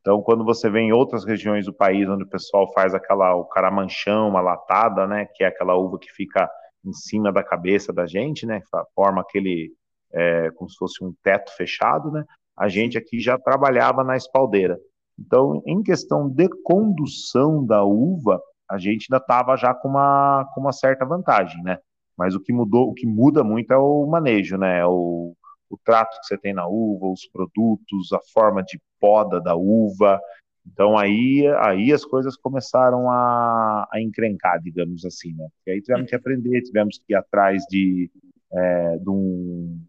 Então, 0.06 0.22
quando 0.22 0.46
você 0.46 0.70
vê 0.70 0.82
em 0.82 0.94
outras 0.94 1.26
regiões 1.26 1.66
do 1.66 1.74
país 1.74 2.08
onde 2.08 2.24
o 2.24 2.30
pessoal 2.30 2.72
faz 2.74 2.94
aquela 2.94 3.36
o 3.36 3.46
caramanchão, 3.46 4.30
uma 4.30 4.40
latada, 4.40 5.08
né, 5.08 5.28
que 5.34 5.44
é 5.44 5.48
aquela 5.48 5.76
uva 5.76 5.98
que 5.98 6.12
fica 6.12 6.48
em 6.86 6.94
cima 6.94 7.34
da 7.34 7.44
cabeça 7.44 7.92
da 7.92 8.06
gente, 8.06 8.46
né, 8.46 8.62
forma 8.94 9.22
aquele 9.22 9.72
é, 10.16 10.50
como 10.52 10.70
se 10.70 10.78
fosse 10.78 11.04
um 11.04 11.14
teto 11.22 11.52
fechado, 11.56 12.12
né, 12.12 12.24
a 12.58 12.70
gente 12.70 12.98
aqui 12.98 13.20
já 13.20 13.38
trabalhava 13.38 14.04
na 14.04 14.16
espaldeira. 14.16 14.80
Então, 15.20 15.62
em 15.66 15.82
questão 15.84 16.30
de 16.30 16.48
condução 16.64 17.66
da 17.66 17.84
uva, 17.84 18.42
a 18.70 18.78
gente 18.78 19.08
ainda 19.10 19.22
estava 19.22 19.56
já 19.56 19.74
com 19.74 19.90
uma, 19.90 20.50
com 20.54 20.62
uma 20.62 20.72
certa 20.72 21.06
vantagem, 21.06 21.62
né? 21.64 21.78
Mas 22.18 22.34
o 22.34 22.40
que 22.40 22.54
mudou, 22.54 22.90
o 22.90 22.94
que 22.94 23.06
muda 23.06 23.44
muito 23.44 23.72
é 23.72 23.78
o 23.78 24.06
manejo, 24.06 24.58
né? 24.58 24.86
O, 24.86 25.36
o 25.70 25.78
trato 25.84 26.20
que 26.20 26.28
você 26.28 26.38
tem 26.38 26.54
na 26.54 26.68
uva, 26.68 27.08
os 27.08 27.28
produtos, 27.28 28.12
a 28.14 28.20
forma 28.34 28.64
de 28.64 28.80
poda 29.00 29.42
da 29.42 29.56
uva. 29.56 30.20
Então 30.66 30.98
aí, 30.98 31.46
aí 31.60 31.92
as 31.94 32.04
coisas 32.04 32.36
começaram 32.36 33.10
a, 33.10 33.88
a 33.92 34.02
encrencar, 34.02 34.62
digamos 34.62 35.06
assim, 35.06 35.34
né? 35.34 35.48
E 35.68 35.72
aí 35.72 35.82
tivemos 35.82 36.10
que 36.10 36.16
aprender, 36.16 36.62
tivemos 36.62 36.98
que 36.98 37.14
ir 37.14 37.16
atrás 37.16 37.64
de, 37.70 38.10
é, 38.52 38.98
de, 38.98 39.10
um, 39.10 39.80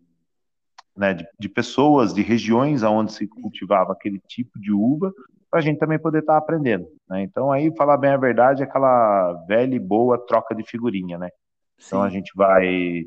né, 0.97 1.15
de, 1.15 1.27
de, 1.39 1.49
pessoas, 1.49 2.15
de 2.15 2.23
regiões 2.23 2.83
onde 2.83 3.13
se 3.13 3.27
cultivava 3.27 3.93
aquele 3.93 4.19
tipo 4.27 4.59
de 4.59 4.73
uva, 4.73 5.13
para 5.51 5.61
a 5.61 5.63
gente 5.63 5.79
também 5.79 5.99
poder 5.99 6.21
estar 6.21 6.35
tá 6.35 6.39
aprendendo. 6.39 6.87
Né? 7.09 7.23
Então 7.23 7.53
aí, 7.53 7.75
falar 7.77 7.97
bem 7.97 8.11
a 8.11 8.17
verdade, 8.17 8.63
é 8.63 8.65
aquela 8.65 9.33
velha 9.47 9.75
e 9.75 9.81
boa 9.81 10.19
troca 10.19 10.55
de 10.55 10.65
figurinha, 10.65 11.19
né? 11.19 11.29
Então 11.77 12.01
Sim. 12.01 12.07
a 12.07 12.11
gente 12.11 12.33
vai 12.35 13.07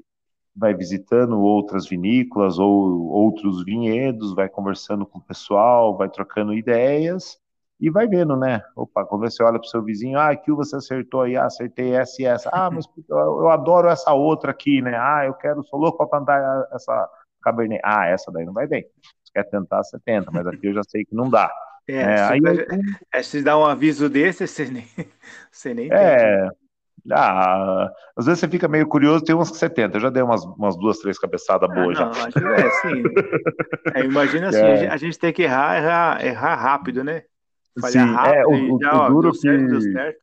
vai 0.55 0.73
visitando 0.73 1.39
outras 1.39 1.87
vinícolas 1.87 2.59
ou 2.59 3.07
outros 3.07 3.63
vinhedos, 3.63 4.35
vai 4.35 4.49
conversando 4.49 5.05
com 5.05 5.19
o 5.19 5.23
pessoal, 5.23 5.95
vai 5.95 6.09
trocando 6.09 6.53
ideias 6.53 7.39
e 7.79 7.89
vai 7.89 8.07
vendo, 8.07 8.35
né? 8.35 8.61
Opa, 8.75 9.05
quando 9.05 9.21
você 9.21 9.41
olha 9.41 9.57
para 9.57 9.65
o 9.65 9.69
seu 9.69 9.81
vizinho, 9.81 10.19
ah, 10.19 10.35
que 10.35 10.51
você 10.51 10.75
acertou 10.75 11.21
aí, 11.21 11.37
ah, 11.37 11.45
acertei 11.45 11.93
essa 11.93 12.21
e 12.21 12.25
essa. 12.25 12.49
Ah, 12.51 12.69
mas 12.69 12.85
eu 13.07 13.49
adoro 13.49 13.87
essa 13.87 14.13
outra 14.13 14.51
aqui, 14.51 14.81
né? 14.81 14.97
Ah, 14.97 15.23
eu 15.25 15.33
quero, 15.33 15.63
sou 15.63 15.79
louco 15.79 16.05
para 16.05 16.19
andar 16.19 16.67
essa 16.73 17.09
Cabernet. 17.41 17.81
Ah, 17.83 18.07
essa 18.07 18.31
daí 18.31 18.45
não 18.45 18.53
vai 18.53 18.67
bem. 18.67 18.85
Você 19.23 19.31
quer 19.33 19.43
tentar, 19.43 19.83
você 19.83 19.97
tenta, 20.05 20.31
mas 20.31 20.45
aqui 20.47 20.67
eu 20.67 20.73
já 20.73 20.81
sei 20.83 21.05
que 21.05 21.15
não 21.15 21.29
dá. 21.29 21.51
É, 21.87 21.95
é 21.95 22.21
aí, 22.21 22.39
é, 23.13 23.23
se 23.23 23.41
dá 23.41 23.57
um 23.57 23.65
aviso 23.65 24.09
desse, 24.09 24.45
você 24.47 24.65
nem, 24.65 24.85
você 25.51 25.73
nem 25.73 25.89
é, 25.91 26.47
ah, 27.11 27.91
às 28.15 28.25
vezes 28.25 28.39
você 28.39 28.47
fica 28.47 28.67
meio 28.67 28.87
curioso, 28.87 29.23
tem 29.23 29.35
uns 29.35 29.51
que 29.51 29.57
você 29.57 29.69
tenta. 29.69 29.97
Eu 29.97 30.01
já 30.01 30.09
dei 30.09 30.21
umas, 30.21 30.43
umas 30.43 30.77
duas, 30.77 30.99
três 30.99 31.17
cabeçadas 31.17 31.69
ah, 31.69 31.73
boas 31.73 31.97
já. 31.97 32.09
É, 32.09 32.69
sim. 32.81 33.03
É, 33.95 34.03
imagina 34.03 34.49
assim, 34.49 34.57
é. 34.57 34.87
a 34.87 34.97
gente 34.97 35.17
tem 35.17 35.33
que 35.33 35.43
errar, 35.43 35.77
errar, 35.77 36.25
errar 36.25 36.55
rápido, 36.55 37.03
né? 37.03 37.23
Falhar 37.79 38.07
sim, 38.07 38.13
rápido 38.13 38.35
é, 38.35 38.45
o, 38.45 38.75
o, 38.75 38.79
já, 38.81 39.05
o 39.05 39.09
duro 39.09 39.31
que, 39.31 39.37
certo, 39.37 40.19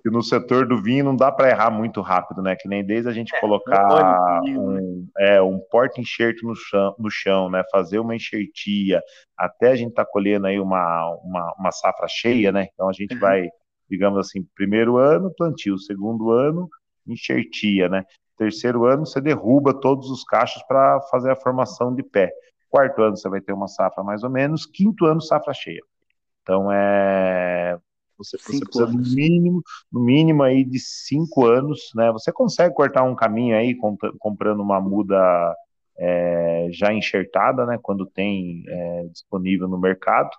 que 0.00 0.10
no 0.10 0.22
setor 0.22 0.66
do 0.66 0.80
vinho 0.80 1.04
não 1.04 1.16
dá 1.16 1.30
para 1.32 1.50
errar 1.50 1.70
muito 1.70 2.00
rápido, 2.00 2.40
né? 2.42 2.54
Que 2.54 2.68
nem 2.68 2.84
desde 2.84 3.08
a 3.08 3.12
gente 3.12 3.34
é, 3.34 3.40
colocar 3.40 4.40
um, 4.42 5.08
é, 5.18 5.42
um 5.42 5.58
porta-enxerto 5.70 6.46
no 6.46 6.54
chão, 6.54 6.94
no 6.98 7.10
chão, 7.10 7.50
né? 7.50 7.62
Fazer 7.70 7.98
uma 7.98 8.14
enxertia, 8.14 9.02
até 9.36 9.72
a 9.72 9.76
gente 9.76 9.94
tá 9.94 10.04
colhendo 10.04 10.46
aí 10.46 10.60
uma, 10.60 11.10
uma, 11.22 11.54
uma 11.58 11.72
safra 11.72 12.06
cheia, 12.08 12.52
né? 12.52 12.68
Então 12.72 12.88
a 12.88 12.92
gente 12.92 13.14
uhum. 13.14 13.20
vai 13.20 13.48
digamos 13.88 14.18
assim, 14.18 14.46
primeiro 14.54 14.98
ano, 14.98 15.32
plantio, 15.34 15.78
segundo 15.78 16.30
ano, 16.30 16.68
enxertia, 17.06 17.88
né? 17.88 18.04
Terceiro 18.36 18.84
ano, 18.84 19.06
você 19.06 19.20
derruba 19.20 19.72
todos 19.72 20.10
os 20.10 20.22
cachos 20.22 20.62
para 20.64 21.00
fazer 21.10 21.30
a 21.30 21.36
formação 21.36 21.94
de 21.94 22.02
pé. 22.02 22.30
Quarto 22.68 23.02
ano, 23.02 23.16
você 23.16 23.28
vai 23.28 23.40
ter 23.40 23.52
uma 23.52 23.66
safra 23.66 24.04
mais 24.04 24.22
ou 24.22 24.30
menos. 24.30 24.66
Quinto 24.66 25.06
ano, 25.06 25.20
safra 25.20 25.54
cheia. 25.54 25.80
Então, 26.42 26.70
é... 26.70 27.78
Você, 28.18 28.36
você 28.36 28.44
precisa 28.44 28.84
anos. 28.84 29.10
no 29.10 29.14
mínimo, 29.14 29.62
no 29.92 30.00
mínimo 30.00 30.42
aí 30.42 30.64
de 30.64 30.78
cinco 30.78 31.46
anos, 31.46 31.90
né? 31.94 32.10
Você 32.12 32.32
consegue 32.32 32.74
cortar 32.74 33.04
um 33.04 33.14
caminho 33.14 33.56
aí 33.56 33.76
comprando 34.18 34.60
uma 34.60 34.80
muda 34.80 35.54
é, 35.96 36.68
já 36.70 36.92
enxertada, 36.92 37.64
né? 37.64 37.78
Quando 37.80 38.04
tem 38.04 38.64
é, 38.66 39.04
disponível 39.10 39.68
no 39.68 39.78
mercado 39.78 40.30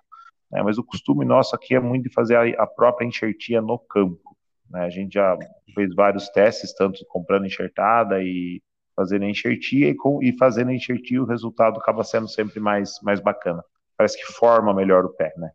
né, 0.50 0.62
mas 0.62 0.78
o 0.78 0.84
costume 0.84 1.24
nosso 1.24 1.54
aqui 1.54 1.74
é 1.74 1.80
muito 1.80 2.04
de 2.08 2.12
fazer 2.12 2.36
a, 2.36 2.62
a 2.62 2.66
própria 2.66 3.06
enxertia 3.06 3.62
no 3.62 3.78
campo. 3.78 4.36
Né, 4.68 4.80
a 4.80 4.90
gente 4.90 5.14
já 5.14 5.38
fez 5.74 5.94
vários 5.94 6.28
testes, 6.30 6.74
tanto 6.74 7.04
comprando 7.08 7.46
enxertada 7.46 8.22
e 8.22 8.60
fazendo 8.96 9.24
enxertia, 9.24 9.88
e, 9.88 9.94
com, 9.94 10.22
e 10.22 10.36
fazendo 10.36 10.72
enxertia 10.72 11.22
o 11.22 11.26
resultado 11.26 11.78
acaba 11.78 12.02
sendo 12.02 12.28
sempre 12.28 12.60
mais, 12.60 12.98
mais 13.02 13.20
bacana. 13.20 13.64
Parece 13.96 14.18
que 14.18 14.32
forma 14.32 14.74
melhor 14.74 15.04
o 15.04 15.10
pé, 15.10 15.32
né? 15.36 15.50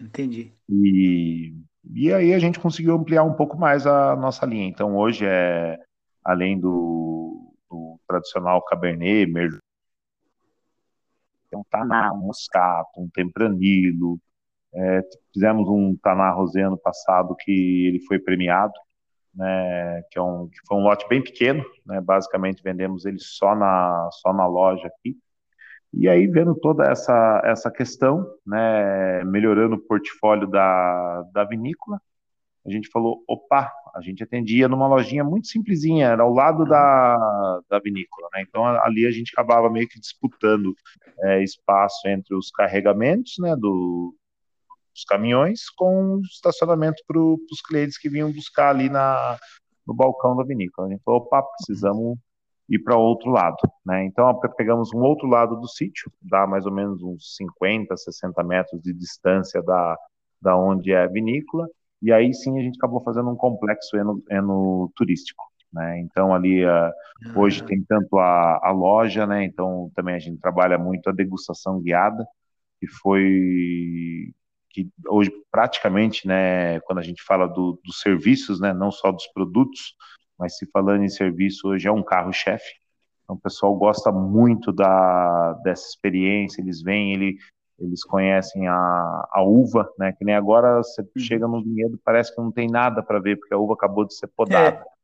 Entendi. 0.00 0.52
E, 0.68 1.54
e 1.92 2.12
aí 2.12 2.34
a 2.34 2.38
gente 2.38 2.60
conseguiu 2.60 2.94
ampliar 2.94 3.22
um 3.24 3.34
pouco 3.34 3.56
mais 3.56 3.86
a 3.86 4.16
nossa 4.16 4.44
linha. 4.44 4.68
Então 4.68 4.96
hoje 4.96 5.24
é, 5.26 5.78
além 6.24 6.58
do, 6.58 7.54
do 7.70 7.98
tradicional 8.06 8.62
Cabernet, 8.64 9.30
Merlot, 9.30 9.60
um 11.56 11.64
taná, 11.70 12.12
um 12.12 12.18
moscato, 12.18 13.00
um 13.00 13.08
tempranilo. 13.08 14.18
É, 14.74 15.00
fizemos 15.32 15.68
um 15.68 15.96
taná 15.96 16.30
rosé 16.30 16.62
ano 16.62 16.76
passado 16.76 17.34
que 17.36 17.86
ele 17.86 18.00
foi 18.06 18.18
premiado, 18.18 18.74
né, 19.34 20.02
que, 20.10 20.18
é 20.18 20.22
um, 20.22 20.48
que 20.48 20.58
foi 20.66 20.76
um 20.76 20.82
lote 20.82 21.08
bem 21.08 21.22
pequeno, 21.22 21.64
né, 21.84 22.00
basicamente 22.00 22.62
vendemos 22.62 23.06
ele 23.06 23.18
só 23.18 23.54
na, 23.54 24.08
só 24.12 24.32
na 24.32 24.46
loja 24.46 24.86
aqui. 24.86 25.16
E 25.92 26.08
aí, 26.08 26.26
vendo 26.26 26.54
toda 26.54 26.84
essa, 26.84 27.40
essa 27.44 27.70
questão, 27.70 28.26
né, 28.46 29.24
melhorando 29.24 29.76
o 29.76 29.80
portfólio 29.80 30.46
da, 30.46 31.22
da 31.32 31.44
vinícola, 31.44 32.00
a 32.66 32.70
gente 32.70 32.88
falou, 32.88 33.22
opa, 33.28 33.72
a 33.94 34.00
gente 34.02 34.22
atendia 34.22 34.68
numa 34.68 34.88
lojinha 34.88 35.22
muito 35.22 35.46
simplesinha, 35.46 36.08
era 36.08 36.22
ao 36.22 36.32
lado 36.32 36.64
da, 36.66 37.60
da 37.70 37.78
vinícola, 37.78 38.28
né? 38.34 38.42
Então 38.42 38.66
ali 38.66 39.06
a 39.06 39.10
gente 39.10 39.32
acabava 39.32 39.70
meio 39.70 39.88
que 39.88 40.00
disputando 40.00 40.74
é, 41.20 41.42
espaço 41.42 42.06
entre 42.08 42.34
os 42.34 42.50
carregamentos, 42.50 43.34
né, 43.38 43.54
do, 43.56 44.14
dos 44.92 45.04
caminhões 45.04 45.70
com 45.70 46.16
o 46.16 46.20
estacionamento 46.22 47.02
para 47.06 47.18
os 47.18 47.62
clientes 47.66 47.96
que 47.96 48.08
vinham 48.08 48.32
buscar 48.32 48.70
ali 48.70 48.88
na, 48.88 49.38
no 49.86 49.94
balcão 49.94 50.36
da 50.36 50.42
vinícola. 50.42 50.88
A 50.88 50.90
gente 50.90 51.02
falou, 51.04 51.20
opa, 51.20 51.42
precisamos 51.56 52.18
ir 52.68 52.80
para 52.80 52.96
outro 52.96 53.30
lado, 53.30 53.56
né? 53.84 54.04
Então 54.04 54.38
pegamos 54.56 54.92
um 54.92 54.98
outro 54.98 55.28
lado 55.28 55.56
do 55.56 55.68
sítio, 55.68 56.10
dá 56.20 56.46
mais 56.46 56.66
ou 56.66 56.72
menos 56.72 57.02
uns 57.02 57.36
50, 57.36 57.96
60 57.96 58.42
metros 58.42 58.82
de 58.82 58.92
distância 58.92 59.62
da, 59.62 59.96
da 60.40 60.56
onde 60.56 60.92
é 60.92 61.04
a 61.04 61.06
vinícola, 61.06 61.68
e 62.02 62.12
aí 62.12 62.34
sim 62.34 62.58
a 62.58 62.62
gente 62.62 62.76
acabou 62.76 63.02
fazendo 63.02 63.30
um 63.30 63.36
complexo 63.36 63.96
eno, 63.96 64.22
enoturístico, 64.30 65.44
né? 65.72 66.00
Então 66.00 66.34
ali 66.34 66.64
uh, 66.64 66.92
hoje 67.36 67.64
tem 67.64 67.82
tanto 67.84 68.18
a, 68.18 68.60
a 68.62 68.70
loja, 68.72 69.26
né? 69.26 69.44
Então 69.44 69.90
também 69.94 70.14
a 70.14 70.18
gente 70.18 70.40
trabalha 70.40 70.76
muito 70.76 71.08
a 71.08 71.12
degustação 71.12 71.80
guiada, 71.80 72.26
que 72.80 72.86
foi 72.88 74.32
que 74.70 74.90
hoje 75.08 75.32
praticamente, 75.50 76.28
né, 76.28 76.80
quando 76.80 76.98
a 76.98 77.02
gente 77.02 77.22
fala 77.22 77.46
do, 77.46 77.80
dos 77.82 78.00
serviços, 78.00 78.60
né, 78.60 78.74
não 78.74 78.90
só 78.90 79.10
dos 79.10 79.26
produtos, 79.28 79.94
mas 80.38 80.56
se 80.56 80.66
falando 80.66 81.02
em 81.02 81.08
serviço, 81.08 81.68
hoje 81.68 81.88
é 81.88 81.92
um 81.92 82.02
carro-chefe. 82.02 82.74
Então, 83.24 83.36
o 83.36 83.40
pessoal 83.40 83.74
gosta 83.74 84.12
muito 84.12 84.72
da, 84.72 85.54
dessa 85.64 85.88
experiência, 85.88 86.60
eles 86.60 86.80
vêm, 86.80 87.12
ele, 87.12 87.36
eles 87.78 88.04
conhecem 88.04 88.68
a, 88.68 89.28
a 89.32 89.42
uva, 89.42 89.88
né, 89.98 90.12
que 90.12 90.24
nem 90.24 90.34
agora 90.34 90.78
você 90.78 91.02
uhum. 91.02 91.08
chega 91.18 91.48
no 91.48 91.62
vinhedo, 91.62 91.98
parece 92.04 92.34
que 92.34 92.40
não 92.40 92.52
tem 92.52 92.68
nada 92.68 93.02
para 93.02 93.18
ver, 93.18 93.36
porque 93.36 93.52
a 93.52 93.58
uva 93.58 93.74
acabou 93.74 94.04
de 94.04 94.14
ser 94.14 94.28
podada. 94.28 94.76
É, 94.78 94.96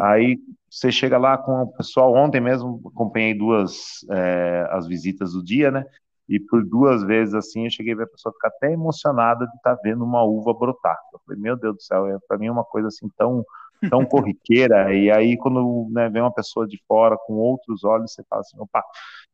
Aí 0.00 0.40
você 0.68 0.90
chega 0.90 1.18
lá 1.18 1.38
com 1.38 1.62
o 1.62 1.72
pessoal, 1.72 2.12
ontem 2.14 2.40
mesmo 2.40 2.80
acompanhei 2.92 3.32
duas 3.32 4.04
é, 4.10 4.68
as 4.72 4.88
visitas 4.88 5.32
do 5.32 5.44
dia, 5.44 5.70
né, 5.70 5.86
e 6.28 6.40
por 6.40 6.64
duas 6.64 7.04
vezes 7.04 7.32
assim 7.32 7.64
eu 7.64 7.70
cheguei 7.70 7.94
a 7.94 7.98
ver 7.98 8.02
a 8.02 8.08
pessoa 8.08 8.32
ficar 8.32 8.48
até 8.48 8.72
emocionada 8.72 9.46
de 9.46 9.56
estar 9.56 9.76
tá 9.76 9.80
vendo 9.82 10.04
uma 10.04 10.22
uva 10.24 10.52
brotar. 10.52 10.98
Eu 11.12 11.20
falei, 11.24 11.40
meu 11.40 11.56
Deus 11.56 11.76
do 11.76 11.82
céu, 11.82 12.06
é 12.06 12.18
para 12.26 12.36
mim 12.36 12.50
uma 12.50 12.64
coisa 12.64 12.88
assim 12.88 13.08
tão 13.16 13.44
tão 13.90 14.04
corriqueira 14.04 14.94
e 14.94 15.10
aí 15.10 15.36
quando 15.36 15.88
né, 15.90 16.08
vem 16.08 16.22
uma 16.22 16.32
pessoa 16.32 16.66
de 16.66 16.80
fora 16.86 17.16
com 17.26 17.34
outros 17.34 17.84
olhos 17.84 18.12
você 18.12 18.22
fala 18.28 18.40
assim, 18.40 18.58
opa, 18.58 18.82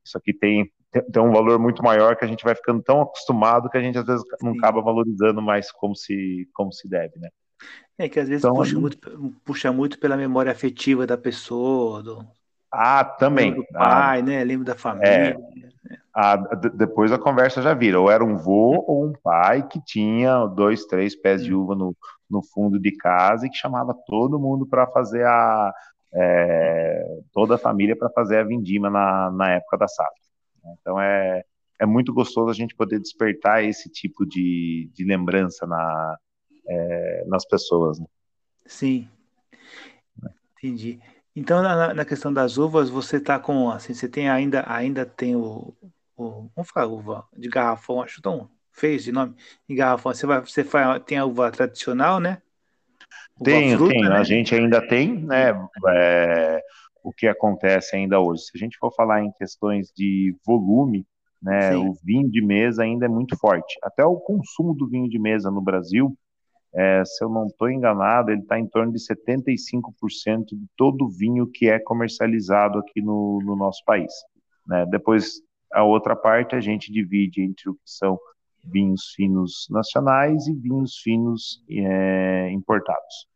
isso 0.05 0.19
aqui 0.19 0.33
tem 0.33 0.71
tem 1.13 1.23
um 1.23 1.33
valor 1.33 1.59
muito 1.59 1.83
maior 1.83 2.17
que 2.17 2.25
a 2.25 2.29
gente 2.29 2.45
vai 2.45 2.55
ficando 2.55 2.83
tão 2.83 3.01
acostumado 3.01 3.69
que 3.69 3.77
a 3.77 3.83
gente 3.83 3.99
às 3.99 4.05
vezes 4.05 4.25
não 4.41 4.53
acaba 4.53 4.81
valorizando 4.81 5.43
mais 5.43 5.73
como 5.73 5.97
se 5.97 6.49
como 6.53 6.73
se 6.73 6.89
deve, 6.89 7.19
né? 7.19 7.29
É 7.99 8.09
que 8.09 8.21
às 8.21 8.29
vezes 8.29 8.45
então, 8.45 8.55
puxa, 8.55 8.79
muito, 8.79 8.99
puxa 9.45 9.73
muito 9.73 9.99
pela 9.99 10.17
memória 10.17 10.53
afetiva 10.53 11.07
da 11.07 11.17
pessoa, 11.17 12.03
do, 12.03 12.25
ah, 12.77 13.05
também. 13.05 13.55
do 13.55 13.65
pai, 13.73 14.19
ah, 14.19 14.23
né? 14.23 14.43
Lembro 14.43 14.65
da 14.65 14.75
família. 14.75 15.09
É, 15.09 15.37
a, 16.13 16.37
depois 16.37 17.13
a 17.13 17.19
conversa 17.19 17.63
já 17.63 17.73
vira, 17.73 18.01
ou 18.01 18.11
era 18.11 18.25
um 18.25 18.37
vô 18.37 18.85
ou 18.87 19.07
um 19.07 19.13
pai 19.23 19.67
que 19.67 19.81
tinha 19.85 20.45
dois, 20.47 20.85
três 20.85 21.15
pés 21.15 21.45
de 21.45 21.55
uva 21.55 21.77
no, 21.77 21.97
no 22.29 22.43
fundo 22.43 22.79
de 22.81 22.93
casa 22.97 23.47
e 23.47 23.51
que 23.51 23.57
chamava 23.57 23.95
todo 24.07 24.39
mundo 24.39 24.67
para 24.67 24.87
fazer 24.87 25.25
a 25.27 25.73
é, 26.15 27.21
toda 27.33 27.57
a 27.57 27.59
família 27.59 27.97
para 27.97 28.11
fazer 28.11 28.39
a 28.39 28.45
vindima 28.45 28.89
na, 28.89 29.31
na 29.33 29.51
época 29.51 29.77
da 29.77 29.89
safra. 29.89 30.13
Então 30.81 31.01
é, 31.01 31.45
é 31.81 31.87
muito 31.87 32.13
gostoso 32.15 32.51
a 32.51 32.55
gente 32.55 32.75
poder 32.75 33.01
despertar 33.01 33.65
esse 33.65 33.91
tipo 33.91 34.25
de, 34.25 34.91
de 34.95 35.05
lembrança 35.05 35.67
na, 35.67 36.19
é, 36.69 37.25
nas 37.27 37.45
pessoas. 37.45 37.99
Né? 37.99 38.07
Sim, 38.65 39.09
entendi. 40.57 41.01
Então 41.35 41.63
na, 41.63 41.93
na, 41.93 42.05
questão 42.05 42.33
das 42.33 42.57
uvas 42.57 42.89
você 42.89 43.17
está 43.17 43.39
com 43.39 43.71
assim, 43.71 43.93
você 43.93 44.09
tem 44.09 44.29
ainda 44.29 44.65
ainda 44.69 45.05
tem 45.05 45.35
o, 45.35 45.75
o, 46.17 46.49
vamos 46.55 46.71
falar 46.71 46.87
uva 46.87 47.27
de 47.37 47.49
garrafão, 47.49 48.01
acho 48.01 48.23
tão 48.23 48.49
feio 48.75 48.99
de 48.99 49.13
nome, 49.13 49.35
de 49.69 49.75
garrafão. 49.75 50.13
Você 50.13 50.27
vai, 50.27 50.41
você 50.41 50.63
faz, 50.63 51.03
tem 51.05 51.17
a 51.17 51.25
uva 51.25 51.51
tradicional, 51.51 52.21
né? 52.21 52.43
Uva 53.41 53.45
tenho, 53.45 53.79
fruta, 53.79 53.95
tenho. 53.95 54.09
Né? 54.11 54.17
A 54.17 54.25
gente 54.25 54.55
ainda 54.55 54.87
tem, 54.87 55.25
né? 55.25 55.51
É, 55.89 56.61
o 57.03 57.13
que 57.13 57.27
acontece 57.27 57.97
ainda 57.97 58.21
hoje. 58.21 58.43
Se 58.43 58.51
a 58.55 58.59
gente 58.59 58.77
for 58.77 58.93
falar 58.95 59.23
em 59.23 59.33
questões 59.33 59.91
de 59.97 60.37
volume, 60.45 61.07
né? 61.41 61.73
Sim. 61.73 61.89
O 61.89 61.95
vinho 62.03 62.29
de 62.31 62.43
mesa 62.43 62.83
ainda 62.83 63.07
é 63.07 63.09
muito 63.09 63.37
forte. 63.37 63.79
Até 63.83 64.05
o 64.05 64.17
consumo 64.17 64.75
do 64.75 64.89
vinho 64.89 65.09
de 65.09 65.19
mesa 65.19 65.51
no 65.51 65.61
Brasil, 65.61 66.17
é, 66.75 67.05
se 67.05 67.23
eu 67.23 67.29
não 67.29 67.47
estou 67.47 67.71
enganado, 67.71 68.33
ele 68.33 68.41
está 68.41 68.59
em 68.59 68.67
torno 68.67 68.93
de 68.93 68.99
75% 68.99 70.47
de 70.47 70.67
todo 70.77 71.05
o 71.05 71.11
vinho 71.11 71.47
que 71.47 71.69
é 71.69 71.79
comercializado 71.79 72.79
aqui 72.79 73.01
no, 73.01 73.41
no 73.45 73.55
nosso 73.55 73.85
país. 73.85 74.13
Né? 74.67 74.85
Depois 74.87 75.43
a 75.73 75.85
outra 75.85 76.17
parte 76.17 76.57
a 76.57 76.61
gente 76.61 76.91
divide 76.91 77.43
entre 77.43 77.69
o 77.69 77.75
que 77.75 77.81
são 77.85 78.19
vinhos 78.67 79.13
finos 79.15 79.67
nacionais 79.71 80.47
e 80.47 80.55
vinhos 80.55 80.97
finos 80.99 81.65
é, 81.71 82.51
importados. 82.51 83.29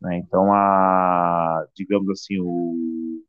Né? 0.00 0.18
Então, 0.18 0.52
a, 0.52 1.64
digamos 1.74 2.08
assim, 2.10 2.38
o, 2.40 3.22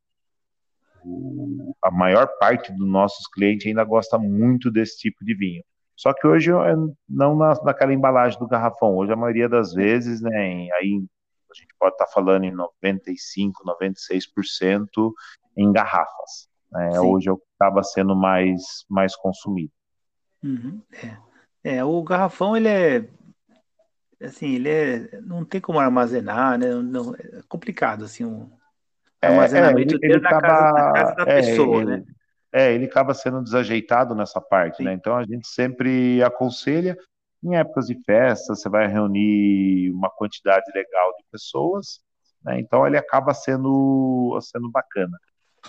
o, 1.03 1.75
a 1.83 1.91
maior 1.91 2.27
parte 2.39 2.71
dos 2.71 2.87
nossos 2.87 3.27
clientes 3.27 3.67
ainda 3.67 3.83
gosta 3.83 4.17
muito 4.17 4.71
desse 4.71 4.97
tipo 4.97 5.23
de 5.23 5.35
vinho. 5.35 5.63
Só 5.95 6.13
que 6.13 6.25
hoje 6.25 6.51
é, 6.51 6.75
não 7.07 7.35
na, 7.35 7.53
naquela 7.63 7.93
embalagem 7.93 8.39
do 8.39 8.47
garrafão. 8.47 8.95
Hoje 8.95 9.13
a 9.13 9.17
maioria 9.17 9.47
das 9.47 9.73
vezes, 9.73 10.21
né, 10.21 10.67
aí 10.73 11.03
a 11.51 11.55
gente 11.55 11.73
pode 11.79 11.93
estar 11.93 12.05
tá 12.05 12.11
falando 12.11 12.45
em 12.45 12.51
95, 12.51 13.63
96% 13.63 15.13
em 15.55 15.71
garrafas. 15.71 16.49
Né? 16.71 16.99
Hoje 16.99 17.29
é 17.29 17.31
o 17.31 17.37
que 17.37 17.45
acaba 17.59 17.83
sendo 17.83 18.15
mais, 18.15 18.61
mais 18.89 19.15
consumido. 19.15 19.71
Uhum, 20.43 20.81
é. 20.91 21.32
É. 21.63 21.83
o 21.83 22.01
garrafão 22.03 22.55
ele 22.55 22.67
é 22.67 23.07
assim, 24.21 24.55
ele 24.55 24.69
é 24.69 25.21
não 25.21 25.43
tem 25.43 25.59
como 25.59 25.79
armazenar, 25.79 26.57
né? 26.57 26.73
Não, 26.73 27.13
é 27.15 27.41
complicado 27.47 28.05
assim 28.05 28.23
o 28.23 28.49
é, 29.21 29.27
armazenamento 29.27 29.95
é, 29.95 29.97
ele, 30.01 30.13
ele 30.13 30.21
na, 30.21 30.29
acaba, 30.29 30.47
casa, 30.47 30.73
na, 30.73 30.93
casa, 30.93 31.15
da 31.15 31.31
é, 31.31 31.35
pessoa, 31.35 31.81
ele, 31.81 31.85
né? 31.85 32.03
É, 32.51 32.73
ele 32.73 32.85
acaba 32.85 33.13
sendo 33.13 33.41
desajeitado 33.41 34.13
nessa 34.13 34.39
parte, 34.39 34.77
Sim. 34.77 34.83
né? 34.83 34.93
Então 34.93 35.15
a 35.15 35.23
gente 35.23 35.47
sempre 35.47 36.21
aconselha 36.21 36.97
em 37.43 37.55
épocas 37.55 37.87
de 37.87 37.99
festa, 38.05 38.55
você 38.55 38.69
vai 38.69 38.87
reunir 38.87 39.91
uma 39.91 40.09
quantidade 40.09 40.71
legal 40.73 41.11
de 41.17 41.23
pessoas, 41.31 41.99
né? 42.43 42.59
Então 42.59 42.85
ele 42.85 42.97
acaba 42.97 43.33
sendo 43.33 44.37
sendo 44.41 44.69
bacana. 44.69 45.17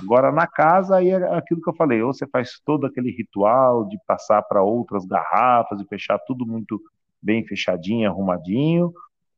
Agora, 0.02 0.33
na 0.33 0.46
casa, 0.46 0.96
aí 0.96 1.11
é 1.11 1.37
aquilo 1.37 1.61
que 1.61 1.70
eu 1.70 1.74
falei, 1.74 2.02
ou 2.02 2.12
você 2.12 2.26
faz 2.26 2.61
todo 2.64 2.87
aquele 2.87 3.11
ritual 3.11 3.87
de 3.87 3.98
passar 4.07 4.42
para 4.42 4.62
outras 4.62 5.04
garrafas 5.04 5.80
e 5.80 5.87
fechar 5.87 6.18
tudo 6.18 6.44
muito 6.44 6.80
bem 7.22 7.46
fechadinho, 7.46 8.11
arrumadinho, 8.11 8.92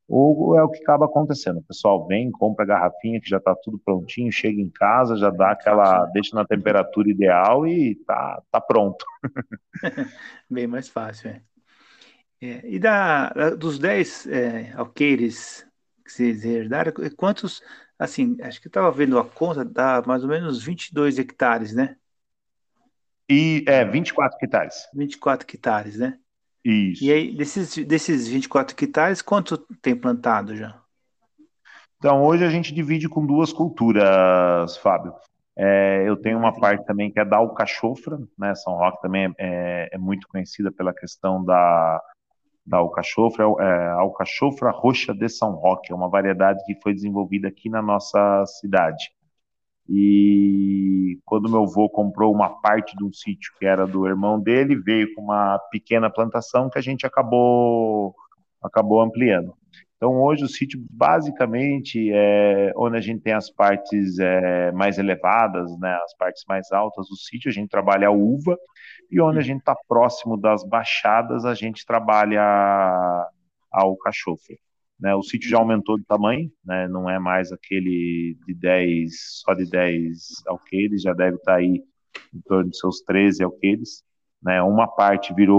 ou 0.08 0.56
é 0.56 0.62
o 0.62 0.68
que 0.68 0.82
acaba 0.82 1.06
acontecendo. 1.06 1.58
O 1.58 1.64
pessoal 1.64 2.06
vem, 2.06 2.30
compra 2.30 2.64
a 2.64 2.68
garrafinha 2.68 3.20
que 3.20 3.28
já 3.28 3.36
está 3.36 3.54
tudo 3.54 3.78
prontinho, 3.78 4.32
chega 4.32 4.60
em 4.60 4.70
casa, 4.70 5.16
já 5.16 5.30
dá 5.30 5.50
aquela, 5.50 6.06
deixa 6.06 6.34
na 6.34 6.44
temperatura 6.44 7.10
ideal 7.10 7.66
e 7.66 7.94
tá, 8.06 8.42
tá 8.50 8.60
pronto. 8.60 9.04
bem 10.50 10.66
mais 10.66 10.88
fácil, 10.88 11.30
é. 11.30 11.42
é 12.40 12.60
e 12.64 12.78
da, 12.78 13.30
dos 13.50 13.78
10 13.78 14.26
é, 14.28 14.72
alqueires 14.74 15.66
que 16.04 16.12
vocês 16.12 16.44
herdaram, 16.44 16.92
quantos 17.16 17.60
assim, 17.98 18.36
acho 18.42 18.60
que 18.60 18.66
eu 18.66 18.70
estava 18.70 18.90
vendo 18.90 19.18
a 19.18 19.24
conta, 19.24 19.64
dá 19.64 20.02
mais 20.06 20.22
ou 20.22 20.28
menos 20.28 20.62
22 20.62 21.18
hectares, 21.18 21.72
né? 21.72 21.96
E, 23.28 23.64
é, 23.66 23.84
24 23.84 24.38
hectares. 24.40 24.88
24 24.94 25.46
hectares, 25.46 25.96
né? 25.96 26.18
Isso. 26.64 27.04
E 27.04 27.12
aí, 27.12 27.34
desses, 27.34 27.76
desses 27.86 28.28
24 28.28 28.74
hectares, 28.74 29.22
quanto 29.22 29.56
tem 29.80 29.94
plantado 29.94 30.54
já? 30.56 30.80
Então, 31.98 32.22
hoje 32.22 32.44
a 32.44 32.50
gente 32.50 32.74
divide 32.74 33.08
com 33.08 33.24
duas 33.24 33.52
culturas, 33.52 34.76
Fábio. 34.78 35.14
É, 35.58 36.04
eu 36.06 36.16
tenho 36.16 36.38
uma 36.38 36.52
parte 36.52 36.84
também 36.84 37.10
que 37.10 37.18
é 37.18 37.24
da 37.24 37.38
alcachofra, 37.38 38.18
né? 38.38 38.54
São 38.54 38.74
Roque 38.74 39.00
também 39.00 39.34
é, 39.38 39.88
é 39.90 39.98
muito 39.98 40.28
conhecida 40.28 40.70
pela 40.70 40.92
questão 40.92 41.42
da, 41.42 42.02
da 42.66 42.78
alcachofra, 42.78 43.44
é, 43.60 43.88
alcachofra 43.90 44.70
roxa 44.70 45.14
de 45.14 45.28
São 45.28 45.52
Roque, 45.52 45.92
é 45.92 45.94
uma 45.94 46.08
variedade 46.08 46.62
que 46.64 46.74
foi 46.82 46.92
desenvolvida 46.92 47.48
aqui 47.48 47.68
na 47.70 47.80
nossa 47.80 48.44
cidade. 48.46 49.10
E 49.88 51.20
quando 51.24 51.48
meu 51.48 51.62
avô 51.62 51.88
comprou 51.88 52.34
uma 52.34 52.60
parte 52.60 52.96
de 52.96 53.04
um 53.04 53.12
sítio 53.12 53.52
que 53.58 53.64
era 53.64 53.86
do 53.86 54.06
irmão 54.06 54.40
dele, 54.40 54.74
veio 54.74 55.14
com 55.14 55.22
uma 55.22 55.58
pequena 55.70 56.10
plantação 56.10 56.68
que 56.68 56.78
a 56.78 56.82
gente 56.82 57.06
acabou 57.06 58.14
acabou 58.62 59.00
ampliando. 59.00 59.54
Então 59.96 60.12
hoje 60.22 60.44
o 60.44 60.48
sítio 60.48 60.84
basicamente 60.90 62.10
é 62.12 62.70
onde 62.76 62.96
a 62.98 63.00
gente 63.00 63.22
tem 63.22 63.32
as 63.32 63.50
partes 63.50 64.18
é, 64.18 64.70
mais 64.72 64.98
elevadas, 64.98 65.70
né, 65.78 65.94
as 66.04 66.14
partes 66.16 66.44
mais 66.46 66.70
altas 66.70 67.08
do 67.08 67.16
sítio, 67.16 67.48
a 67.48 67.52
gente 67.52 67.70
trabalha 67.70 68.08
a 68.08 68.10
uva 68.10 68.58
e 69.10 69.20
onde 69.20 69.38
a 69.38 69.42
gente 69.42 69.60
está 69.60 69.74
próximo 69.88 70.36
das 70.36 70.62
baixadas, 70.64 71.46
a 71.46 71.54
gente 71.54 71.86
trabalha 71.86 72.42
ao 73.70 73.96
cachofre. 73.96 74.58
Né, 75.00 75.14
o 75.14 75.22
sítio 75.22 75.48
já 75.50 75.58
aumentou 75.58 75.98
de 75.98 76.04
tamanho, 76.04 76.50
né, 76.64 76.88
não 76.88 77.08
é 77.08 77.18
mais 77.18 77.50
aquele 77.52 78.36
de 78.46 78.54
10, 78.54 79.10
só 79.44 79.54
de 79.54 79.68
10 79.68 80.18
alqueires, 80.46 81.02
já 81.02 81.12
deve 81.14 81.36
estar 81.36 81.52
tá 81.52 81.58
aí 81.58 81.82
em 82.34 82.40
torno 82.46 82.70
de 82.70 82.78
seus 82.78 83.00
13 83.00 83.42
alqueires. 83.44 84.02
Né, 84.42 84.62
uma 84.62 84.86
parte 84.86 85.34
virou 85.34 85.58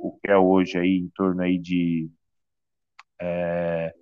o 0.00 0.18
que 0.22 0.30
é 0.30 0.36
hoje 0.36 0.78
aí 0.78 0.98
em 0.98 1.10
torno 1.14 1.42
aí 1.42 1.58
de 1.58 2.08
é, 3.20 3.92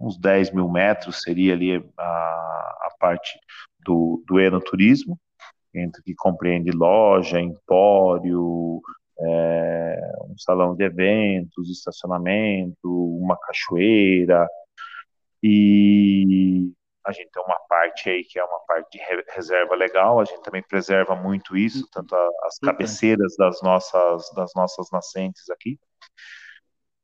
uns 0.00 0.18
10 0.18 0.52
mil 0.52 0.68
metros, 0.68 1.22
seria 1.22 1.54
ali 1.54 1.76
a, 1.98 2.02
a 2.02 2.88
parte 2.98 3.38
do, 3.84 4.22
do 4.26 4.38
enoturismo, 4.38 5.18
entre 5.74 6.02
que 6.02 6.14
compreende 6.14 6.70
loja, 6.70 7.40
empório, 7.40 8.80
é, 9.18 10.12
um 10.28 10.36
salão 10.38 10.74
de 10.74 10.84
eventos, 10.84 11.70
estacionamento, 11.70 12.76
uma 12.84 13.36
cachoeira, 13.38 14.46
e 15.42 16.72
a 17.06 17.12
gente 17.12 17.30
tem 17.30 17.42
uma 17.42 17.58
parte 17.68 18.10
aí 18.10 18.24
que 18.24 18.38
é 18.38 18.44
uma 18.44 18.58
parte 18.66 18.98
de 18.98 19.04
reserva 19.32 19.76
legal, 19.76 20.20
a 20.20 20.24
gente 20.24 20.42
também 20.42 20.62
preserva 20.62 21.14
muito 21.14 21.56
isso, 21.56 21.88
tanto 21.92 22.14
as 22.42 22.58
cabeceiras 22.58 23.36
das 23.38 23.62
nossas, 23.62 24.28
das 24.34 24.52
nossas 24.56 24.90
nascentes 24.90 25.48
aqui. 25.50 25.78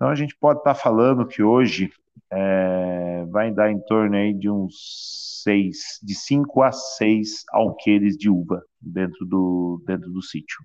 Então 0.03 0.11
a 0.11 0.17
gente 0.17 0.35
pode 0.35 0.59
estar 0.59 0.75
falando 0.75 1.25
que 1.25 1.45
hoje 1.45 1.93
é, 2.29 3.25
vai 3.31 3.53
dar 3.53 3.71
em 3.71 3.79
torno 3.79 4.17
aí 4.17 4.35
de 4.35 4.51
uns 4.51 5.41
seis, 5.45 6.01
de 6.03 6.12
cinco 6.17 6.61
a 6.61 6.73
seis 6.73 7.45
alqueires 7.53 8.17
de 8.17 8.29
uva 8.29 8.65
dentro 8.81 9.25
do, 9.25 9.81
dentro 9.87 10.11
do 10.11 10.21
sítio. 10.21 10.59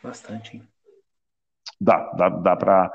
Bastante, 0.00 0.58
hein? 0.58 0.62
Dá, 1.80 2.08
dá, 2.12 2.28
dá 2.28 2.54
para. 2.54 2.92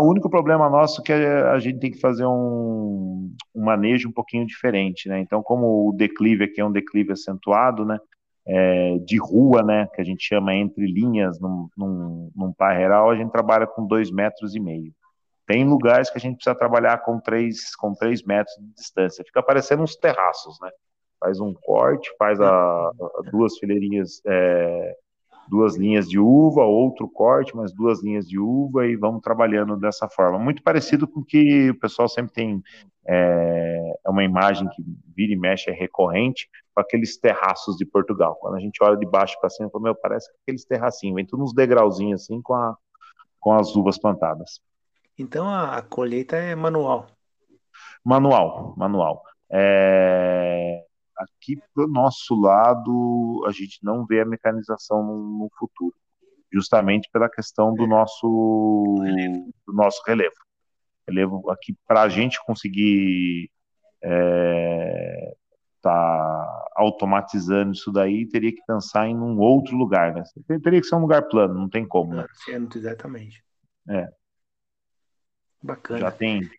O 0.00 0.08
único 0.08 0.30
problema 0.30 0.70
nosso 0.70 1.02
é 1.02 1.04
que 1.04 1.12
a 1.12 1.58
gente 1.58 1.78
tem 1.78 1.90
que 1.90 2.00
fazer 2.00 2.24
um, 2.24 3.36
um 3.54 3.62
manejo 3.62 4.08
um 4.08 4.12
pouquinho 4.12 4.46
diferente, 4.46 5.06
né? 5.06 5.20
Então, 5.20 5.42
como 5.42 5.90
o 5.90 5.92
declive 5.92 6.44
aqui 6.44 6.62
é 6.62 6.64
um 6.64 6.72
declive 6.72 7.12
acentuado, 7.12 7.84
né? 7.84 7.98
É, 8.48 8.98
de 8.98 9.18
rua, 9.18 9.62
né? 9.62 9.88
Que 9.94 10.00
a 10.00 10.04
gente 10.04 10.24
chama 10.24 10.54
entre 10.54 10.86
linhas 10.86 11.40
num, 11.40 11.68
num, 11.76 12.30
num 12.34 12.52
parreiral, 12.52 13.10
a 13.10 13.16
gente 13.16 13.32
trabalha 13.32 13.66
com 13.66 13.86
dois 13.86 14.10
metros 14.10 14.54
e 14.54 14.60
meio. 14.60 14.92
Tem 15.46 15.64
lugares 15.64 16.10
que 16.10 16.18
a 16.18 16.20
gente 16.20 16.36
precisa 16.36 16.56
trabalhar 16.56 16.98
com 16.98 17.20
três, 17.20 17.74
com 17.76 17.94
três 17.94 18.22
metros 18.22 18.54
de 18.56 18.74
distância. 18.74 19.24
Fica 19.24 19.42
parecendo 19.42 19.82
uns 19.82 19.96
terraços, 19.96 20.58
né? 20.60 20.70
Faz 21.20 21.40
um 21.40 21.54
corte, 21.54 22.10
faz 22.18 22.40
a, 22.40 22.46
a 22.48 23.30
duas 23.30 23.56
fileirinhas 23.58 24.20
é, 24.26 24.96
duas 25.48 25.76
linhas 25.76 26.08
de 26.08 26.18
uva, 26.18 26.62
outro 26.64 27.08
corte, 27.08 27.56
mais 27.56 27.72
duas 27.72 28.02
linhas 28.02 28.28
de 28.28 28.38
uva 28.38 28.86
e 28.86 28.96
vamos 28.96 29.20
trabalhando 29.22 29.76
dessa 29.76 30.08
forma. 30.08 30.38
Muito 30.38 30.62
parecido 30.62 31.06
com 31.06 31.20
o 31.20 31.24
que 31.24 31.70
o 31.70 31.78
pessoal 31.78 32.08
sempre 32.08 32.32
tem, 32.32 32.62
é, 33.06 33.98
é 34.04 34.10
uma 34.10 34.24
imagem 34.24 34.68
que 34.68 34.82
vira 35.14 35.32
e 35.32 35.36
mexe, 35.36 35.70
é 35.70 35.72
recorrente, 35.72 36.48
com 36.74 36.80
aqueles 36.80 37.18
terraços 37.18 37.76
de 37.76 37.84
Portugal. 37.84 38.36
Quando 38.36 38.56
a 38.56 38.60
gente 38.60 38.82
olha 38.82 38.96
de 38.96 39.06
baixo 39.06 39.38
para 39.40 39.50
cima, 39.50 39.70
fala, 39.70 39.84
meu, 39.84 39.94
parece 39.94 40.30
aqueles 40.42 40.64
terracinhos, 40.64 41.14
vem 41.14 41.26
tudo 41.26 41.42
uns 41.42 41.54
degrauzinhos 41.54 42.22
assim 42.22 42.40
com, 42.42 42.54
a, 42.54 42.76
com 43.40 43.52
as 43.52 43.74
uvas 43.74 43.98
plantadas. 43.98 44.60
Então 45.18 45.48
a, 45.48 45.76
a 45.76 45.82
colheita 45.82 46.36
é 46.36 46.54
manual? 46.54 47.06
Manual, 48.04 48.74
manual. 48.76 49.22
É, 49.50 50.85
aqui 51.16 51.58
do 51.74 51.86
nosso 51.86 52.34
lado 52.34 53.44
a 53.46 53.52
gente 53.52 53.78
não 53.82 54.04
vê 54.04 54.20
a 54.20 54.26
mecanização 54.26 55.02
no, 55.02 55.38
no 55.38 55.50
futuro, 55.58 55.94
justamente 56.52 57.08
pela 57.12 57.28
questão 57.28 57.74
do 57.74 57.86
nosso 57.86 58.96
do 59.66 59.72
nosso 59.72 60.02
relevo. 60.06 60.36
Relevo 61.08 61.50
aqui 61.50 61.76
para 61.86 62.02
a 62.02 62.08
gente 62.08 62.38
conseguir 62.44 63.50
é, 64.02 65.34
tá 65.86 66.66
automatizando 66.74 67.72
isso 67.72 67.92
daí, 67.92 68.28
teria 68.28 68.52
que 68.52 68.64
pensar 68.66 69.06
em 69.06 69.16
um 69.16 69.38
outro 69.38 69.76
lugar, 69.76 70.14
né? 70.14 70.22
Teria 70.62 70.80
que 70.80 70.86
ser 70.86 70.96
um 70.96 71.00
lugar 71.00 71.22
plano, 71.28 71.54
não 71.54 71.68
tem 71.68 71.86
como, 71.86 72.14
né? 72.14 72.26
exatamente. 72.74 73.42
É. 73.88 74.08
Bacana. 75.62 76.00
Já 76.00 76.10
tem. 76.10 76.50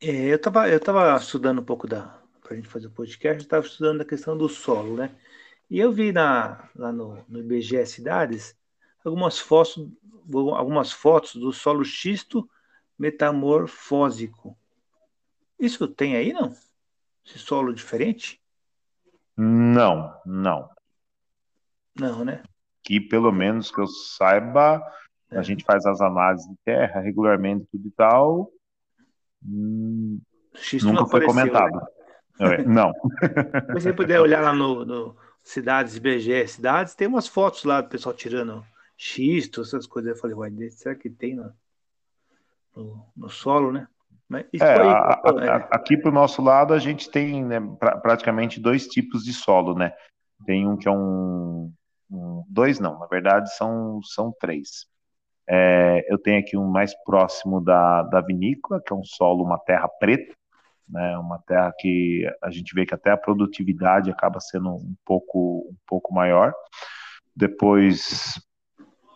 É, 0.00 0.32
eu 0.32 0.36
estava 0.36 0.68
eu 0.68 0.80
tava 0.80 1.16
estudando 1.16 1.60
um 1.60 1.64
pouco 1.64 1.86
da, 1.86 2.21
para 2.52 2.58
a 2.58 2.60
gente 2.60 2.68
fazer 2.68 2.86
o 2.88 2.90
podcast, 2.90 3.38
eu 3.38 3.44
estava 3.44 3.66
estudando 3.66 4.02
a 4.02 4.04
questão 4.04 4.36
do 4.36 4.48
solo, 4.48 4.96
né? 4.96 5.10
E 5.70 5.78
eu 5.78 5.90
vi 5.90 6.12
na, 6.12 6.68
lá 6.76 6.92
no, 6.92 7.24
no 7.26 7.38
IBGE 7.38 7.86
Cidades 7.86 8.54
algumas 9.02 9.38
fotos, 9.38 9.88
algumas 10.54 10.92
fotos 10.92 11.34
do 11.34 11.50
solo 11.50 11.82
xisto 11.82 12.48
metamorfósico. 12.98 14.56
Isso 15.58 15.88
tem 15.88 16.16
aí, 16.16 16.32
não? 16.32 16.54
Esse 17.24 17.38
solo 17.38 17.72
diferente? 17.72 18.40
Não, 19.34 20.14
não. 20.26 20.68
Não, 21.98 22.24
né? 22.24 22.42
Que 22.82 23.00
pelo 23.00 23.32
menos 23.32 23.70
que 23.70 23.80
eu 23.80 23.86
saiba, 23.86 24.82
é. 25.30 25.38
a 25.38 25.42
gente 25.42 25.64
faz 25.64 25.86
as 25.86 26.00
análises 26.02 26.46
de 26.46 26.56
terra 26.64 27.00
regularmente 27.00 27.66
tudo 27.72 27.88
e 27.88 27.92
tal. 27.92 28.50
Hum, 29.42 30.20
nunca 30.82 31.06
foi 31.06 31.24
comentado. 31.24 31.76
Né? 31.76 32.01
É, 32.46 32.62
não. 32.64 32.92
Se 33.66 33.72
você 33.72 33.92
puder 33.92 34.20
olhar 34.20 34.40
lá 34.40 34.52
no, 34.52 34.84
no 34.84 35.16
Cidades 35.42 35.98
BG 35.98 36.46
Cidades, 36.46 36.94
tem 36.94 37.08
umas 37.08 37.28
fotos 37.28 37.64
lá 37.64 37.80
do 37.80 37.88
pessoal 37.88 38.14
tirando 38.14 38.64
xisto, 38.96 39.62
essas 39.62 39.86
coisas. 39.86 40.12
Eu 40.12 40.20
falei, 40.20 40.36
uai, 40.36 40.70
será 40.70 40.94
que 40.94 41.10
tem 41.10 41.34
no, 41.34 41.52
no, 42.76 43.06
no 43.16 43.28
solo, 43.28 43.72
né? 43.72 43.86
Mas 44.28 44.46
é, 44.60 44.80
aí, 44.80 44.88
a, 44.88 45.20
a, 45.24 45.44
é. 45.44 45.68
aqui 45.70 45.96
para 45.96 46.10
o 46.10 46.14
nosso 46.14 46.40
lado 46.40 46.72
a 46.72 46.78
gente 46.78 47.10
tem 47.10 47.44
né, 47.44 47.60
pra, 47.78 47.98
praticamente 47.98 48.58
dois 48.58 48.86
tipos 48.86 49.24
de 49.24 49.32
solo, 49.32 49.74
né? 49.74 49.92
Tem 50.46 50.66
um 50.66 50.76
que 50.76 50.88
é 50.88 50.90
um, 50.90 51.70
um 52.10 52.42
dois 52.48 52.80
não, 52.80 52.98
na 52.98 53.06
verdade 53.06 53.54
são, 53.54 54.00
são 54.02 54.32
três. 54.40 54.86
É, 55.46 56.06
eu 56.08 56.18
tenho 56.18 56.38
aqui 56.38 56.56
um 56.56 56.66
mais 56.66 56.94
próximo 57.04 57.60
da, 57.60 58.02
da 58.04 58.20
vinícola, 58.20 58.80
que 58.80 58.92
é 58.92 58.96
um 58.96 59.04
solo, 59.04 59.44
uma 59.44 59.58
terra 59.58 59.88
preta, 59.88 60.32
né? 60.92 61.16
Uma 61.16 61.38
terra 61.38 61.72
que 61.78 62.24
a 62.42 62.50
gente 62.50 62.74
vê 62.74 62.84
que 62.84 62.94
até 62.94 63.10
a 63.10 63.16
produtividade 63.16 64.10
acaba 64.10 64.38
sendo 64.38 64.68
um 64.74 64.94
pouco, 65.04 65.68
um 65.70 65.76
pouco 65.86 66.14
maior. 66.14 66.52
Depois, 67.34 68.34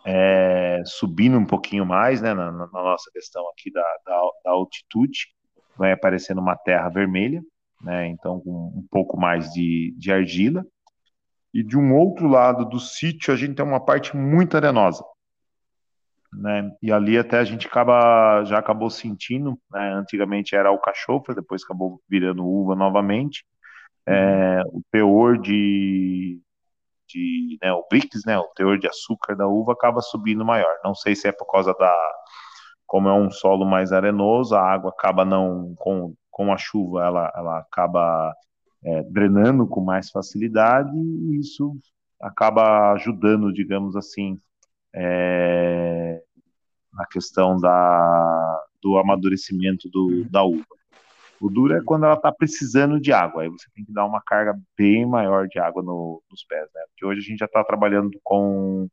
é, 0.03 0.81
subindo 0.85 1.37
um 1.37 1.45
pouquinho 1.45 1.85
mais, 1.85 2.19
né, 2.19 2.33
na, 2.33 2.51
na 2.51 2.67
nossa 2.67 3.11
questão 3.11 3.47
aqui 3.49 3.71
da, 3.71 3.83
da, 4.05 4.21
da, 4.43 4.51
altitude, 4.51 5.27
vai 5.77 5.91
aparecendo 5.91 6.41
uma 6.41 6.55
terra 6.55 6.89
vermelha, 6.89 7.41
né? 7.81 8.07
Então, 8.07 8.39
com 8.39 8.73
um 8.75 8.87
pouco 8.89 9.15
mais 9.15 9.51
de, 9.53 9.93
de 9.97 10.11
argila. 10.11 10.65
E 11.53 11.63
de 11.63 11.77
um 11.77 11.95
outro 11.95 12.27
lado 12.27 12.65
do 12.65 12.79
sítio, 12.79 13.33
a 13.33 13.37
gente 13.37 13.55
tem 13.55 13.65
uma 13.65 13.83
parte 13.83 14.15
muito 14.15 14.57
arenosa 14.57 15.03
né? 16.33 16.71
E 16.81 16.91
ali 16.91 17.17
até 17.17 17.39
a 17.39 17.43
gente 17.43 17.67
acaba 17.67 18.43
já 18.45 18.59
acabou 18.59 18.89
sentindo, 18.89 19.57
né? 19.71 19.93
Antigamente 19.93 20.55
era 20.55 20.71
o 20.71 20.79
cachofra, 20.79 21.35
depois 21.35 21.63
acabou 21.63 22.01
virando 22.09 22.45
uva 22.45 22.75
novamente. 22.75 23.45
É, 24.05 24.61
o 24.67 24.81
teor 24.91 25.37
de, 25.37 26.39
de 27.07 27.57
né, 27.61 27.71
o 27.73 27.85
Brix, 27.89 28.23
né, 28.25 28.37
o 28.37 28.47
teor 28.55 28.79
de 28.79 28.87
açúcar 28.87 29.35
da 29.35 29.47
uva 29.47 29.73
acaba 29.73 30.01
subindo 30.01 30.45
maior. 30.45 30.73
Não 30.83 30.95
sei 30.95 31.15
se 31.15 31.27
é 31.27 31.31
por 31.31 31.45
causa 31.51 31.73
da 31.73 31.93
como 32.85 33.09
é 33.09 33.13
um 33.13 33.29
solo 33.29 33.65
mais 33.65 33.91
arenoso, 33.91 34.55
a 34.55 34.61
água 34.61 34.91
acaba 34.91 35.25
não 35.25 35.75
com, 35.75 36.15
com 36.31 36.53
a 36.53 36.57
chuva, 36.57 37.03
ela, 37.03 37.31
ela 37.35 37.59
acaba 37.59 38.33
é, 38.83 39.03
drenando 39.03 39.67
com 39.67 39.81
mais 39.81 40.09
facilidade 40.09 40.89
e 40.95 41.37
isso 41.39 41.75
acaba 42.21 42.93
ajudando, 42.93 43.53
digamos 43.53 43.95
assim, 43.95 44.39
é, 44.99 46.21
na 46.91 47.05
questão 47.05 47.57
da, 47.57 48.65
do 48.81 48.97
amadurecimento 48.97 49.87
do, 49.89 50.07
uhum. 50.07 50.27
da 50.29 50.43
uva. 50.43 50.65
O 51.39 51.49
duro 51.51 51.75
é 51.75 51.83
quando 51.83 52.05
ela 52.05 52.15
está 52.15 52.31
precisando 52.31 52.99
de 52.99 53.13
água, 53.13 53.43
aí 53.43 53.49
você 53.49 53.67
tem 53.75 53.85
que 53.85 53.93
dar 53.93 54.05
uma 54.05 54.19
carga 54.25 54.59
bem 54.75 55.05
maior 55.05 55.47
de 55.47 55.59
água 55.59 55.83
no, 55.83 56.21
nos 56.31 56.43
pés, 56.43 56.67
né? 56.73 56.81
Porque 56.89 57.05
hoje 57.05 57.19
a 57.19 57.23
gente 57.23 57.37
já 57.37 57.45
está 57.45 57.63
trabalhando 57.63 58.19
com, 58.23 58.87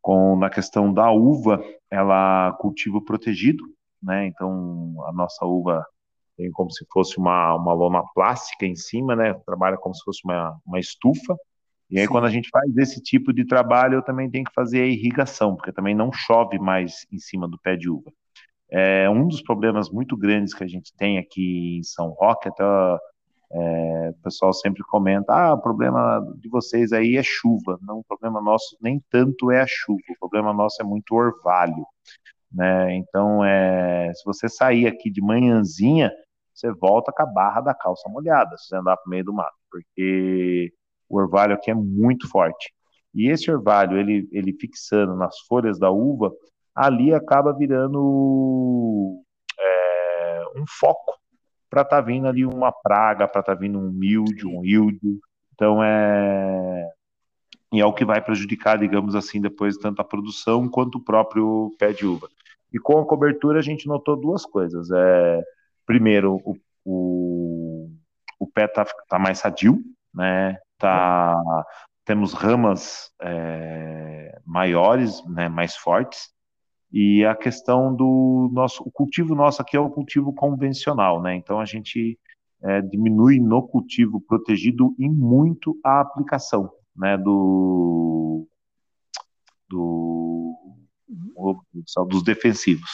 com, 0.00 0.36
na 0.36 0.48
questão 0.48 0.94
da 0.94 1.10
uva, 1.10 1.60
ela 1.90 2.52
cultivo 2.60 3.04
protegido, 3.04 3.64
né? 4.00 4.26
Então 4.26 4.94
a 5.08 5.12
nossa 5.12 5.44
uva 5.44 5.84
tem 6.36 6.52
como 6.52 6.70
se 6.70 6.86
fosse 6.92 7.18
uma, 7.18 7.56
uma 7.56 7.72
lona 7.72 8.04
plástica 8.14 8.64
em 8.64 8.76
cima, 8.76 9.16
né? 9.16 9.34
Trabalha 9.44 9.76
como 9.76 9.92
se 9.92 10.04
fosse 10.04 10.20
uma, 10.24 10.56
uma 10.64 10.78
estufa, 10.78 11.36
e 11.90 11.98
aí, 11.98 12.06
Sim. 12.06 12.12
quando 12.12 12.26
a 12.26 12.30
gente 12.30 12.48
faz 12.50 12.76
esse 12.76 13.02
tipo 13.02 13.32
de 13.32 13.44
trabalho, 13.44 13.96
eu 13.96 14.02
também 14.02 14.30
tenho 14.30 14.44
que 14.44 14.54
fazer 14.54 14.82
a 14.82 14.86
irrigação, 14.86 15.56
porque 15.56 15.72
também 15.72 15.94
não 15.94 16.12
chove 16.12 16.58
mais 16.58 17.06
em 17.12 17.18
cima 17.18 17.48
do 17.48 17.58
pé 17.58 17.76
de 17.76 17.90
uva. 17.90 18.12
É 18.70 19.10
um 19.10 19.26
dos 19.26 19.42
problemas 19.42 19.90
muito 19.90 20.16
grandes 20.16 20.54
que 20.54 20.62
a 20.62 20.68
gente 20.68 20.94
tem 20.96 21.18
aqui 21.18 21.78
em 21.78 21.82
São 21.82 22.10
Roque, 22.10 22.48
até 22.48 22.64
é, 23.52 24.10
o 24.10 24.22
pessoal 24.22 24.52
sempre 24.52 24.82
comenta: 24.84 25.32
ah, 25.32 25.54
o 25.54 25.60
problema 25.60 26.20
de 26.38 26.48
vocês 26.48 26.92
aí 26.92 27.16
é 27.16 27.22
chuva. 27.22 27.78
Não, 27.82 27.98
o 27.98 28.04
problema 28.04 28.40
nosso 28.40 28.76
nem 28.80 29.02
tanto 29.10 29.50
é 29.50 29.60
a 29.60 29.66
chuva, 29.66 30.00
o 30.10 30.18
problema 30.20 30.52
nosso 30.52 30.80
é 30.80 30.84
muito 30.84 31.14
orvalho. 31.14 31.84
Né? 32.52 32.94
Então, 32.96 33.44
é, 33.44 34.12
se 34.14 34.24
você 34.24 34.48
sair 34.48 34.86
aqui 34.86 35.10
de 35.10 35.20
manhãzinha, 35.20 36.12
você 36.54 36.70
volta 36.72 37.12
com 37.12 37.22
a 37.22 37.26
barra 37.26 37.60
da 37.60 37.74
calça 37.74 38.08
molhada, 38.08 38.56
se 38.56 38.68
você 38.68 38.76
andar 38.76 38.96
para 38.96 39.06
o 39.06 39.10
meio 39.10 39.24
do 39.24 39.32
mato, 39.32 39.56
porque 39.70 40.72
o 41.10 41.18
orvalho 41.18 41.54
aqui 41.54 41.70
é 41.70 41.74
muito 41.74 42.28
forte. 42.28 42.72
E 43.14 43.28
esse 43.28 43.50
orvalho, 43.50 43.98
ele, 43.98 44.28
ele 44.32 44.52
fixando 44.52 45.16
nas 45.16 45.38
folhas 45.40 45.78
da 45.78 45.90
uva, 45.90 46.32
ali 46.74 47.12
acaba 47.12 47.52
virando 47.52 49.20
é, 49.58 50.42
um 50.56 50.64
foco, 50.66 51.12
para 51.68 51.82
estar 51.82 51.96
tá 51.96 52.02
vindo 52.02 52.26
ali 52.26 52.46
uma 52.46 52.72
praga, 52.72 53.28
para 53.28 53.40
estar 53.40 53.54
tá 53.54 53.60
vindo 53.60 53.78
um 53.78 53.90
milde, 53.90 54.46
um 54.46 54.64
ildo. 54.64 55.20
Então 55.52 55.82
é 55.82 56.88
e 57.72 57.80
é 57.80 57.86
o 57.86 57.92
que 57.92 58.04
vai 58.04 58.20
prejudicar, 58.20 58.78
digamos 58.78 59.14
assim, 59.14 59.40
depois 59.40 59.76
tanto 59.76 60.02
a 60.02 60.04
produção 60.04 60.68
quanto 60.68 60.98
o 60.98 61.04
próprio 61.04 61.70
pé 61.78 61.92
de 61.92 62.04
uva. 62.04 62.28
E 62.72 62.78
com 62.78 62.98
a 62.98 63.06
cobertura 63.06 63.60
a 63.60 63.62
gente 63.62 63.86
notou 63.86 64.16
duas 64.16 64.44
coisas. 64.44 64.90
É, 64.90 65.42
primeiro, 65.86 66.40
o, 66.44 66.56
o, 66.84 67.90
o 68.40 68.46
pé 68.48 68.64
está 68.64 68.84
tá 69.08 69.18
mais 69.18 69.38
sadio, 69.38 69.78
né? 70.12 70.58
Tá, 70.80 71.64
temos 72.04 72.32
ramas 72.32 73.10
é, 73.22 74.40
maiores, 74.44 75.24
né, 75.26 75.48
mais 75.48 75.76
fortes, 75.76 76.30
e 76.92 77.24
a 77.24 77.36
questão 77.36 77.94
do 77.94 78.50
nosso, 78.52 78.82
o 78.82 78.90
cultivo 78.90 79.34
nosso 79.34 79.62
aqui 79.62 79.76
é 79.76 79.80
o 79.80 79.90
cultivo 79.90 80.32
convencional, 80.34 81.22
né? 81.22 81.36
Então 81.36 81.60
a 81.60 81.64
gente 81.64 82.18
é, 82.62 82.82
diminui 82.82 83.38
no 83.38 83.62
cultivo 83.66 84.20
protegido 84.20 84.94
e 84.98 85.08
muito 85.08 85.78
a 85.84 86.00
aplicação, 86.00 86.70
né? 86.96 87.16
Do 87.16 88.46
do 89.68 90.56
dos 92.08 92.24
defensivos. 92.24 92.90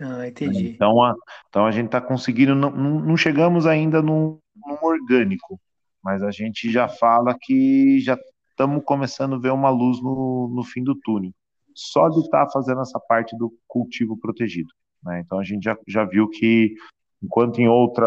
Ah, 0.00 0.26
entendi. 0.26 0.70
Então 0.70 1.02
a, 1.02 1.14
então 1.48 1.66
a 1.66 1.70
gente 1.70 1.86
está 1.86 2.00
conseguindo, 2.00 2.54
não, 2.54 2.70
não, 2.70 3.16
chegamos 3.16 3.66
ainda 3.66 4.02
no, 4.02 4.40
no 4.56 4.78
orgânico, 4.82 5.60
mas 6.02 6.22
a 6.22 6.30
gente 6.30 6.70
já 6.70 6.88
fala 6.88 7.36
que 7.40 7.98
já 8.00 8.18
estamos 8.50 8.82
começando 8.84 9.36
a 9.36 9.38
ver 9.38 9.52
uma 9.52 9.70
luz 9.70 10.02
no, 10.02 10.52
no 10.54 10.64
fim 10.64 10.82
do 10.82 10.94
túnel 10.94 11.32
só 11.78 12.08
de 12.08 12.18
estar 12.18 12.46
tá 12.46 12.50
fazendo 12.50 12.80
essa 12.80 12.98
parte 12.98 13.36
do 13.38 13.54
cultivo 13.68 14.18
protegido. 14.18 14.68
Né? 15.02 15.20
Então 15.24 15.38
a 15.38 15.44
gente 15.44 15.62
já, 15.62 15.78
já 15.86 16.04
viu 16.04 16.28
que 16.28 16.74
enquanto 17.22 17.60
em 17.60 17.68
outra, 17.68 18.04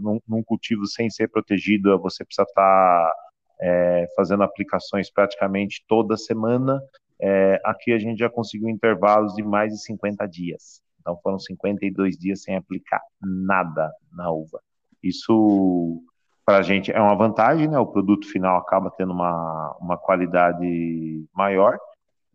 num, 0.00 0.20
num 0.26 0.42
cultivo 0.42 0.86
sem 0.86 1.10
ser 1.10 1.28
protegido, 1.28 1.98
você 1.98 2.24
precisa 2.24 2.46
estar 2.48 2.54
tá, 2.54 3.14
é, 3.60 4.06
fazendo 4.14 4.44
aplicações 4.44 5.10
praticamente 5.10 5.84
toda 5.88 6.16
semana, 6.16 6.80
é, 7.20 7.60
aqui 7.64 7.92
a 7.92 7.98
gente 7.98 8.18
já 8.18 8.30
conseguiu 8.30 8.68
intervalos 8.68 9.34
de 9.34 9.42
mais 9.42 9.72
de 9.72 9.82
50 9.82 10.24
dias. 10.26 10.80
Então 11.00 11.18
foram 11.22 11.38
52 11.38 12.16
dias 12.16 12.42
sem 12.42 12.54
aplicar 12.54 13.02
nada 13.20 13.92
na 14.12 14.30
uva. 14.30 14.60
Isso 15.02 16.02
para 16.44 16.58
a 16.58 16.62
gente 16.62 16.92
é 16.92 17.00
uma 17.00 17.16
vantagem, 17.16 17.68
né? 17.68 17.78
O 17.78 17.86
produto 17.86 18.26
final 18.30 18.56
acaba 18.58 18.90
tendo 18.90 19.12
uma, 19.12 19.76
uma 19.80 19.96
qualidade 19.96 21.24
maior 21.34 21.78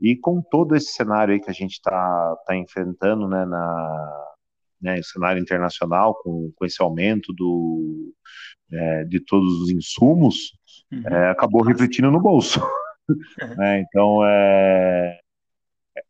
e 0.02 0.16
com 0.16 0.42
todo 0.42 0.76
esse 0.76 0.94
cenário 0.94 1.34
aí 1.34 1.40
que 1.40 1.50
a 1.50 1.54
gente 1.54 1.74
está 1.74 2.36
tá 2.46 2.56
enfrentando, 2.56 3.28
né, 3.28 3.46
na, 3.46 4.26
né, 4.82 5.02
cenário 5.04 5.42
internacional, 5.42 6.16
com, 6.24 6.52
com 6.56 6.66
esse 6.66 6.82
aumento 6.82 7.34
do, 7.34 8.14
é, 8.72 9.04
de 9.04 9.20
todos 9.20 9.62
os 9.62 9.70
insumos, 9.70 10.54
uhum. 10.92 11.04
é, 11.06 11.30
acabou 11.30 11.62
refletindo 11.62 12.10
no 12.10 12.20
bolso. 12.20 12.62
Uhum. 13.10 13.18
é, 13.62 13.80
então, 13.82 14.26
é, 14.26 15.20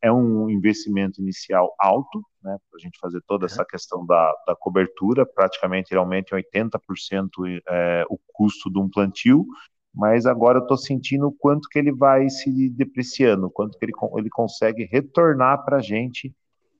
é 0.01 0.11
um 0.11 0.49
investimento 0.49 1.21
inicial 1.21 1.73
alto, 1.79 2.23
né, 2.43 2.57
para 2.69 2.77
a 2.77 2.81
gente 2.81 2.99
fazer 2.99 3.21
toda 3.27 3.45
essa 3.45 3.65
questão 3.65 4.05
da, 4.05 4.33
da 4.47 4.55
cobertura, 4.55 5.25
praticamente 5.25 5.91
realmente 5.91 6.33
80% 6.33 7.61
é, 7.67 8.05
o 8.09 8.17
custo 8.33 8.71
de 8.71 8.79
um 8.79 8.89
plantio, 8.89 9.45
mas 9.93 10.25
agora 10.25 10.59
eu 10.59 10.61
estou 10.61 10.77
sentindo 10.77 11.27
o 11.27 11.31
quanto 11.31 11.67
que 11.67 11.79
ele 11.79 11.91
vai 11.91 12.29
se 12.29 12.69
depreciando, 12.69 13.49
quanto 13.49 13.77
que 13.77 13.85
ele, 13.85 13.93
ele 14.17 14.29
consegue 14.29 14.85
retornar 14.85 15.63
para 15.65 15.77
a 15.77 15.81
gente, 15.81 16.33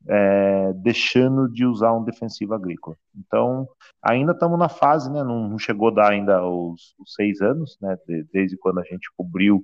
é, 0.07 0.73
deixando 0.73 1.49
de 1.51 1.65
usar 1.65 1.93
um 1.93 2.03
defensivo 2.03 2.53
agrícola. 2.53 2.95
Então, 3.15 3.67
ainda 4.01 4.31
estamos 4.31 4.57
na 4.57 4.69
fase, 4.69 5.11
né, 5.11 5.23
não, 5.23 5.49
não, 5.49 5.59
chegou 5.59 5.89
a 5.89 5.93
dar 5.93 6.11
ainda 6.11 6.43
os, 6.45 6.95
os 6.99 7.13
seis 7.13 7.41
anos, 7.41 7.77
né, 7.81 7.97
de, 8.07 8.23
desde 8.31 8.57
quando 8.57 8.79
a 8.79 8.83
gente 8.83 9.09
cobriu, 9.17 9.63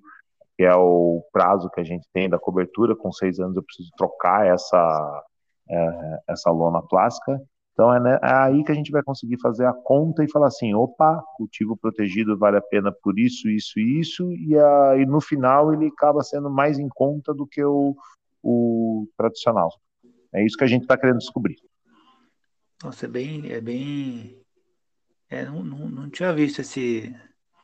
que 0.58 0.64
é 0.64 0.76
o 0.76 1.24
prazo 1.32 1.70
que 1.70 1.82
a 1.82 1.84
gente 1.84 2.08
tem 2.14 2.30
da 2.30 2.40
cobertura, 2.40 2.96
com 2.96 3.12
seis 3.12 3.40
anos 3.40 3.56
eu 3.56 3.64
preciso 3.64 3.90
trocar 3.98 4.46
essa, 4.48 5.24
é, 5.70 6.20
essa 6.30 6.50
lona 6.52 6.82
plástica, 6.82 7.42
então 7.76 7.94
é, 7.94 8.00
né, 8.00 8.20
é, 8.24 8.34
aí 8.34 8.64
que 8.64 8.72
a 8.72 8.76
gente 8.76 8.90
vai 8.90 9.04
conseguir 9.04 9.38
fazer 9.42 9.66
a 9.66 9.74
conta 9.74 10.24
e 10.24 10.32
falar 10.32 10.48
assim, 10.48 10.74
opa, 10.74 11.22
cultivo 11.36 11.76
protegido 11.76 12.38
vale 12.38 12.58
a 12.58 12.62
pena 12.62 12.90
por 13.04 13.20
isso, 13.20 13.50
isso 13.50 13.78
e 13.78 14.00
isso, 14.00 14.32
e, 14.32 14.58
a, 14.58 14.98
e 14.98 15.06
no 15.06 15.20
final 15.20 15.74
ele 15.74 15.88
acaba 15.88 16.24
sendo 16.24 16.50
mais 16.50 16.80
em 16.80 16.88
conta 16.88 17.34
do 17.34 17.46
que 17.46 17.62
o, 17.64 17.94
o 18.42 19.08
tradicional. 19.18 19.70
É 20.34 20.46
isso 20.46 20.58
que 20.58 20.64
a 20.64 20.68
gente 20.68 20.84
está 20.84 20.98
querendo 20.98 21.18
descobrir. 21.18 21.58
Nossa, 22.82 23.06
é 23.06 23.10
bem, 23.10 23.52
é 23.52 23.60
bem, 23.60 24.42
é, 25.30 25.46
não, 25.46 25.62
não, 25.62 25.90
não 25.90 26.10
tinha 26.10 26.32
visto 26.34 26.60
esse, 26.60 27.14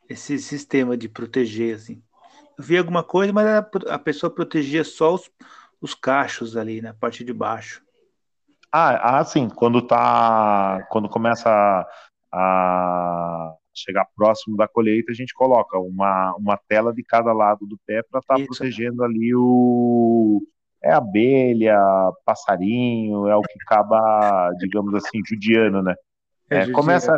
esse 0.09 0.39
sistema 0.39 0.97
de 0.97 1.07
proteger 1.07 1.75
assim. 1.75 2.03
Eu 2.61 2.65
vi 2.65 2.77
alguma 2.77 3.03
coisa, 3.03 3.33
mas 3.33 3.47
a, 3.89 3.97
pessoa 3.97 4.29
protegia 4.29 4.83
só 4.83 5.15
os, 5.15 5.31
os 5.81 5.95
cachos 5.95 6.55
ali 6.55 6.79
na 6.79 6.93
parte 6.93 7.23
de 7.23 7.33
baixo. 7.33 7.81
Ah, 8.71 9.17
ah, 9.17 9.25
sim, 9.25 9.49
quando 9.49 9.81
tá, 9.81 10.85
quando 10.91 11.09
começa 11.09 11.49
a, 11.49 11.85
a 12.31 13.53
chegar 13.73 14.05
próximo 14.15 14.55
da 14.55 14.67
colheita, 14.67 15.11
a 15.11 15.15
gente 15.15 15.33
coloca 15.33 15.79
uma, 15.79 16.35
uma 16.37 16.55
tela 16.69 16.93
de 16.93 17.03
cada 17.03 17.33
lado 17.33 17.65
do 17.65 17.79
pé 17.83 18.03
para 18.03 18.19
estar 18.19 18.37
tá 18.37 18.45
protegendo 18.45 19.03
ali 19.03 19.33
o 19.33 20.39
é 20.83 20.91
abelha, 20.91 21.79
passarinho, 22.23 23.27
é 23.27 23.35
o 23.35 23.41
que 23.41 23.57
acaba, 23.63 24.51
digamos 24.59 24.93
assim, 24.93 25.19
judiando, 25.27 25.81
né? 25.81 25.95
É, 26.51 26.69
começa, 26.69 27.17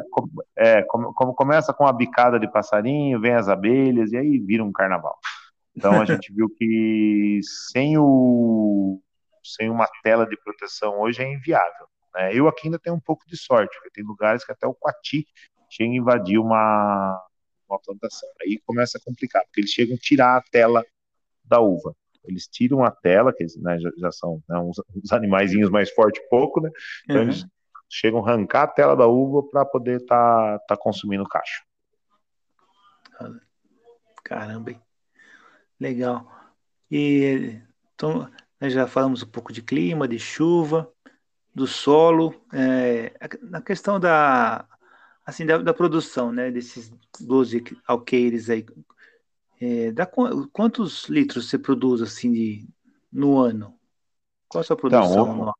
é, 0.55 0.83
como, 0.83 1.11
como 1.13 1.33
começa 1.33 1.73
com 1.73 1.87
a 1.87 1.91
bicada 1.91 2.39
de 2.39 2.47
passarinho, 2.51 3.19
vem 3.19 3.33
as 3.33 3.49
abelhas 3.49 4.11
e 4.11 4.17
aí 4.17 4.37
vira 4.37 4.63
um 4.63 4.71
carnaval. 4.71 5.17
Então 5.75 5.99
a 5.99 6.05
gente 6.05 6.31
viu 6.33 6.47
que 6.49 7.39
sem 7.41 7.97
o 7.97 9.01
sem 9.43 9.69
uma 9.69 9.87
tela 10.03 10.25
de 10.25 10.37
proteção 10.37 11.01
hoje 11.01 11.21
é 11.21 11.33
inviável. 11.33 11.87
Né? 12.13 12.33
Eu 12.33 12.47
aqui 12.47 12.67
ainda 12.67 12.79
tenho 12.79 12.95
um 12.95 12.99
pouco 12.99 13.25
de 13.27 13.35
sorte, 13.35 13.75
porque 13.75 13.89
tem 13.89 14.03
lugares 14.03 14.45
que 14.45 14.51
até 14.51 14.67
o 14.67 14.73
Quati 14.73 15.27
chega 15.69 15.91
a 15.91 15.95
invadir 15.95 16.39
uma, 16.39 17.19
uma 17.67 17.79
plantação. 17.79 18.29
Aí 18.41 18.61
começa 18.65 18.97
a 18.97 19.01
complicar, 19.01 19.43
porque 19.45 19.61
eles 19.61 19.71
chegam 19.71 19.95
a 19.95 19.99
tirar 19.99 20.37
a 20.37 20.43
tela 20.49 20.85
da 21.43 21.59
uva. 21.59 21.93
Eles 22.23 22.47
tiram 22.47 22.85
a 22.85 22.91
tela, 22.91 23.33
que 23.33 23.45
né, 23.57 23.77
já, 23.79 23.89
já, 23.97 24.11
são 24.11 24.41
né, 24.47 24.57
uns, 24.59 24.79
uns 24.95 25.11
animaizinhos 25.11 25.69
mais 25.69 25.91
fortes 25.91 26.23
pouco, 26.29 26.61
né? 26.61 26.69
Então 27.03 27.17
uhum. 27.17 27.23
eles 27.23 27.45
chegam 27.93 28.25
a 28.25 28.31
arrancar 28.31 28.63
a 28.63 28.67
tela 28.67 28.95
da 28.95 29.07
uva 29.07 29.43
para 29.43 29.63
poder 29.63 30.01
estar 30.01 30.59
tá, 30.59 30.65
tá 30.69 30.77
consumindo 30.77 31.27
cacho. 31.27 31.63
Caramba, 34.23 34.71
hein? 34.71 34.81
legal. 35.79 36.27
E 36.89 37.59
então, 37.93 38.29
nós 38.59 38.73
já 38.73 38.87
falamos 38.87 39.21
um 39.21 39.27
pouco 39.27 39.51
de 39.53 39.61
clima, 39.61 40.07
de 40.07 40.17
chuva, 40.17 40.91
do 41.53 41.67
solo, 41.67 42.33
é, 42.51 43.13
na 43.41 43.61
questão 43.61 43.99
da, 43.99 44.65
assim, 45.25 45.45
da, 45.45 45.57
da, 45.59 45.73
produção, 45.73 46.31
né, 46.31 46.49
desses 46.49 46.91
12 47.19 47.63
alqueires 47.85 48.49
aí, 48.49 48.65
é, 49.61 49.91
dá, 49.91 50.07
quantos 50.51 51.07
litros 51.09 51.49
você 51.49 51.59
produz, 51.59 52.01
assim, 52.01 52.31
de, 52.31 52.67
no 53.11 53.37
ano? 53.37 53.77
Qual 54.47 54.61
a 54.61 54.63
sua 54.63 54.75
então, 54.75 54.89
produção 54.89 55.33
então, 55.33 55.53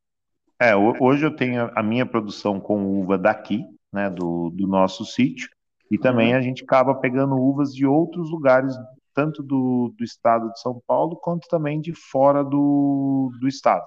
É, 0.64 0.74
hoje 0.78 1.26
eu 1.26 1.36
tenho 1.36 1.70
a 1.76 1.84
minha 1.84 2.06
produção 2.06 2.58
com 2.58 3.02
uva 3.02 3.18
daqui, 3.18 3.66
né, 3.92 4.10
do, 4.10 4.50
do 4.50 4.66
nosso 4.66 5.04
sítio, 5.04 5.50
e 5.92 5.98
também 5.98 6.32
uhum. 6.32 6.40
a 6.40 6.42
gente 6.42 6.64
acaba 6.64 6.96
pegando 6.96 7.36
uvas 7.36 7.76
de 7.76 7.86
outros 7.86 8.32
lugares 8.32 8.74
tanto 9.14 9.44
do, 9.44 9.94
do 9.98 10.06
estado 10.06 10.50
de 10.54 10.62
São 10.62 10.82
Paulo 10.88 11.18
quanto 11.18 11.50
também 11.50 11.82
de 11.82 11.94
fora 11.94 12.46
do, 12.46 13.30
do 13.42 13.46
estado. 13.46 13.86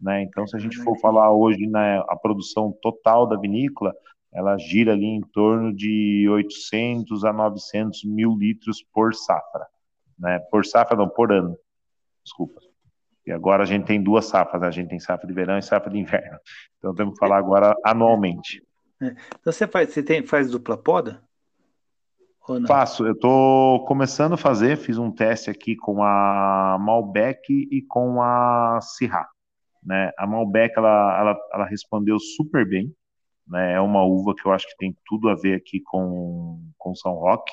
Né? 0.00 0.22
Então, 0.22 0.46
se 0.46 0.54
a 0.54 0.60
gente 0.60 0.76
for 0.84 0.96
falar 1.00 1.32
hoje 1.32 1.66
na 1.66 1.80
né, 1.80 2.04
a 2.08 2.14
produção 2.14 2.70
total 2.80 3.26
da 3.26 3.36
vinícola, 3.36 3.92
ela 4.32 4.56
gira 4.56 4.92
ali 4.92 5.06
em 5.06 5.20
torno 5.20 5.74
de 5.74 6.28
800 6.30 7.24
a 7.24 7.32
900 7.32 8.04
mil 8.04 8.36
litros 8.38 8.84
por 8.92 9.12
safra. 9.16 9.66
Né? 10.16 10.38
Por 10.48 10.64
safra, 10.64 10.96
não, 10.96 11.08
por 11.08 11.32
ano. 11.32 11.58
Desculpa. 12.22 12.60
E 13.26 13.32
agora 13.32 13.62
a 13.62 13.66
gente 13.66 13.86
tem 13.86 14.02
duas 14.02 14.26
safras, 14.26 14.60
né? 14.60 14.68
a 14.68 14.70
gente 14.70 14.88
tem 14.88 15.00
safra 15.00 15.26
de 15.26 15.32
verão 15.32 15.58
e 15.58 15.62
safra 15.62 15.90
de 15.90 15.98
inverno. 15.98 16.38
Então 16.78 16.94
temos 16.94 17.14
que 17.14 17.18
falar 17.18 17.38
agora 17.38 17.74
anualmente. 17.84 18.62
É. 19.00 19.14
Então 19.40 19.52
você 19.52 19.66
faz, 19.66 19.90
você 19.92 20.02
tem, 20.02 20.22
faz 20.26 20.50
dupla 20.50 20.76
poda? 20.76 21.22
Faço, 22.66 23.06
eu 23.06 23.14
estou 23.14 23.86
começando 23.86 24.34
a 24.34 24.36
fazer, 24.36 24.76
fiz 24.76 24.98
um 24.98 25.10
teste 25.10 25.48
aqui 25.48 25.74
com 25.74 26.02
a 26.02 26.76
Malbec 26.78 27.40
e 27.50 27.80
com 27.80 28.20
a 28.20 28.78
Syrah. 28.82 29.26
Né? 29.82 30.12
A 30.18 30.26
Malbec 30.26 30.74
ela, 30.76 31.18
ela, 31.18 31.38
ela 31.54 31.64
respondeu 31.64 32.18
super 32.18 32.68
bem, 32.68 32.94
né? 33.48 33.72
é 33.72 33.80
uma 33.80 34.04
uva 34.04 34.34
que 34.34 34.46
eu 34.46 34.52
acho 34.52 34.68
que 34.68 34.76
tem 34.76 34.94
tudo 35.06 35.30
a 35.30 35.34
ver 35.34 35.54
aqui 35.54 35.80
com, 35.80 36.60
com 36.76 36.94
São 36.94 37.14
Roque. 37.14 37.52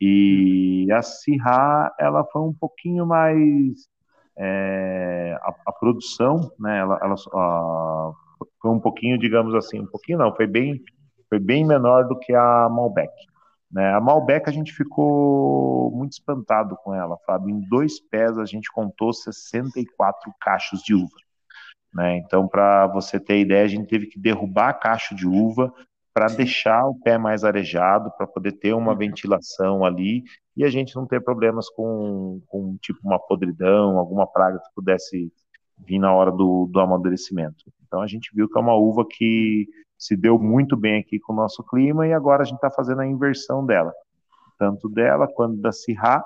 E 0.00 0.88
a 0.90 1.02
Syrah 1.02 1.94
ela 2.00 2.24
foi 2.24 2.40
um 2.40 2.54
pouquinho 2.54 3.04
mais 3.04 3.86
é, 4.38 5.36
a, 5.40 5.54
a, 5.66 5.72
produção, 5.72 6.52
né? 6.58 6.78
Ela, 6.78 6.98
ela 7.02 7.14
a, 7.34 8.12
foi 8.60 8.70
um 8.70 8.80
pouquinho, 8.80 9.18
digamos 9.18 9.54
assim, 9.54 9.80
um 9.80 9.86
pouquinho 9.86 10.18
não, 10.18 10.34
foi 10.34 10.46
bem, 10.46 10.82
foi 11.28 11.38
bem 11.38 11.64
menor 11.64 12.06
do 12.06 12.18
que 12.18 12.34
a 12.34 12.68
Malbec. 12.68 13.12
Né? 13.70 13.92
A 13.94 14.00
Malbec 14.00 14.48
a 14.48 14.52
gente 14.52 14.72
ficou 14.72 15.90
muito 15.90 16.12
espantado 16.12 16.76
com 16.76 16.94
ela, 16.94 17.16
Fábio. 17.26 17.50
Em 17.50 17.60
dois 17.68 18.00
pés 18.00 18.38
a 18.38 18.44
gente 18.44 18.70
contou 18.70 19.12
64 19.12 20.32
cachos 20.40 20.82
de 20.82 20.94
uva. 20.94 21.16
Né? 21.92 22.18
Então, 22.18 22.46
para 22.46 22.86
você 22.88 23.18
ter 23.18 23.40
ideia, 23.40 23.64
a 23.64 23.68
gente 23.68 23.88
teve 23.88 24.06
que 24.06 24.18
derrubar 24.18 24.74
cacho 24.74 25.14
de 25.14 25.26
uva 25.26 25.72
para 26.16 26.28
deixar 26.28 26.86
o 26.86 26.98
pé 26.98 27.18
mais 27.18 27.44
arejado, 27.44 28.10
para 28.16 28.26
poder 28.26 28.52
ter 28.52 28.72
uma 28.72 28.92
uhum. 28.92 28.96
ventilação 28.96 29.84
ali 29.84 30.24
e 30.56 30.64
a 30.64 30.70
gente 30.70 30.96
não 30.96 31.06
ter 31.06 31.22
problemas 31.22 31.68
com, 31.68 32.40
com 32.46 32.74
tipo 32.78 33.00
uma 33.04 33.18
podridão, 33.18 33.98
alguma 33.98 34.26
praga 34.26 34.58
que 34.58 34.74
pudesse 34.74 35.30
vir 35.86 35.98
na 35.98 36.14
hora 36.14 36.32
do, 36.32 36.70
do 36.72 36.80
amadurecimento. 36.80 37.70
Então 37.86 38.00
a 38.00 38.06
gente 38.06 38.30
viu 38.34 38.48
que 38.48 38.58
é 38.58 38.62
uma 38.62 38.74
uva 38.74 39.04
que 39.06 39.68
se 39.98 40.16
deu 40.16 40.38
muito 40.38 40.74
bem 40.74 40.98
aqui 41.00 41.20
com 41.20 41.34
o 41.34 41.36
nosso 41.36 41.62
clima 41.62 42.06
e 42.06 42.14
agora 42.14 42.40
a 42.40 42.46
gente 42.46 42.56
está 42.56 42.70
fazendo 42.70 43.02
a 43.02 43.06
inversão 43.06 43.66
dela, 43.66 43.92
tanto 44.58 44.88
dela 44.88 45.28
quanto 45.28 45.60
da 45.60 45.70
Syrah 45.70 46.24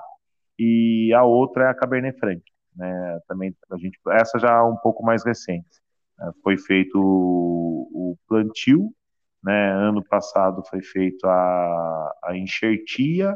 e 0.57 1.13
a 1.13 1.25
outra 1.25 1.65
é 1.65 1.67
a 1.67 1.73
Cabernet 1.73 2.17
Franc, 2.17 2.41
né? 2.77 3.19
Também 3.27 3.53
a 3.69 3.77
gente 3.77 3.99
essa 4.11 4.39
já 4.39 4.53
é 4.53 4.61
um 4.61 4.77
pouco 4.77 5.03
mais 5.03 5.25
recente. 5.25 5.81
Né? 6.17 6.31
Foi 6.41 6.57
feito 6.57 6.97
o, 6.97 7.89
o 7.93 8.17
plantio, 8.25 8.93
né? 9.43 9.71
Ano 9.73 10.03
passado 10.03 10.63
foi 10.69 10.81
feito 10.81 11.25
a, 11.25 12.19
a 12.23 12.37
enxertia 12.37 13.33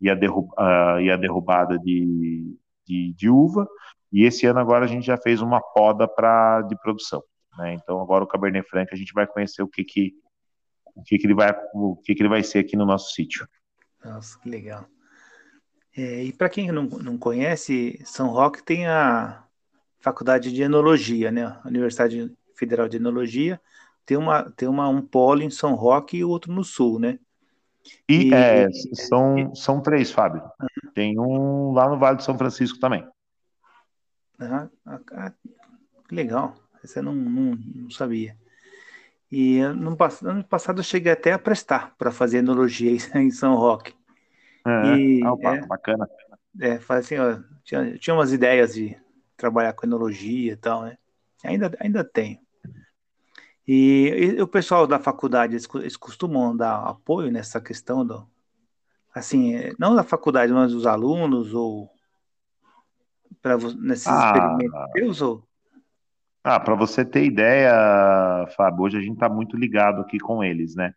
e 0.00 0.10
a, 0.10 0.14
a, 0.56 1.02
e 1.02 1.10
a 1.10 1.16
derrubada 1.16 1.78
de, 1.78 2.56
de, 2.86 3.12
de 3.14 3.28
uva 3.28 3.68
e 4.12 4.24
esse 4.24 4.46
ano 4.46 4.58
agora 4.58 4.84
a 4.84 4.88
gente 4.88 5.06
já 5.06 5.16
fez 5.16 5.40
uma 5.40 5.60
poda 5.60 6.08
para 6.08 6.62
de 6.62 6.76
produção. 6.76 7.22
Né? 7.58 7.74
Então 7.74 8.00
agora 8.00 8.24
o 8.24 8.26
Cabernet 8.26 8.68
Franc 8.68 8.92
a 8.92 8.96
gente 8.96 9.12
vai 9.12 9.26
conhecer 9.26 9.62
o 9.62 9.68
que 9.68 9.84
que 9.84 10.14
o 10.94 11.02
que 11.02 11.18
que 11.18 11.26
ele 11.26 11.34
vai 11.34 11.54
o 11.74 11.96
que 11.96 12.14
que 12.14 12.22
ele 12.22 12.28
vai 12.28 12.42
ser 12.42 12.60
aqui 12.60 12.76
no 12.76 12.86
nosso 12.86 13.12
sítio. 13.12 13.46
Nossa, 14.04 14.38
que 14.38 14.48
legal. 14.48 14.86
É, 15.96 16.24
e 16.24 16.32
para 16.32 16.48
quem 16.48 16.70
não, 16.70 16.84
não 16.84 17.18
conhece, 17.18 18.00
São 18.04 18.28
Roque 18.28 18.62
tem 18.62 18.86
a 18.86 19.44
Faculdade 20.00 20.52
de 20.52 20.62
Enologia, 20.62 21.30
né? 21.30 21.60
Universidade 21.64 22.32
Federal 22.56 22.88
de 22.88 22.96
Enologia 22.96 23.60
tem 24.04 24.16
uma 24.16 24.50
tem 24.50 24.68
uma 24.68 24.88
um 24.88 25.02
polo 25.02 25.42
em 25.42 25.50
São 25.50 25.74
Roque 25.74 26.18
e 26.18 26.24
outro 26.24 26.52
no 26.52 26.64
Sul, 26.64 26.98
né? 26.98 27.18
E, 28.08 28.28
e 28.28 28.34
é, 28.34 28.68
são, 28.94 29.54
são 29.54 29.80
três, 29.80 30.10
Fábio. 30.10 30.42
Uhum. 30.42 30.92
Tem 30.94 31.18
um 31.18 31.72
lá 31.72 31.88
no 31.88 31.98
Vale 31.98 32.18
de 32.18 32.24
São 32.24 32.36
Francisco 32.36 32.78
também. 32.78 33.06
Ah, 34.38 34.68
ah, 34.86 35.32
que 36.08 36.14
legal. 36.14 36.56
Essa 36.82 37.00
eu 37.00 37.04
não, 37.04 37.14
não, 37.14 37.58
não 37.74 37.90
sabia. 37.90 38.36
E 39.30 39.60
no 39.62 39.96
ano 40.24 40.44
passado 40.44 40.80
eu 40.80 40.84
cheguei 40.84 41.12
até 41.12 41.32
a 41.32 41.38
prestar 41.38 41.94
para 41.96 42.10
fazer 42.10 42.38
enologia 42.38 42.96
em 43.14 43.30
São 43.30 43.54
Roque. 43.54 43.94
É, 44.66 44.96
e, 44.96 45.24
opa, 45.24 45.56
é, 45.56 45.66
bacana. 45.66 46.08
É, 46.60 46.80
assim, 46.88 47.16
ó, 47.16 47.38
tinha, 47.62 47.96
tinha 47.98 48.14
umas 48.14 48.32
ideias 48.32 48.74
de 48.74 48.96
trabalhar 49.36 49.72
com 49.72 49.86
enologia 49.86 50.52
e 50.52 50.56
tal, 50.56 50.82
né? 50.82 50.98
Ainda, 51.44 51.72
ainda 51.80 52.04
tenho. 52.04 52.38
E, 53.66 54.34
e 54.36 54.42
o 54.42 54.48
pessoal 54.48 54.86
da 54.86 54.98
faculdade, 54.98 55.54
eles, 55.54 55.68
eles, 55.74 55.96
costumam 55.96 56.56
dar 56.56 56.82
apoio 56.84 57.30
nessa 57.30 57.60
questão 57.60 58.04
do. 58.04 58.26
Assim, 59.14 59.54
não 59.78 59.94
da 59.94 60.04
faculdade, 60.04 60.52
mas 60.52 60.72
dos 60.72 60.86
alunos 60.86 61.52
ou 61.52 61.90
para 63.42 63.56
nesses 63.56 64.06
ah, 64.06 64.32
experimentos 64.32 65.20
ou 65.20 65.44
ah, 66.42 66.58
para 66.58 66.74
você 66.74 67.04
ter 67.04 67.24
ideia, 67.24 68.46
Fábio, 68.56 68.84
hoje 68.84 68.96
a 68.96 69.00
gente 69.00 69.14
está 69.14 69.28
muito 69.28 69.56
ligado 69.56 70.00
aqui 70.00 70.18
com 70.18 70.42
eles, 70.42 70.74
né? 70.74 70.94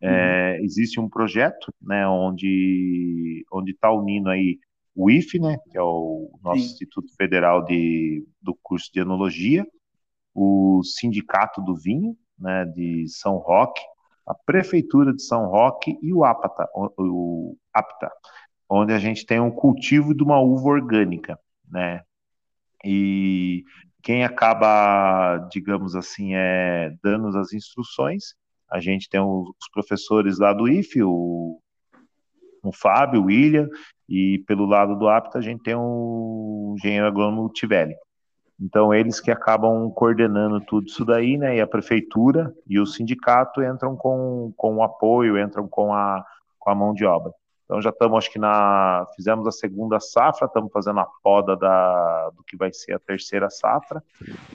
É, 0.00 0.56
uhum. 0.58 0.64
Existe 0.64 0.98
um 0.98 1.08
projeto, 1.08 1.72
né, 1.80 2.06
onde 2.06 3.44
onde 3.50 3.72
está 3.72 3.90
unindo 3.90 4.28
aí 4.28 4.58
o 4.94 5.10
IFE, 5.10 5.38
né, 5.38 5.58
que 5.70 5.76
é 5.76 5.82
o 5.82 6.30
nosso 6.42 6.60
Sim. 6.60 6.66
Instituto 6.66 7.14
Federal 7.16 7.64
de, 7.64 8.26
do 8.40 8.54
curso 8.62 8.90
de 8.92 9.00
Enologia, 9.00 9.66
o 10.36 10.82
Sindicato 10.84 11.62
do 11.62 11.74
Vinho, 11.74 12.14
né, 12.38 12.66
de 12.66 13.08
São 13.08 13.38
Roque, 13.38 13.80
a 14.26 14.34
Prefeitura 14.34 15.14
de 15.14 15.22
São 15.22 15.46
Roque 15.46 15.98
e 16.02 16.12
o 16.12 16.24
APTA, 16.24 16.68
o, 16.74 17.56
APTA, 17.72 18.12
onde 18.68 18.92
a 18.92 18.98
gente 18.98 19.24
tem 19.24 19.40
um 19.40 19.50
cultivo 19.50 20.14
de 20.14 20.22
uma 20.22 20.38
uva 20.38 20.68
orgânica, 20.68 21.38
né? 21.70 22.02
E 22.84 23.64
quem 24.02 24.24
acaba, 24.24 25.38
digamos 25.50 25.96
assim, 25.96 26.34
é 26.34 26.94
dando 27.02 27.28
as 27.38 27.52
instruções, 27.52 28.34
a 28.70 28.78
gente 28.78 29.08
tem 29.08 29.20
os, 29.20 29.48
professores 29.72 30.38
lá 30.38 30.52
do 30.52 30.68
IFE, 30.68 31.02
o, 31.02 31.58
o 32.62 32.72
Fábio, 32.72 33.22
o 33.22 33.24
William, 33.26 33.68
e 34.08 34.44
pelo 34.46 34.66
lado 34.66 34.98
do 34.98 35.08
APTA 35.08 35.38
a 35.38 35.40
gente 35.42 35.62
tem 35.62 35.74
o 35.74 36.74
engenheiro 36.76 37.06
agrônomo 37.06 37.50
Tivelli. 37.50 37.94
Então, 38.58 38.94
eles 38.94 39.20
que 39.20 39.30
acabam 39.30 39.90
coordenando 39.90 40.60
tudo 40.62 40.86
isso 40.86 41.04
daí, 41.04 41.36
né? 41.36 41.56
E 41.56 41.60
a 41.60 41.66
prefeitura 41.66 42.54
e 42.66 42.80
o 42.80 42.86
sindicato 42.86 43.62
entram 43.62 43.94
com, 43.96 44.52
com 44.56 44.76
o 44.76 44.82
apoio, 44.82 45.38
entram 45.38 45.68
com 45.68 45.92
a, 45.92 46.24
com 46.58 46.70
a 46.70 46.74
mão 46.74 46.94
de 46.94 47.04
obra. 47.04 47.32
Então 47.66 47.82
já 47.82 47.90
estamos, 47.90 48.16
acho 48.16 48.30
que 48.30 48.38
na 48.38 49.04
fizemos 49.16 49.46
a 49.46 49.50
segunda 49.50 49.98
safra, 49.98 50.46
estamos 50.46 50.70
fazendo 50.72 51.00
a 51.00 51.06
poda 51.22 51.56
da, 51.56 52.30
do 52.30 52.44
que 52.44 52.56
vai 52.56 52.72
ser 52.72 52.94
a 52.94 52.98
terceira 52.98 53.50
safra. 53.50 54.02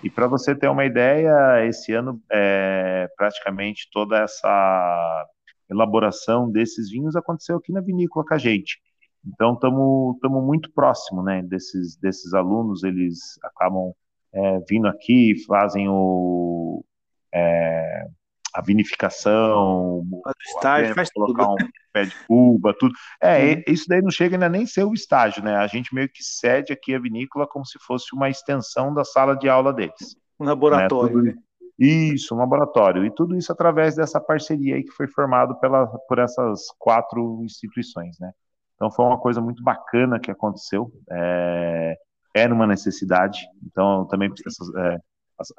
E 0.01 0.09
para 0.09 0.27
você 0.27 0.55
ter 0.55 0.69
uma 0.69 0.85
ideia, 0.85 1.65
esse 1.65 1.93
ano 1.93 2.21
é, 2.31 3.09
praticamente 3.17 3.89
toda 3.91 4.17
essa 4.17 5.27
elaboração 5.69 6.49
desses 6.49 6.89
vinhos 6.89 7.15
aconteceu 7.15 7.57
aqui 7.57 7.73
na 7.73 7.81
vinícola 7.81 8.25
com 8.25 8.33
a 8.33 8.37
gente. 8.37 8.81
Então 9.25 9.53
estamos 9.53 10.43
muito 10.43 10.71
próximo, 10.71 11.21
né, 11.21 11.41
desses 11.43 11.95
desses 11.97 12.33
alunos. 12.33 12.83
Eles 12.83 13.39
acabam 13.43 13.93
é, 14.33 14.59
vindo 14.67 14.87
aqui, 14.87 15.35
fazem 15.45 15.87
o 15.89 16.83
é, 17.33 18.07
a 18.53 18.61
vinificação, 18.61 19.99
o 20.11 20.21
estágio, 20.45 20.93
faz 20.93 21.11
colocar 21.11 21.45
tudo. 21.45 21.63
um 21.63 21.69
pé 21.93 22.03
de 22.03 22.15
cuba, 22.27 22.75
tudo. 22.77 22.93
É, 23.21 23.63
isso 23.71 23.85
daí 23.87 24.01
não 24.01 24.11
chega 24.11 24.35
ainda 24.35 24.49
nem 24.49 24.65
ser 24.65 24.83
o 24.83 24.93
estágio, 24.93 25.43
né? 25.43 25.55
A 25.55 25.67
gente 25.67 25.93
meio 25.95 26.09
que 26.09 26.23
cede 26.23 26.73
aqui 26.73 26.93
a 26.93 26.99
vinícola 26.99 27.47
como 27.47 27.65
se 27.65 27.79
fosse 27.79 28.13
uma 28.13 28.29
extensão 28.29 28.93
da 28.93 29.05
sala 29.05 29.35
de 29.35 29.47
aula 29.47 29.71
deles. 29.73 30.17
Um 30.39 30.45
laboratório, 30.45 31.21
né? 31.21 31.35
Isso, 31.79 32.35
um 32.35 32.37
laboratório. 32.37 33.05
E 33.05 33.11
tudo 33.15 33.35
isso 33.37 33.51
através 33.51 33.95
dessa 33.95 34.19
parceria 34.19 34.75
aí 34.75 34.83
que 34.83 34.91
foi 34.91 35.07
formado 35.07 35.59
pela, 35.59 35.87
por 35.87 36.19
essas 36.19 36.67
quatro 36.77 37.41
instituições, 37.43 38.19
né? 38.19 38.31
Então 38.81 38.89
foi 38.89 39.05
uma 39.05 39.19
coisa 39.19 39.39
muito 39.39 39.61
bacana 39.61 40.19
que 40.19 40.31
aconteceu. 40.31 40.91
É, 41.11 41.95
era 42.35 42.51
uma 42.51 42.65
necessidade. 42.65 43.45
Então 43.63 44.07
também 44.07 44.33
essas, 44.43 44.73
é, 44.73 44.97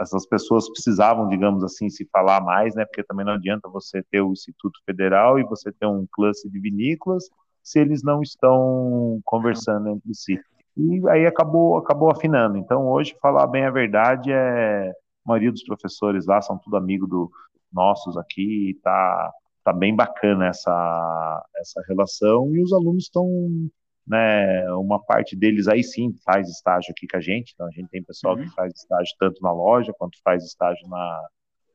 essas 0.01 0.27
pessoas 0.27 0.69
precisavam, 0.69 1.29
digamos 1.29 1.63
assim, 1.63 1.89
se 1.89 2.05
falar 2.11 2.41
mais, 2.41 2.75
né? 2.75 2.85
Porque 2.85 3.05
também 3.05 3.25
não 3.25 3.35
adianta 3.35 3.69
você 3.69 4.03
ter 4.11 4.21
o 4.21 4.33
Instituto 4.33 4.81
Federal 4.85 5.39
e 5.39 5.45
você 5.45 5.71
ter 5.71 5.87
um 5.87 6.05
cluster 6.11 6.51
de 6.51 6.59
vinícolas 6.59 7.31
se 7.63 7.79
eles 7.79 8.03
não 8.03 8.23
estão 8.23 9.21
conversando 9.25 9.91
entre 9.91 10.13
si. 10.13 10.37
E 10.77 11.09
aí 11.09 11.25
acabou, 11.25 11.77
acabou 11.77 12.11
afinando. 12.11 12.59
Então, 12.59 12.89
hoje, 12.89 13.17
falar 13.23 13.47
bem 13.47 13.65
a 13.67 13.71
verdade, 13.71 14.33
é, 14.33 14.91
a 14.91 15.29
maioria 15.29 15.53
dos 15.53 15.63
professores 15.63 16.27
lá 16.27 16.43
são 16.43 16.59
tudo 16.59 16.77
amigo 16.77 17.07
do 17.07 17.31
nossos 17.73 18.17
aqui, 18.17 18.81
tá, 18.83 19.33
tá 19.65 19.73
bem 19.73 19.95
bacana 19.95 20.47
essa, 20.47 21.47
essa 21.57 21.83
relação, 21.89 22.55
e 22.55 22.63
os 22.63 22.73
alunos 22.73 23.05
estão 23.05 23.27
né, 24.07 24.69
uma 24.75 25.01
parte 25.03 25.37
deles 25.37 25.69
aí 25.69 25.83
sim 25.85 26.13
faz 26.25 26.49
estágio 26.49 26.91
aqui 26.91 27.07
com 27.07 27.17
a 27.17 27.21
gente, 27.21 27.53
então 27.55 27.67
a 27.67 27.71
gente 27.71 27.89
tem 27.89 28.03
pessoal 28.03 28.37
uhum. 28.37 28.43
que 28.43 28.55
faz 28.55 28.75
estágio 28.75 29.15
tanto 29.19 29.41
na 29.41 29.53
loja 29.53 29.95
quanto 29.97 30.19
faz 30.25 30.45
estágio 30.45 30.89
na, 30.89 31.29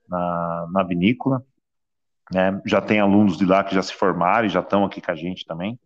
na, 0.09 0.67
na 0.71 0.83
vinícola, 0.83 1.41
né, 2.33 2.61
já 2.65 2.81
tem 2.81 2.99
alunos 2.99 3.37
de 3.37 3.45
lá 3.45 3.63
que 3.63 3.73
já 3.73 3.81
se 3.81 3.93
formaram 3.93 4.47
e 4.47 4.49
já 4.49 4.59
estão 4.59 4.83
aqui 4.83 5.01
com 5.01 5.11
a 5.11 5.15
gente 5.15 5.45
também, 5.45 5.79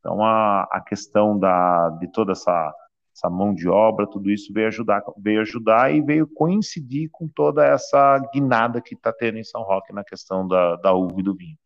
então 0.00 0.22
a, 0.24 0.62
a 0.64 0.80
questão 0.80 1.38
da, 1.38 1.90
de 2.00 2.10
toda 2.10 2.32
essa, 2.32 2.74
essa 3.18 3.28
mão 3.28 3.52
de 3.52 3.68
obra, 3.68 4.06
tudo 4.06 4.30
isso 4.30 4.52
veio 4.52 4.68
ajudar, 4.68 5.02
veio 5.18 5.40
ajudar 5.40 5.92
e 5.92 6.00
veio 6.00 6.26
coincidir 6.26 7.08
com 7.10 7.26
toda 7.26 7.66
essa 7.66 8.18
guinada 8.32 8.80
que 8.80 8.94
está 8.94 9.12
tendo 9.12 9.38
em 9.38 9.44
São 9.44 9.62
Roque 9.62 9.92
na 9.92 10.04
questão 10.04 10.46
da, 10.46 10.76
da 10.76 10.92
uva 10.92 11.18
e 11.18 11.22
do 11.22 11.34
vinho. 11.34 11.58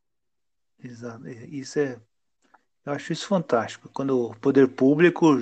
Exato, 0.82 1.28
isso 1.28 1.78
é 1.78 2.00
eu 2.84 2.92
acho 2.92 3.12
isso 3.12 3.28
fantástico. 3.28 3.88
Quando 3.92 4.30
o 4.30 4.36
poder 4.36 4.68
público 4.68 5.38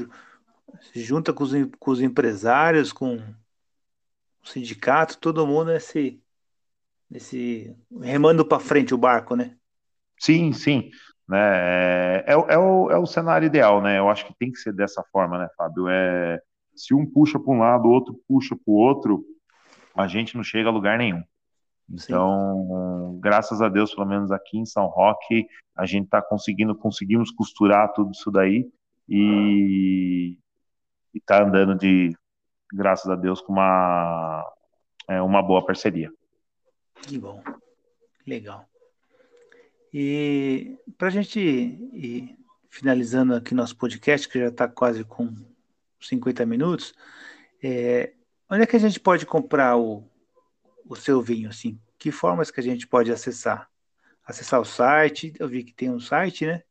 se 0.92 1.00
junta 1.00 1.32
com 1.32 1.44
os, 1.44 1.52
com 1.78 1.90
os 1.90 2.00
empresários, 2.00 2.92
com 2.92 3.16
o 3.16 4.46
sindicato, 4.46 5.18
todo 5.18 5.46
mundo 5.46 5.72
nesse, 5.72 6.22
nesse 7.08 7.74
remando 8.00 8.44
para 8.44 8.60
frente 8.60 8.94
o 8.94 8.98
barco, 8.98 9.34
né? 9.34 9.56
Sim, 10.18 10.52
sim. 10.52 10.90
Né? 11.30 11.38
É, 11.38 12.24
é, 12.26 12.32
é, 12.32 12.58
o, 12.58 12.90
é 12.90 12.98
o 12.98 13.06
cenário 13.06 13.46
ideal, 13.46 13.80
né? 13.80 14.00
Eu 14.00 14.08
acho 14.10 14.26
que 14.26 14.34
tem 14.34 14.50
que 14.50 14.58
ser 14.58 14.72
dessa 14.72 15.00
forma, 15.12 15.38
né, 15.38 15.48
Fábio? 15.56 15.86
É, 15.88 16.42
se 16.74 16.92
um 16.92 17.06
puxa 17.06 17.38
para 17.38 17.52
um 17.52 17.58
lado, 17.60 17.86
o 17.86 17.92
outro 17.92 18.20
puxa 18.26 18.56
para 18.56 18.64
o 18.66 18.74
outro, 18.74 19.24
a 19.94 20.08
gente 20.08 20.36
não 20.36 20.42
chega 20.42 20.68
a 20.68 20.72
lugar 20.72 20.98
nenhum. 20.98 21.22
Então, 21.88 23.12
Sim. 23.12 23.20
graças 23.20 23.62
a 23.62 23.68
Deus, 23.68 23.94
pelo 23.94 24.08
menos 24.08 24.32
aqui 24.32 24.58
em 24.58 24.66
São 24.66 24.86
Roque, 24.86 25.46
a 25.76 25.86
gente 25.86 26.06
está 26.06 26.20
conseguindo, 26.20 26.74
conseguimos 26.74 27.30
costurar 27.30 27.92
tudo 27.92 28.10
isso 28.10 28.28
daí 28.28 28.68
e 29.08 30.36
está 31.14 31.44
andando 31.44 31.76
de, 31.76 32.12
graças 32.72 33.08
a 33.08 33.14
Deus, 33.14 33.40
com 33.40 33.52
uma, 33.52 34.44
é, 35.08 35.22
uma 35.22 35.40
boa 35.42 35.64
parceria. 35.64 36.12
Que 37.02 37.18
bom, 37.18 37.40
legal. 38.26 38.69
E 39.92 40.76
para 40.96 41.08
a 41.08 41.10
gente 41.10 41.40
ir 41.40 42.36
finalizando 42.68 43.34
aqui 43.34 43.54
nosso 43.54 43.76
podcast, 43.76 44.28
que 44.28 44.38
já 44.38 44.48
está 44.48 44.68
quase 44.68 45.04
com 45.04 45.34
50 46.00 46.46
minutos, 46.46 46.94
é, 47.62 48.12
onde 48.48 48.62
é 48.62 48.66
que 48.66 48.76
a 48.76 48.80
gente 48.80 49.00
pode 49.00 49.26
comprar 49.26 49.76
o, 49.76 50.04
o 50.88 50.94
seu 50.94 51.20
vinho? 51.20 51.48
Assim? 51.48 51.78
Que 51.98 52.12
formas 52.12 52.50
que 52.50 52.60
a 52.60 52.62
gente 52.62 52.86
pode 52.86 53.10
acessar? 53.10 53.68
Acessar 54.24 54.60
o 54.60 54.64
site? 54.64 55.32
Eu 55.38 55.48
vi 55.48 55.64
que 55.64 55.74
tem 55.74 55.90
um 55.90 56.00
site, 56.00 56.46
né? 56.46 56.62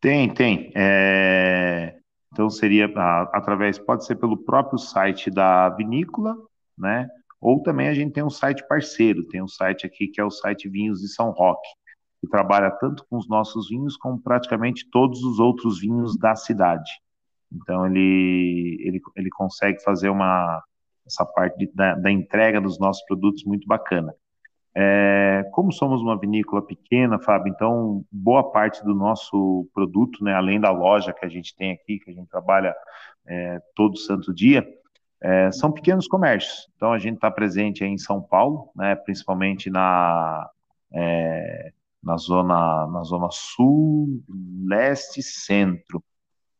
Tem, 0.00 0.34
tem. 0.34 0.72
É... 0.74 1.96
Então 2.32 2.50
seria 2.50 2.86
através, 3.32 3.78
pode 3.78 4.04
ser 4.06 4.16
pelo 4.16 4.36
próprio 4.36 4.78
site 4.78 5.30
da 5.30 5.68
vinícola, 5.68 6.34
né? 6.76 7.06
Ou 7.40 7.62
também 7.62 7.88
a 7.88 7.94
gente 7.94 8.12
tem 8.12 8.22
um 8.22 8.30
site 8.30 8.66
parceiro, 8.66 9.26
tem 9.28 9.42
um 9.42 9.48
site 9.48 9.86
aqui 9.86 10.08
que 10.08 10.20
é 10.20 10.24
o 10.24 10.30
site 10.30 10.68
Vinhos 10.68 11.00
de 11.00 11.08
São 11.08 11.30
Roque, 11.30 11.68
que 12.22 12.28
trabalha 12.28 12.70
tanto 12.70 13.04
com 13.10 13.18
os 13.18 13.28
nossos 13.28 13.68
vinhos 13.68 13.96
como 13.96 14.22
praticamente 14.22 14.88
todos 14.88 15.24
os 15.24 15.40
outros 15.40 15.80
vinhos 15.80 16.16
da 16.16 16.36
cidade. 16.36 16.92
Então 17.52 17.84
ele 17.84 18.78
ele, 18.80 19.00
ele 19.16 19.28
consegue 19.30 19.82
fazer 19.82 20.08
uma 20.08 20.62
essa 21.04 21.26
parte 21.26 21.58
de, 21.58 21.66
da, 21.74 21.96
da, 21.96 22.12
entrega 22.12 22.60
dos 22.60 22.78
nossos 22.78 23.04
produtos 23.06 23.42
muito 23.44 23.66
bacana. 23.66 24.14
É, 24.72 25.44
como 25.52 25.72
somos 25.72 26.00
uma 26.00 26.16
vinícola 26.16 26.62
pequena, 26.64 27.18
Fábio, 27.18 27.52
então 27.52 28.04
boa 28.10 28.52
parte 28.52 28.84
do 28.84 28.94
nosso 28.94 29.68
produto, 29.74 30.22
né, 30.22 30.32
além 30.32 30.60
da 30.60 30.70
loja 30.70 31.12
que 31.12 31.26
a 31.26 31.28
gente 31.28 31.56
tem 31.56 31.72
aqui, 31.72 31.98
que 31.98 32.10
a 32.10 32.14
gente 32.14 32.28
trabalha 32.28 32.72
é, 33.26 33.60
todo 33.74 33.98
santo 33.98 34.32
dia, 34.32 34.64
é, 35.20 35.50
são 35.50 35.72
pequenos 35.72 36.06
comércios. 36.06 36.68
Então 36.76 36.92
a 36.92 37.00
gente 37.00 37.16
está 37.16 37.32
presente 37.32 37.84
em 37.84 37.98
São 37.98 38.22
Paulo, 38.22 38.70
né, 38.76 38.94
principalmente 38.94 39.68
na 39.68 40.48
é, 40.92 41.72
na 42.02 42.16
zona 42.16 42.86
na 42.88 43.02
zona 43.02 43.28
sul, 43.30 44.22
leste, 44.66 45.22
centro. 45.22 46.02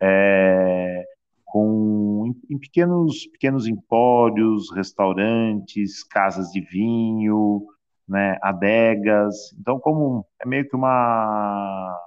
É, 0.01 1.05
com 1.45 2.35
em 2.51 2.59
pequenos 2.59 3.27
pequenos 3.29 3.67
empórios, 3.67 4.73
restaurantes, 4.75 6.03
casas 6.05 6.51
de 6.51 6.61
vinho, 6.61 7.67
né, 8.09 8.39
adegas. 8.43 9.53
Então, 9.59 9.79
como 9.79 10.27
é 10.41 10.49
meio 10.49 10.69
que 10.69 10.77
uma 10.77 11.99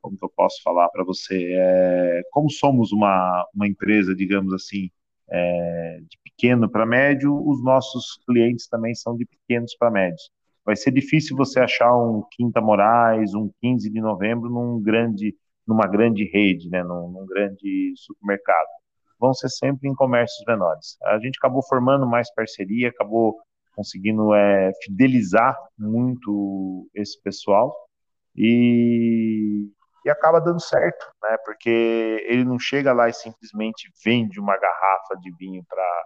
como 0.00 0.18
que 0.18 0.24
eu 0.24 0.30
posso 0.36 0.62
falar 0.62 0.88
para 0.90 1.02
você? 1.02 1.54
É, 1.56 2.22
como 2.30 2.50
somos 2.50 2.92
uma, 2.92 3.46
uma 3.54 3.66
empresa, 3.66 4.14
digamos 4.14 4.52
assim, 4.52 4.90
é, 5.30 5.98
de 6.02 6.18
pequeno 6.22 6.68
para 6.70 6.84
médio, 6.84 7.34
os 7.48 7.62
nossos 7.64 8.18
clientes 8.26 8.68
também 8.68 8.94
são 8.94 9.16
de 9.16 9.24
pequenos 9.24 9.74
para 9.76 9.90
médios. 9.90 10.30
Vai 10.64 10.76
ser 10.76 10.90
difícil 10.90 11.36
você 11.36 11.60
achar 11.60 11.94
um 11.94 12.22
Quinta 12.30 12.60
Moraes, 12.60 13.34
um 13.34 13.50
15 13.60 13.90
de 13.90 14.00
novembro 14.00 14.48
num 14.48 14.80
grande, 14.80 15.36
numa 15.66 15.86
grande 15.86 16.24
rede, 16.24 16.70
né, 16.70 16.82
num, 16.82 17.10
num 17.10 17.26
grande 17.26 17.92
supermercado. 17.96 18.68
Vão 19.18 19.34
ser 19.34 19.48
sempre 19.50 19.88
em 19.88 19.94
comércios 19.94 20.44
menores. 20.46 20.96
A 21.04 21.18
gente 21.18 21.38
acabou 21.38 21.62
formando 21.62 22.06
mais 22.06 22.32
parceria, 22.34 22.88
acabou 22.88 23.36
conseguindo 23.74 24.34
é, 24.34 24.70
fidelizar 24.82 25.58
muito 25.78 26.88
esse 26.94 27.20
pessoal 27.22 27.74
e, 28.36 29.68
e 30.04 30.10
acaba 30.10 30.40
dando 30.40 30.60
certo, 30.60 31.06
né? 31.22 31.36
Porque 31.44 32.24
ele 32.26 32.44
não 32.44 32.58
chega 32.58 32.92
lá 32.92 33.08
e 33.08 33.12
simplesmente 33.12 33.90
vende 34.04 34.40
uma 34.40 34.56
garrafa 34.56 35.16
de 35.20 35.30
vinho 35.36 35.64
para 35.68 36.04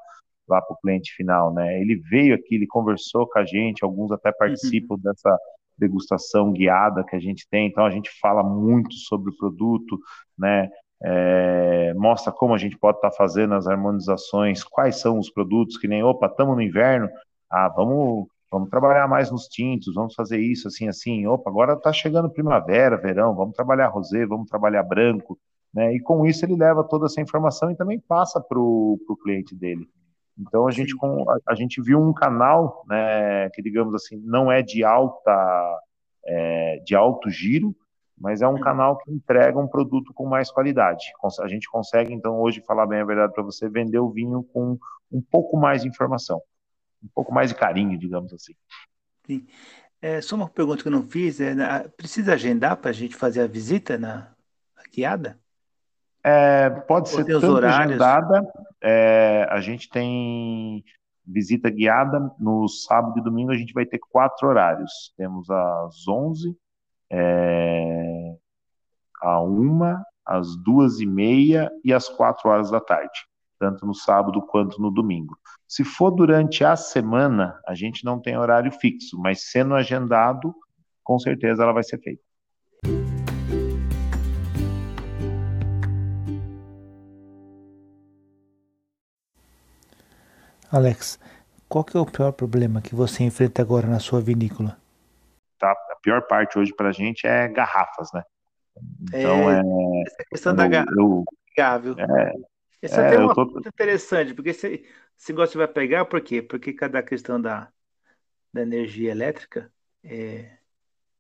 lá 0.48 0.60
para 0.60 0.74
o 0.74 0.78
cliente 0.80 1.12
final, 1.14 1.52
né? 1.52 1.80
Ele 1.80 1.96
veio 2.10 2.34
aqui, 2.34 2.54
ele 2.54 2.66
conversou 2.66 3.28
com 3.28 3.38
a 3.38 3.44
gente, 3.44 3.84
alguns 3.84 4.10
até 4.10 4.32
participam 4.32 4.94
uhum. 4.94 5.00
dessa 5.00 5.38
degustação 5.78 6.52
guiada 6.52 7.04
que 7.04 7.14
a 7.14 7.20
gente 7.20 7.46
tem, 7.48 7.68
então 7.68 7.86
a 7.86 7.90
gente 7.90 8.10
fala 8.20 8.42
muito 8.42 8.92
sobre 8.94 9.30
o 9.30 9.36
produto, 9.36 9.98
né? 10.36 10.68
É, 11.00 11.94
mostra 11.94 12.32
como 12.32 12.54
a 12.54 12.58
gente 12.58 12.76
pode 12.76 12.98
estar 12.98 13.10
tá 13.10 13.16
fazendo 13.16 13.54
as 13.54 13.68
harmonizações, 13.68 14.64
quais 14.64 14.96
são 14.96 15.18
os 15.18 15.30
produtos, 15.30 15.76
que 15.76 15.86
nem, 15.86 16.02
opa, 16.02 16.26
estamos 16.26 16.56
no 16.56 16.62
inverno, 16.62 17.08
ah, 17.50 17.68
vamos, 17.68 18.26
vamos 18.50 18.68
trabalhar 18.68 19.06
mais 19.08 19.30
nos 19.30 19.46
tintos, 19.46 19.94
vamos 19.94 20.14
fazer 20.14 20.38
isso, 20.40 20.68
assim, 20.68 20.88
assim. 20.88 21.26
Opa, 21.26 21.48
agora 21.48 21.74
está 21.74 21.92
chegando 21.92 22.30
primavera, 22.30 22.96
verão, 22.96 23.34
vamos 23.34 23.54
trabalhar 23.54 23.88
rosé, 23.88 24.26
vamos 24.26 24.48
trabalhar 24.48 24.82
branco, 24.82 25.38
né? 25.72 25.94
E 25.94 26.00
com 26.00 26.26
isso 26.26 26.44
ele 26.44 26.56
leva 26.56 26.82
toda 26.82 27.06
essa 27.06 27.20
informação 27.20 27.70
e 27.70 27.76
também 27.76 28.00
passa 28.00 28.40
para 28.40 28.58
o 28.58 29.18
cliente 29.22 29.54
dele. 29.54 29.88
Então 30.38 30.68
a 30.68 30.70
gente, 30.70 30.94
a, 31.46 31.54
gente 31.54 31.82
viu 31.82 32.00
um 32.00 32.12
canal, 32.12 32.84
né, 32.86 33.50
que 33.50 33.60
digamos 33.60 33.94
assim, 33.94 34.16
não 34.24 34.50
é 34.52 34.62
de 34.62 34.84
alta, 34.84 35.80
é, 36.24 36.78
de 36.84 36.94
alto 36.94 37.28
giro, 37.28 37.74
mas 38.16 38.40
é 38.40 38.48
um 38.48 38.52
uhum. 38.52 38.60
canal 38.60 38.98
que 38.98 39.10
entrega 39.10 39.58
um 39.58 39.68
produto 39.68 40.12
com 40.14 40.26
mais 40.26 40.50
qualidade. 40.50 41.06
A 41.40 41.48
gente 41.48 41.68
consegue, 41.68 42.12
então, 42.12 42.40
hoje, 42.40 42.60
falar 42.60 42.86
bem 42.86 43.00
a 43.00 43.04
verdade 43.04 43.32
para 43.32 43.42
você, 43.42 43.68
vender 43.68 43.98
o 43.98 44.10
vinho 44.10 44.42
com 44.42 44.78
um 45.10 45.20
pouco 45.20 45.56
mais 45.56 45.82
de 45.82 45.88
informação 45.88 46.40
um 47.02 47.08
pouco 47.08 47.32
mais 47.32 47.50
de 47.50 47.56
carinho, 47.56 47.98
digamos 47.98 48.32
assim. 48.32 48.54
Sim. 49.26 49.46
É, 50.00 50.20
só 50.20 50.36
uma 50.36 50.48
pergunta 50.48 50.82
que 50.82 50.88
eu 50.88 50.92
não 50.92 51.02
fiz, 51.02 51.40
é, 51.40 51.54
precisa 51.88 52.34
agendar 52.34 52.76
para 52.76 52.90
a 52.90 52.94
gente 52.94 53.16
fazer 53.16 53.40
a 53.40 53.46
visita 53.46 53.98
na 53.98 54.32
guiada? 54.92 55.38
É, 56.24 56.70
pode 56.70 57.10
Ou 57.10 57.16
ser 57.16 57.24
tanto 57.24 57.52
horários? 57.52 57.78
agendada, 57.78 58.52
é, 58.82 59.46
a 59.50 59.60
gente 59.60 59.88
tem 59.88 60.84
visita 61.26 61.70
guiada 61.70 62.30
no 62.38 62.66
sábado 62.68 63.18
e 63.18 63.22
domingo, 63.22 63.52
a 63.52 63.56
gente 63.56 63.72
vai 63.72 63.84
ter 63.84 63.98
quatro 64.10 64.48
horários. 64.48 65.12
Temos 65.16 65.48
às 65.50 66.08
11, 66.08 66.56
é, 67.10 68.34
a 69.22 69.40
uma, 69.40 70.02
às 70.24 70.56
duas 70.56 71.00
e 71.00 71.06
meia 71.06 71.70
e 71.84 71.92
às 71.92 72.08
quatro 72.08 72.48
horas 72.48 72.70
da 72.70 72.80
tarde 72.80 73.28
tanto 73.58 73.84
no 73.84 73.94
sábado 73.94 74.40
quanto 74.42 74.80
no 74.80 74.90
domingo. 74.90 75.36
Se 75.66 75.84
for 75.84 76.10
durante 76.10 76.64
a 76.64 76.76
semana, 76.76 77.60
a 77.66 77.74
gente 77.74 78.04
não 78.04 78.20
tem 78.20 78.38
horário 78.38 78.70
fixo, 78.72 79.18
mas 79.18 79.50
sendo 79.50 79.74
agendado, 79.74 80.54
com 81.02 81.18
certeza 81.18 81.62
ela 81.62 81.72
vai 81.72 81.82
ser 81.82 81.98
feita. 81.98 82.22
Alex, 90.70 91.18
qual 91.68 91.84
que 91.84 91.96
é 91.96 92.00
o 92.00 92.06
pior 92.06 92.32
problema 92.32 92.82
que 92.82 92.94
você 92.94 93.22
enfrenta 93.22 93.62
agora 93.62 93.86
na 93.86 93.98
sua 93.98 94.20
vinícola? 94.20 94.78
Tá, 95.58 95.72
a 95.72 95.96
pior 96.02 96.26
parte 96.26 96.58
hoje 96.58 96.74
para 96.74 96.90
a 96.90 96.92
gente 96.92 97.26
é 97.26 97.48
garrafas, 97.48 98.10
né? 98.12 98.22
Então 99.02 99.50
é, 99.50 99.60
é 99.60 100.02
essa 100.06 100.24
questão 100.30 100.52
eu, 100.52 100.56
da 100.56 100.68
garrafa, 100.68 101.94
é, 101.98 102.32
essa 102.80 103.02
é, 103.02 103.14
é 103.14 103.18
uma 103.18 103.34
tô... 103.34 103.46
coisa 103.50 103.68
interessante, 103.68 104.34
porque 104.34 104.50
esse, 104.50 104.84
esse 105.18 105.32
negócio 105.32 105.58
vai 105.58 105.66
pegar, 105.66 106.04
por 106.04 106.20
quê? 106.20 106.40
Porque 106.40 106.72
cada 106.72 107.02
questão 107.02 107.40
da, 107.40 107.68
da 108.52 108.62
energia 108.62 109.10
elétrica, 109.10 109.72
é, 110.04 110.58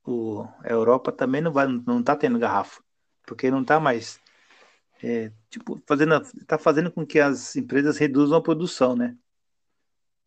o, 0.04 0.46
a 0.62 0.68
Europa 0.68 1.10
também 1.10 1.40
não 1.40 1.52
vai, 1.52 1.66
não 1.66 2.00
está 2.00 2.14
tendo 2.14 2.38
garrafa, 2.38 2.80
porque 3.26 3.50
não 3.50 3.62
está 3.62 3.80
mais 3.80 4.20
é, 5.02 5.32
tipo, 5.50 5.80
fazendo, 5.86 6.14
está 6.40 6.58
fazendo 6.58 6.90
com 6.90 7.06
que 7.06 7.20
as 7.20 7.56
empresas 7.56 7.98
reduzam 7.98 8.38
a 8.38 8.42
produção, 8.42 8.96
né? 8.96 9.16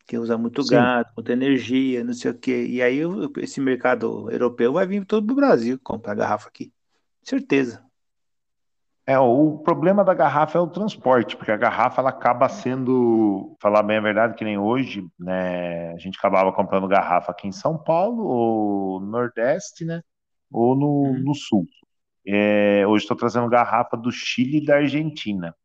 Que 0.05 0.17
usa 0.17 0.37
muito 0.37 0.63
Sim. 0.63 0.75
gás, 0.75 1.05
muita 1.15 1.33
energia, 1.33 2.03
não 2.03 2.13
sei 2.13 2.31
o 2.31 2.37
quê. 2.37 2.65
E 2.67 2.81
aí 2.81 2.99
esse 3.37 3.61
mercado 3.61 4.29
europeu 4.29 4.73
vai 4.73 4.85
vir 4.85 5.05
todo 5.05 5.31
o 5.31 5.35
Brasil 5.35 5.79
comprar 5.83 6.15
garrafa 6.15 6.47
aqui. 6.47 6.71
Certeza. 7.23 7.83
É, 9.05 9.17
o 9.17 9.57
problema 9.57 10.03
da 10.03 10.13
garrafa 10.13 10.57
é 10.57 10.61
o 10.61 10.67
transporte, 10.67 11.35
porque 11.35 11.51
a 11.51 11.57
garrafa 11.57 12.01
ela 12.01 12.11
acaba 12.11 12.47
sendo, 12.47 13.57
falar 13.59 13.81
bem 13.83 13.97
a 13.97 14.01
verdade, 14.01 14.35
que 14.35 14.43
nem 14.45 14.57
hoje, 14.57 15.05
né? 15.19 15.91
A 15.91 15.97
gente 15.97 16.17
acabava 16.17 16.53
comprando 16.53 16.87
garrafa 16.87 17.31
aqui 17.31 17.47
em 17.47 17.51
São 17.51 17.77
Paulo, 17.77 18.23
ou 18.23 18.99
no 18.99 19.07
Nordeste, 19.07 19.83
né? 19.83 20.01
Ou 20.51 20.75
no, 20.75 20.87
uhum. 20.87 21.23
no 21.23 21.33
Sul. 21.33 21.65
É, 22.25 22.85
hoje 22.87 23.03
estou 23.03 23.17
trazendo 23.17 23.49
garrafa 23.49 23.97
do 23.97 24.11
Chile 24.11 24.59
e 24.59 24.65
da 24.65 24.75
Argentina. 24.75 25.55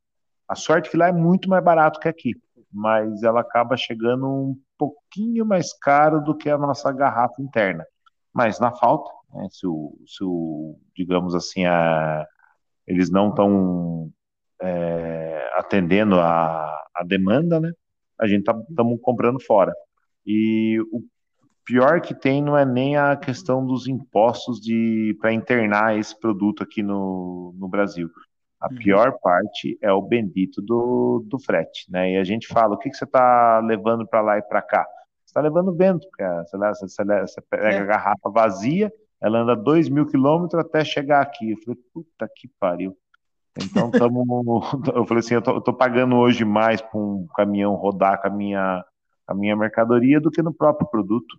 A 0.48 0.54
sorte 0.54 0.88
é 0.88 0.90
que 0.90 0.96
lá 0.96 1.08
é 1.08 1.12
muito 1.12 1.48
mais 1.48 1.62
barato 1.62 2.00
que 2.00 2.08
aqui, 2.08 2.34
mas 2.72 3.22
ela 3.22 3.40
acaba 3.40 3.76
chegando 3.76 4.26
um 4.26 4.56
pouquinho 4.78 5.44
mais 5.46 5.72
caro 5.78 6.20
do 6.20 6.36
que 6.36 6.50
a 6.50 6.58
nossa 6.58 6.92
garrafa 6.92 7.40
interna. 7.40 7.84
Mas 8.32 8.60
na 8.60 8.72
falta, 8.72 9.10
né, 9.32 9.48
se, 9.50 9.66
o, 9.66 9.98
se 10.06 10.22
o, 10.22 10.78
digamos 10.94 11.34
assim, 11.34 11.64
a, 11.64 12.26
eles 12.86 13.10
não 13.10 13.30
estão 13.30 14.10
é, 14.60 15.50
atendendo 15.54 16.20
a, 16.20 16.66
a, 16.94 17.04
demanda, 17.04 17.60
né? 17.60 17.72
A 18.18 18.26
gente 18.26 18.40
estamos 18.40 18.66
tá, 18.74 19.02
comprando 19.02 19.40
fora. 19.40 19.72
E 20.26 20.78
o, 20.92 21.02
pior 21.66 22.00
que 22.00 22.14
tem 22.14 22.40
não 22.40 22.56
é 22.56 22.64
nem 22.64 22.96
a 22.96 23.16
questão 23.16 23.66
dos 23.66 23.88
impostos 23.88 24.60
de 24.60 25.16
para 25.20 25.32
internar 25.32 25.98
esse 25.98 26.18
produto 26.18 26.62
aqui 26.62 26.82
no, 26.82 27.52
no 27.58 27.68
Brasil. 27.68 28.08
A 28.66 28.72
uhum. 28.72 28.78
pior 28.78 29.18
parte 29.22 29.78
é 29.80 29.92
o 29.92 30.02
bendito 30.02 30.60
do, 30.60 31.24
do 31.24 31.38
frete, 31.38 31.86
né? 31.88 32.12
E 32.12 32.16
a 32.16 32.24
gente 32.24 32.48
fala, 32.48 32.74
o 32.74 32.78
que, 32.78 32.90
que 32.90 32.96
você 32.96 33.04
está 33.04 33.60
levando 33.60 34.04
para 34.04 34.20
lá 34.20 34.38
e 34.38 34.42
para 34.42 34.60
cá? 34.60 34.84
Você 35.24 35.30
está 35.30 35.40
levando 35.40 35.76
vento, 35.76 36.08
cara. 36.14 36.44
Você, 36.44 36.58
você, 36.58 37.04
você 37.04 37.40
pega 37.48 37.68
é. 37.68 37.78
a 37.78 37.84
garrafa 37.84 38.28
vazia, 38.28 38.92
ela 39.22 39.38
anda 39.38 39.54
dois 39.54 39.88
mil 39.88 40.04
quilômetros 40.04 40.60
até 40.60 40.84
chegar 40.84 41.20
aqui. 41.20 41.52
Eu 41.52 41.58
falei, 41.58 41.80
puta 41.94 42.28
que 42.34 42.50
pariu. 42.58 42.96
Então, 43.56 43.88
tamo, 43.92 44.64
eu 44.92 45.06
falei 45.06 45.20
assim, 45.20 45.34
eu 45.34 45.42
tô, 45.42 45.52
eu 45.52 45.60
tô 45.60 45.72
pagando 45.72 46.16
hoje 46.16 46.44
mais 46.44 46.80
para 46.80 46.98
um 46.98 47.24
caminhão 47.36 47.76
rodar 47.76 48.20
com 48.20 48.26
a 48.26 48.30
minha, 48.30 48.84
a 49.28 49.34
minha 49.34 49.54
mercadoria 49.54 50.20
do 50.20 50.30
que 50.30 50.42
no 50.42 50.52
próprio 50.52 50.88
produto. 50.88 51.38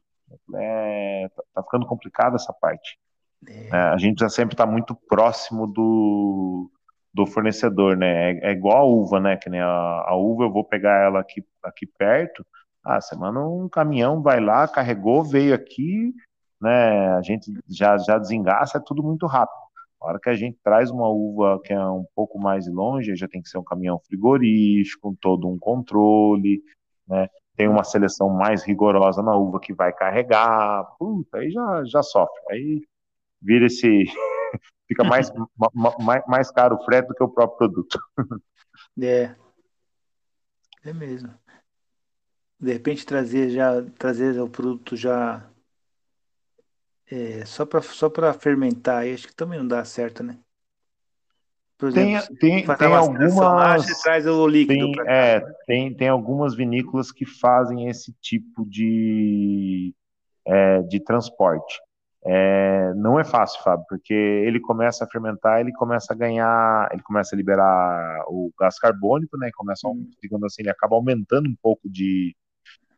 É, 0.56 1.30
tá, 1.36 1.44
tá 1.56 1.64
ficando 1.64 1.86
complicado 1.86 2.36
essa 2.36 2.54
parte. 2.54 2.98
É. 3.46 3.68
É, 3.68 3.78
a 3.78 3.98
gente 3.98 4.20
já 4.20 4.30
sempre 4.30 4.54
está 4.54 4.66
muito 4.66 4.96
próximo 4.96 5.68
do, 5.68 6.72
do 7.14 7.26
fornecedor, 7.26 7.98
né? 7.98 8.32
É, 8.32 8.50
é, 8.50 8.52
igual 8.52 8.78
a 8.78 8.86
uva, 8.86 9.20
né? 9.20 9.38
Que 9.38 9.50
nem 9.50 9.60
a, 9.60 9.68
a, 9.68 10.16
uva, 10.16 10.44
eu 10.44 10.52
vou 10.52 10.64
pegar 10.64 11.04
ela 11.04 11.20
aqui, 11.20 11.44
aqui 11.64 11.86
perto. 11.86 12.46
Ah, 12.84 13.00
manda 13.18 13.40
um 13.42 13.68
caminhão, 13.68 14.22
vai 14.22 14.40
lá, 14.40 14.68
carregou, 14.68 15.24
veio 15.24 15.54
aqui, 15.54 16.14
né? 16.62 17.10
A 17.16 17.22
gente 17.22 17.52
já, 17.68 17.98
já 17.98 18.18
desengaça, 18.18 18.78
é 18.78 18.82
tudo 18.86 19.04
muito 19.04 19.26
rápido. 19.26 19.58
A 20.00 20.08
hora 20.08 20.20
que 20.20 20.30
a 20.30 20.36
gente 20.36 20.58
traz 20.64 20.92
uma 20.92 21.10
uva 21.10 21.60
que 21.64 21.74
é 21.74 21.86
um 21.86 22.06
pouco 22.16 22.40
mais 22.40 22.68
longe, 22.68 23.16
já 23.16 23.28
tem 23.28 23.42
que 23.42 23.50
ser 23.50 23.58
um 23.58 23.64
caminhão 23.64 24.00
frigorífico, 24.00 25.10
com 25.10 25.16
todo 25.16 25.50
um 25.50 25.58
controle, 25.58 26.62
né? 27.08 27.28
Tem 27.56 27.68
uma 27.68 27.84
seleção 27.84 28.30
mais 28.30 28.64
rigorosa 28.64 29.24
na 29.24 29.36
uva 29.36 29.60
que 29.60 29.74
vai 29.74 29.92
carregar, 29.92 30.84
puta, 31.00 31.40
aí 31.40 31.50
já, 31.50 31.84
já 31.86 32.04
sofre. 32.04 32.40
Aí 32.52 32.82
vira 33.42 33.66
esse 33.66 34.06
fica 34.88 35.04
mais, 35.04 35.32
mais, 36.00 36.24
mais 36.28 36.52
caro 36.52 36.76
o 36.76 36.86
frete 36.86 37.08
do 37.10 37.16
que 37.16 37.24
o 37.24 37.30
próprio 37.30 37.58
produto. 37.58 38.00
É. 39.02 39.36
É 40.84 40.94
mesmo. 40.94 41.34
De 42.60 42.74
repente 42.74 43.06
trazer 43.06 43.50
já 43.50 43.84
trazer 43.98 44.40
o 44.40 44.50
produto 44.50 44.96
já 44.96 45.48
é, 47.10 47.46
só 47.46 47.66
para 47.66 47.82
só 47.82 48.10
para 48.10 48.34
fermentar, 48.34 49.00
aí 49.00 49.14
acho 49.14 49.28
que 49.28 49.36
também 49.36 49.60
não 49.60 49.68
dá 49.68 49.84
certo, 49.86 50.24
né? 50.24 50.40
Por 51.78 51.90
exemplo, 51.90 52.36
tem, 52.40 52.66
tem, 52.66 52.76
tem 52.76 52.94
algumas 52.94 54.02
traz 54.02 54.26
o 54.26 54.48
líquido 54.48 54.92
tem, 54.94 55.08
é, 55.08 55.40
tem, 55.68 55.94
tem 55.94 56.08
algumas 56.08 56.56
vinícolas 56.56 57.12
que 57.12 57.26
fazem 57.26 57.88
esse 57.88 58.12
tipo 58.14 58.66
de 58.66 59.94
é, 60.46 60.82
de 60.82 61.00
transporte. 61.00 61.80
É, 62.26 62.94
não 62.96 63.20
é 63.20 63.24
fácil, 63.24 63.62
Fábio, 63.64 63.86
porque 63.88 64.14
ele 64.14 64.60
começa 64.60 65.06
a 65.06 65.08
fermentar, 65.08 65.62
ele 65.62 65.72
começa 65.72 66.14
a 66.14 66.16
ganhar, 66.16 66.90
ele 66.92 67.02
começa 67.04 67.36
a 67.36 67.38
liberar 67.38 68.26
o 68.28 68.52
gás 68.60 68.78
carbônico, 68.80 69.38
né? 69.38 69.50
Começa, 69.56 69.88
hum. 69.88 70.10
digamos 70.22 70.46
assim, 70.46 70.62
ele 70.64 70.70
acaba 70.70 70.96
aumentando 70.96 71.48
um 71.48 71.56
pouco 71.62 71.90
de, 71.90 72.36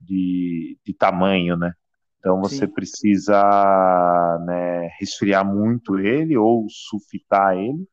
de, 0.02 0.78
de 0.84 0.94
tamanho, 0.94 1.58
né? 1.58 1.74
Então 2.20 2.40
você 2.42 2.68
Sim. 2.68 2.74
precisa 2.74 4.40
né, 4.46 4.90
resfriar 5.00 5.46
muito 5.46 5.98
ele 5.98 6.36
ou 6.38 6.68
sulfitar 6.70 7.58
ele, 7.58 7.88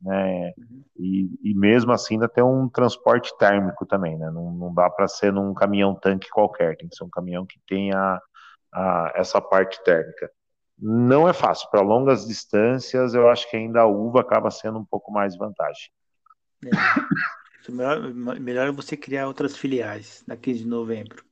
né? 0.00 0.52
Uhum. 0.56 0.84
E, 0.96 1.50
e, 1.50 1.54
mesmo 1.54 1.92
assim 1.92 2.14
ainda 2.14 2.28
tem 2.28 2.42
um 2.42 2.68
transporte 2.68 3.36
térmico 3.36 3.84
também, 3.84 4.16
né? 4.16 4.30
Não, 4.30 4.52
não 4.52 4.72
dá 4.72 4.88
para 4.88 5.08
ser 5.08 5.32
num 5.32 5.52
caminhão 5.54 5.94
tanque 5.94 6.30
qualquer, 6.30 6.76
tem 6.76 6.88
que 6.88 6.96
ser 6.96 7.04
um 7.04 7.10
caminhão 7.10 7.44
que 7.44 7.58
tenha 7.66 8.20
a, 8.72 9.12
essa 9.16 9.40
parte 9.40 9.82
térmica. 9.84 10.30
Não 10.80 11.28
é 11.28 11.32
fácil. 11.32 11.68
Para 11.70 11.80
longas 11.80 12.26
distâncias, 12.26 13.14
eu 13.14 13.28
acho 13.28 13.50
que 13.50 13.56
ainda 13.56 13.80
a 13.80 13.86
uva 13.86 14.20
acaba 14.20 14.50
sendo 14.50 14.78
um 14.78 14.84
pouco 14.84 15.12
mais 15.12 15.36
vantagem. 15.36 15.90
É. 16.64 17.70
Melhor, 17.70 18.40
melhor 18.40 18.72
você 18.72 18.96
criar 18.96 19.26
outras 19.26 19.56
filiais 19.56 20.24
na 20.26 20.36
15 20.36 20.60
de 20.60 20.66
novembro. 20.66 21.22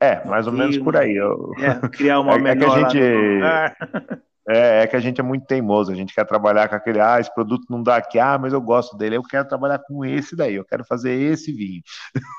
É, 0.00 0.24
mais 0.24 0.46
ou 0.46 0.52
menos 0.52 0.78
por 0.78 0.96
aí. 0.96 1.14
Eu... 1.14 1.52
É, 1.58 1.88
criar 1.88 2.20
uma 2.20 2.34
é, 2.36 2.38
menor 2.38 2.78
é 2.78 2.80
que 2.80 2.84
a 2.84 2.88
gente... 2.88 4.22
É, 4.48 4.82
é, 4.82 4.86
que 4.88 4.96
a 4.96 4.98
gente 4.98 5.20
é 5.20 5.22
muito 5.22 5.46
teimoso, 5.46 5.92
a 5.92 5.94
gente 5.94 6.12
quer 6.12 6.26
trabalhar 6.26 6.68
com 6.68 6.74
aquele, 6.74 6.98
ah, 7.00 7.20
esse 7.20 7.32
produto 7.32 7.64
não 7.70 7.80
dá 7.80 7.96
aqui, 7.96 8.18
ah, 8.18 8.36
mas 8.36 8.52
eu 8.52 8.60
gosto 8.60 8.96
dele, 8.96 9.16
eu 9.16 9.22
quero 9.22 9.46
trabalhar 9.46 9.78
com 9.78 10.04
esse 10.04 10.34
daí, 10.34 10.56
eu 10.56 10.64
quero 10.64 10.84
fazer 10.84 11.12
esse 11.12 11.52
vinho. 11.52 11.80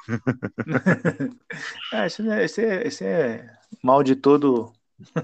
é, 1.94 2.06
esse, 2.06 2.30
é, 2.30 2.44
esse, 2.44 2.66
é, 2.66 2.88
esse 2.88 3.06
é 3.06 3.50
mal 3.82 4.04
de 4.04 4.18
todo 4.18 4.74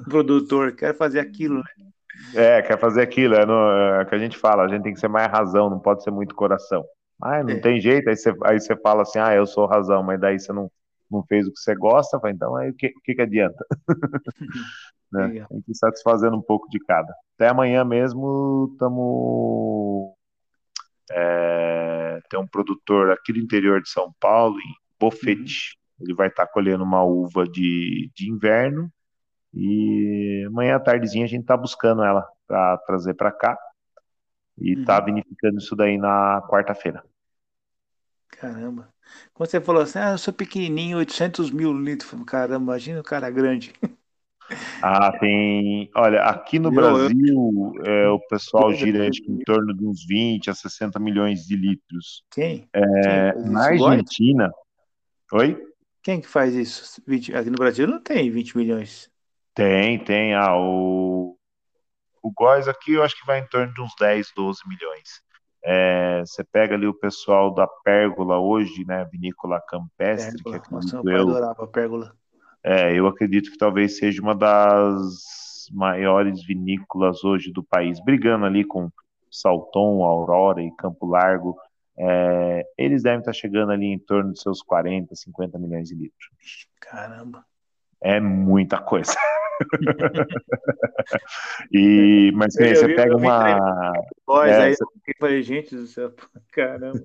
produtor, 0.09 0.73
quer 0.73 0.95
fazer 0.95 1.19
aquilo, 1.19 1.57
né? 1.57 1.89
É, 2.35 2.61
quer 2.61 2.77
fazer 2.77 3.01
aquilo, 3.01 3.35
é, 3.35 3.45
no, 3.45 3.53
é 4.01 4.05
que 4.05 4.13
a 4.13 4.19
gente 4.19 4.37
fala, 4.37 4.63
a 4.63 4.67
gente 4.67 4.83
tem 4.83 4.93
que 4.93 4.99
ser 4.99 5.07
mais 5.07 5.31
razão, 5.31 5.69
não 5.69 5.79
pode 5.79 6.03
ser 6.03 6.11
muito 6.11 6.35
coração. 6.35 6.85
Ah, 7.21 7.43
não 7.43 7.51
é. 7.51 7.59
tem 7.59 7.79
jeito, 7.79 8.09
aí 8.09 8.15
você, 8.15 8.33
aí 8.43 8.59
você 8.59 8.75
fala 8.77 9.01
assim, 9.01 9.19
ah, 9.19 9.33
eu 9.33 9.45
sou 9.45 9.65
razão, 9.65 10.03
mas 10.03 10.19
daí 10.19 10.39
você 10.39 10.53
não, 10.53 10.71
não 11.09 11.23
fez 11.23 11.47
o 11.47 11.51
que 11.51 11.59
você 11.59 11.75
gosta, 11.75 12.19
então 12.25 12.55
aí 12.55 12.69
o 12.69 12.73
que, 12.73 12.93
que, 13.03 13.15
que 13.15 13.21
adianta? 13.21 13.65
né? 15.11 15.45
Tem 15.49 15.61
que 15.61 15.71
ir 15.71 15.75
satisfazendo 15.75 16.37
um 16.37 16.41
pouco 16.41 16.69
de 16.69 16.79
cada. 16.79 17.13
Até 17.35 17.49
amanhã 17.49 17.83
mesmo 17.83 18.69
estamos. 18.73 20.13
É, 21.11 22.19
tem 22.29 22.39
um 22.39 22.47
produtor 22.47 23.11
aqui 23.11 23.33
do 23.33 23.39
interior 23.39 23.81
de 23.81 23.89
São 23.89 24.13
Paulo, 24.19 24.59
em 24.59 24.73
Bofete. 24.99 25.75
Uhum. 25.99 26.05
Ele 26.05 26.13
vai 26.13 26.27
estar 26.27 26.45
tá 26.45 26.51
colhendo 26.51 26.83
uma 26.83 27.03
uva 27.03 27.45
de, 27.45 28.11
de 28.15 28.29
inverno 28.29 28.89
e 29.53 30.45
amanhã 30.47 30.75
à 30.75 30.79
tardezinha 30.79 31.25
a 31.25 31.27
gente 31.27 31.45
tá 31.45 31.57
buscando 31.57 32.03
ela 32.03 32.27
para 32.47 32.77
trazer 32.79 33.13
para 33.13 33.31
cá. 33.31 33.57
E 34.57 34.75
tá 34.75 34.79
uhum. 34.79 34.85
tá 34.85 34.99
vinificando 34.99 35.57
isso 35.57 35.75
daí 35.75 35.97
na 35.97 36.41
quarta-feira. 36.49 37.03
Caramba. 38.27 38.89
Quando 39.33 39.49
você 39.49 39.59
falou 39.59 39.81
assim, 39.81 39.99
ah, 39.99 40.11
eu 40.11 40.17
sou 40.17 40.33
pequenininho, 40.33 40.97
800 40.97 41.49
mil 41.51 41.73
litros. 41.73 42.11
Caramba, 42.25 42.73
imagina 42.73 42.99
o 42.99 43.03
cara 43.03 43.29
grande. 43.29 43.73
Ah, 44.81 45.11
tem. 45.19 45.91
Olha, 45.95 46.23
aqui 46.23 46.57
no 46.57 46.69
eu, 46.69 46.73
Brasil, 46.73 47.73
eu... 47.75 47.85
É, 47.85 48.09
o 48.09 48.19
pessoal 48.19 48.73
gira 48.73 49.07
acho, 49.07 49.21
em 49.27 49.37
torno 49.43 49.75
de 49.75 49.85
uns 49.85 50.03
20 50.03 50.49
a 50.49 50.55
60 50.55 50.99
milhões 50.99 51.45
de 51.45 51.55
litros. 51.55 52.23
Quem? 52.31 52.67
É, 52.73 53.33
Quem 53.33 53.51
na 53.51 53.65
Argentina. 53.65 54.51
Oi? 55.33 55.63
Quem 56.01 56.19
que 56.19 56.27
faz 56.27 56.55
isso? 56.55 56.99
Aqui 57.35 57.49
no 57.51 57.57
Brasil 57.57 57.87
não 57.87 58.01
tem 58.01 58.31
20 58.31 58.57
milhões. 58.57 59.11
Tem, 59.53 59.99
tem. 60.03 60.33
Ah, 60.33 60.55
o, 60.55 61.37
o 62.21 62.31
Góis 62.31 62.67
aqui 62.67 62.93
eu 62.93 63.03
acho 63.03 63.19
que 63.19 63.25
vai 63.25 63.39
em 63.39 63.47
torno 63.47 63.73
de 63.73 63.81
uns 63.81 63.93
10, 63.99 64.31
12 64.35 64.61
milhões. 64.67 65.21
É, 65.63 66.21
você 66.21 66.43
pega 66.43 66.75
ali 66.75 66.87
o 66.87 66.93
pessoal 66.93 67.53
da 67.53 67.67
Pérgola 67.67 68.39
hoje, 68.39 68.85
né? 68.85 69.05
Vinícola 69.11 69.61
Campestre, 69.67 70.41
pérgola. 70.43 70.59
que 70.61 70.71
Nossa, 70.71 71.01
eu 71.03 71.21
adorava 71.21 71.63
a 71.63 71.67
Pérgola. 71.67 72.13
É, 72.63 72.93
eu 72.93 73.07
acredito 73.07 73.51
que 73.51 73.57
talvez 73.57 73.97
seja 73.97 74.21
uma 74.21 74.35
das 74.35 75.67
maiores 75.71 76.45
vinícolas 76.45 77.23
hoje 77.23 77.51
do 77.51 77.63
país, 77.63 78.03
brigando 78.03 78.45
ali 78.45 78.63
com 78.63 78.89
Salton, 79.31 80.03
Aurora 80.03 80.61
e 80.61 80.71
Campo 80.75 81.05
Largo. 81.05 81.57
É, 81.97 82.65
eles 82.77 83.03
devem 83.03 83.19
estar 83.19 83.33
chegando 83.33 83.71
ali 83.71 83.87
em 83.87 83.99
torno 83.99 84.31
de 84.31 84.41
seus 84.41 84.61
40, 84.61 85.13
50 85.15 85.59
milhões 85.59 85.89
de 85.89 85.95
litros. 85.95 86.67
Caramba. 86.79 87.45
É 88.01 88.19
muita 88.19 88.79
coisa. 88.79 89.13
e, 91.71 92.31
mas 92.35 92.55
eu, 92.57 92.75
você 92.75 92.95
pega 92.95 93.15
uma. 93.15 93.93
É, 94.45 94.61
aí 94.61 94.75
você... 94.75 94.83
eu 94.83 95.13
falei, 95.19 95.43
gente 95.43 95.75
do 95.75 95.87
céu, 95.87 96.13
caramba. 96.51 97.03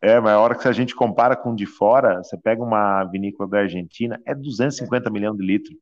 É, 0.00 0.20
mas 0.20 0.32
a 0.32 0.40
hora 0.40 0.54
que 0.54 0.68
a 0.68 0.72
gente 0.72 0.94
compara 0.94 1.34
com 1.34 1.54
de 1.54 1.66
fora, 1.66 2.22
você 2.22 2.36
pega 2.36 2.62
uma 2.62 3.04
vinícola 3.04 3.48
da 3.48 3.58
Argentina, 3.60 4.20
é 4.26 4.34
250 4.34 5.08
é. 5.08 5.12
milhões 5.12 5.36
de 5.36 5.44
litros. 5.44 5.76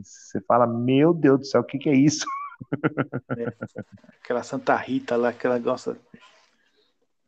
Você 0.00 0.40
fala, 0.42 0.66
meu 0.66 1.12
Deus 1.12 1.40
do 1.40 1.46
céu, 1.46 1.62
o 1.62 1.64
que, 1.64 1.78
que 1.78 1.88
é 1.88 1.94
isso? 1.94 2.24
É. 3.36 3.52
Aquela 4.22 4.42
Santa 4.42 4.76
Rita 4.76 5.16
lá, 5.16 5.30
aquela 5.30 5.58
gosta. 5.58 5.96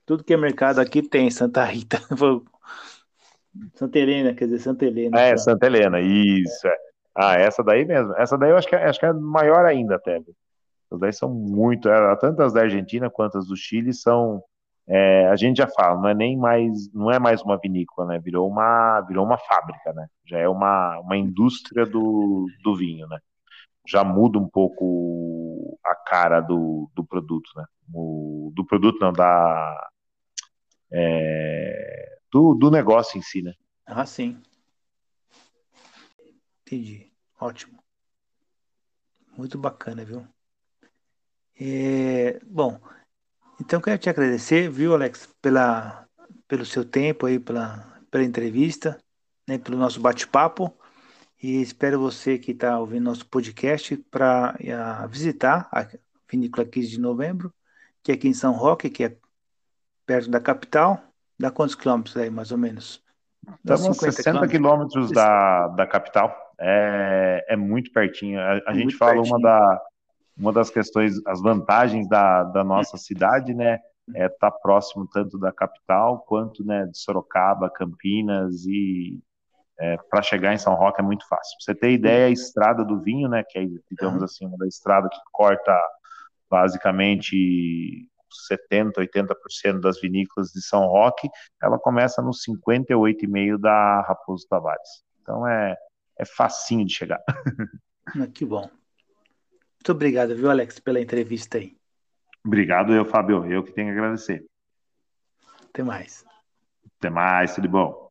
Tudo 0.05 0.25
que 0.25 0.35
é 0.35 0.37
mercado 0.37 0.81
aqui 0.81 1.03
tem 1.03 1.31
Santa 1.31 1.65
Rita. 1.65 2.01
Santa 3.75 3.99
Helena, 3.99 4.35
quer 4.35 4.45
dizer, 4.45 4.61
Santa 4.61 4.85
Helena. 4.85 5.21
É, 5.21 5.37
Santa 5.37 5.67
Helena, 5.67 6.01
isso. 6.01 6.67
É. 6.67 6.90
Ah, 7.23 7.35
essa 7.37 7.63
daí 7.63 7.85
mesmo. 7.85 8.15
Essa 8.17 8.39
daí 8.39 8.51
eu 8.51 8.57
acho 8.57 8.67
que, 8.67 8.75
é, 8.75 8.87
acho 8.87 8.99
que 8.99 9.05
é 9.05 9.13
maior 9.13 9.67
ainda 9.67 9.97
até. 9.97 10.17
Essas 10.17 10.99
daí 10.99 11.13
são 11.13 11.29
muito. 11.29 11.89
É, 11.89 12.17
tanto 12.17 12.43
as 12.43 12.53
da 12.55 12.63
Argentina 12.63 13.11
quanto 13.11 13.37
as 13.37 13.47
do 13.47 13.57
Chile 13.57 13.93
são. 13.93 14.43
É, 14.89 15.29
a 15.29 15.37
gente 15.37 15.59
já 15.59 15.69
fala, 15.69 16.01
não 16.01 16.09
é 16.09 16.15
nem 16.15 16.37
mais, 16.37 16.93
não 16.93 17.11
é 17.11 17.19
mais 17.19 17.43
uma 17.43 17.59
vinícola, 17.59 18.09
né? 18.09 18.19
Virou 18.19 18.49
uma, 18.49 19.03
virou 19.03 19.25
uma 19.25 19.37
fábrica, 19.39 19.93
né? 19.93 20.09
Já 20.25 20.39
é 20.39 20.49
uma, 20.49 20.99
uma 21.01 21.17
indústria 21.17 21.85
do, 21.87 22.47
do 22.65 22.75
vinho, 22.75 23.07
né? 23.07 23.19
Já 23.87 24.03
muda 24.03 24.39
um 24.39 24.49
pouco 24.49 25.79
a 25.85 25.95
cara 25.95 26.41
do, 26.41 26.91
do 26.95 27.05
produto, 27.05 27.51
né? 27.55 27.65
O, 27.93 28.51
do 28.55 28.65
produto 28.65 28.99
não, 29.01 29.13
da 29.13 29.91
é, 30.91 32.19
do, 32.33 32.55
do 32.55 32.71
negócio 32.71 33.19
em 33.19 33.23
si, 33.23 33.43
né? 33.43 33.53
Ah, 33.87 34.07
sim. 34.07 34.41
Entendi. 36.63 37.10
Ótimo. 37.41 37.83
Muito 39.37 39.57
bacana, 39.57 40.05
viu? 40.05 40.27
É, 41.59 42.39
bom, 42.45 42.79
então 43.61 43.81
quero 43.81 43.99
te 43.99 44.11
agradecer, 44.11 44.71
viu, 44.71 44.95
Alex, 44.95 45.27
pela, 45.41 46.07
pelo 46.47 46.65
seu 46.67 46.85
tempo 46.85 47.27
aí, 47.27 47.39
pela, 47.39 47.99
pela 48.11 48.25
entrevista, 48.25 48.99
né, 49.47 49.59
pelo 49.59 49.79
nosso 49.79 50.01
bate-papo. 50.01 50.75
E 51.43 51.63
espero 51.63 51.99
você 51.99 52.39
que 52.39 52.53
está 52.53 52.79
ouvindo 52.79 53.05
nosso 53.05 53.27
podcast 53.27 53.97
para 54.11 54.55
visitar 55.09 55.69
a 55.73 55.87
vinícola 56.31 56.67
15 56.67 56.89
de 56.89 57.01
novembro, 57.01 57.53
que 58.03 58.13
é 58.13 58.15
aqui 58.15 58.29
em 58.29 58.35
São 58.35 58.53
Roque, 58.53 58.91
que 58.91 59.05
é 59.05 59.17
perto 60.05 60.31
da 60.31 60.41
capital. 60.41 61.03
Dá 61.39 61.51
quantos 61.51 61.75
quilômetros 61.75 62.17
aí, 62.19 62.29
mais 62.29 62.53
ou 62.53 62.59
menos? 62.59 63.03
Estamos 63.65 63.89
a 63.89 64.13
60 64.13 64.49
quilômetros 64.49 65.11
da, 65.11 65.69
da 65.69 65.87
capital. 65.87 66.50
É, 66.61 67.45
é 67.49 67.57
muito 67.57 67.91
pertinho. 67.93 68.39
A, 68.39 68.53
a 68.53 68.63
é 68.69 68.75
gente 68.75 68.97
fala 68.97 69.15
pertinho. 69.15 69.37
uma, 69.37 69.43
da, 69.43 69.83
uma 70.37 70.53
das 70.53 70.71
questões, 70.71 71.15
as 71.27 71.41
vantagens 71.41 72.09
da, 72.09 72.45
da 72.45 72.63
nossa 72.63 72.97
cidade, 72.97 73.55
né? 73.55 73.79
É 74.15 74.27
estar 74.27 74.51
tá 74.51 74.59
próximo 74.63 75.07
tanto 75.07 75.39
da 75.39 75.53
capital 75.53 76.21
quanto 76.27 76.65
né, 76.65 76.85
de 76.87 76.99
Sorocaba, 76.99 77.71
Campinas 77.71 78.67
e 78.67 79.21
é, 79.79 79.97
para 80.11 80.21
chegar 80.21 80.53
em 80.53 80.59
São 80.59 80.75
Roque 80.75 81.01
é 81.01 81.05
muito 81.05 81.27
fácil. 81.29 81.57
Pra 81.57 81.65
você 81.65 81.75
ter 81.75 81.93
ideia, 81.93 82.27
a 82.27 82.31
estrada 82.31 82.85
do 82.85 83.01
vinho, 83.01 83.29
né, 83.29 83.45
que 83.49 83.59
é, 83.59 83.65
digamos 83.89 84.23
assim, 84.23 84.47
uma 84.47 84.59
da 84.59 84.67
estrada 84.67 85.09
que 85.09 85.19
corta 85.33 85.79
basicamente 86.51 88.07
70, 88.49 89.01
80% 89.01 89.81
das 89.81 90.01
vinícolas 90.01 90.49
de 90.49 90.61
São 90.61 90.87
Roque, 90.87 91.29
ela 91.63 91.79
começa 91.79 92.21
no 92.21 92.31
58,5 92.31 93.59
da 93.59 94.03
Raposo 94.03 94.47
Tavares. 94.49 95.05
Então 95.23 95.47
é, 95.47 95.77
é 96.21 96.25
facinho 96.25 96.85
de 96.85 96.93
chegar. 96.93 97.21
Ah, 98.07 98.27
que 98.27 98.45
bom. 98.45 98.63
Muito 98.63 99.93
obrigado, 99.93 100.37
viu, 100.37 100.51
Alex, 100.51 100.79
pela 100.79 101.01
entrevista 101.01 101.59
aí. 101.59 101.77
Obrigado, 102.45 102.93
eu, 102.93 103.05
Fábio. 103.05 103.47
Eu 103.47 103.63
que 103.63 103.73
tenho 103.73 103.89
que 103.89 103.99
agradecer. 103.99 104.45
Até 105.69 105.83
mais. 105.83 106.25
Até 106.99 107.09
mais, 107.09 107.55
tudo 107.55 107.69
bom. 107.69 108.11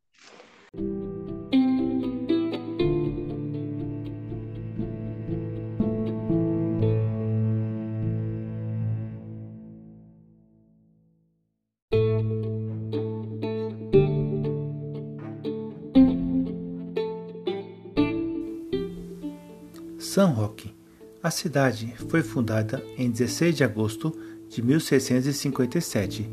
San 20.19 20.31
Roque. 20.31 20.75
A 21.23 21.31
cidade 21.31 21.95
foi 22.09 22.21
fundada 22.21 22.83
em 22.97 23.09
16 23.09 23.55
de 23.55 23.63
agosto 23.63 24.13
de 24.49 24.61
1657 24.61 26.29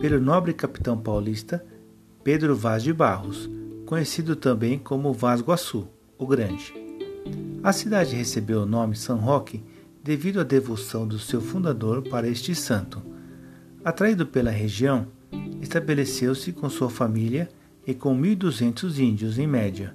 pelo 0.00 0.20
nobre 0.20 0.52
capitão 0.52 0.96
paulista 0.96 1.66
Pedro 2.22 2.54
Vaz 2.54 2.84
de 2.84 2.92
Barros, 2.92 3.50
conhecido 3.86 4.36
também 4.36 4.78
como 4.78 5.12
Vaz 5.12 5.40
Guaçu, 5.40 5.88
o 6.16 6.28
Grande. 6.28 6.72
A 7.60 7.72
cidade 7.72 8.14
recebeu 8.14 8.60
o 8.60 8.66
nome 8.66 8.94
São 8.94 9.18
Roque 9.18 9.64
devido 10.00 10.38
à 10.38 10.44
devoção 10.44 11.04
do 11.04 11.18
seu 11.18 11.40
fundador 11.40 12.08
para 12.08 12.28
este 12.28 12.54
santo. 12.54 13.02
Atraído 13.84 14.28
pela 14.28 14.52
região, 14.52 15.08
estabeleceu-se 15.60 16.52
com 16.52 16.70
sua 16.70 16.88
família 16.88 17.48
e 17.84 17.94
com 17.94 18.16
1.200 18.16 18.96
índios 19.00 19.40
em 19.40 19.46
média, 19.48 19.92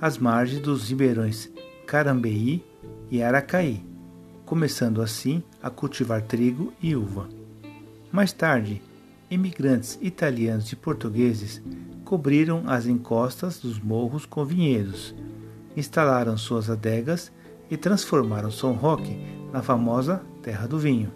às 0.00 0.16
margens 0.16 0.62
dos 0.62 0.88
ribeirões 0.88 1.50
Carambeí 1.88 2.62
e 3.10 3.22
Aracaí, 3.22 3.82
começando 4.44 5.00
assim 5.00 5.42
a 5.62 5.70
cultivar 5.70 6.20
trigo 6.20 6.70
e 6.82 6.94
uva. 6.94 7.26
Mais 8.12 8.30
tarde, 8.30 8.82
imigrantes 9.30 9.98
italianos 10.02 10.70
e 10.70 10.76
portugueses 10.76 11.62
cobriram 12.04 12.64
as 12.66 12.84
encostas 12.84 13.58
dos 13.58 13.80
morros 13.80 14.26
com 14.26 14.44
vinhedos, 14.44 15.14
instalaram 15.74 16.36
suas 16.36 16.68
adegas 16.68 17.32
e 17.70 17.76
transformaram 17.78 18.50
São 18.50 18.74
Roque 18.74 19.18
na 19.50 19.62
famosa 19.62 20.20
Terra 20.42 20.66
do 20.66 20.78
Vinho. 20.78 21.10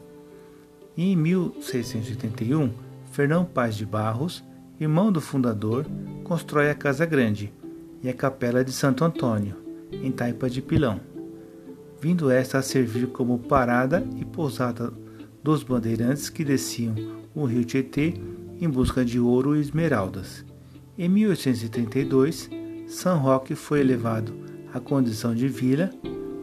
E 0.97 1.13
em 1.13 1.17
1681, 1.17 2.73
Fernão 3.11 3.45
Paz 3.45 3.77
de 3.77 3.85
Barros, 3.85 4.43
irmão 4.81 5.13
do 5.13 5.21
fundador, 5.21 5.85
constrói 6.25 6.71
a 6.71 6.75
Casa 6.75 7.05
Grande 7.05 7.53
e 8.03 8.09
a 8.09 8.15
Capela 8.15 8.65
de 8.65 8.73
Santo 8.73 9.05
Antônio, 9.05 9.62
em 9.93 10.11
Taipa 10.11 10.49
de 10.49 10.63
Pilão, 10.63 11.01
vindo 12.01 12.31
esta 12.31 12.59
a 12.59 12.63
servir 12.63 13.09
como 13.09 13.39
parada 13.39 14.07
e 14.17 14.25
pousada 14.25 14.93
dos 15.43 15.63
bandeirantes 15.63 16.29
que 16.29 16.45
desciam 16.45 16.95
o 17.35 17.45
rio 17.45 17.65
Tietê 17.65 18.15
em 18.61 18.69
busca 18.69 19.05
de 19.05 19.19
ouro 19.19 19.57
e 19.57 19.61
esmeraldas. 19.61 20.45
Em 20.97 21.09
1832, 21.09 22.49
São 22.87 23.19
Roque 23.19 23.55
foi 23.55 23.81
elevado 23.81 24.33
à 24.73 24.79
condição 24.79 25.35
de 25.35 25.49
vila 25.49 25.91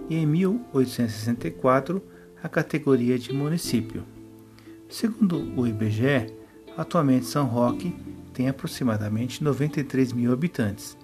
e 0.10 0.16
em 0.16 0.26
1864 0.26 2.02
à 2.44 2.50
categoria 2.50 3.18
de 3.18 3.32
município. 3.32 4.04
Segundo 4.90 5.54
o 5.56 5.68
IBGE, 5.68 6.34
atualmente 6.76 7.26
São 7.26 7.46
Roque 7.46 7.96
tem 8.34 8.50
aproximadamente 8.50 9.44
93 9.44 10.14
mil 10.14 10.34
habitantes 10.34 10.98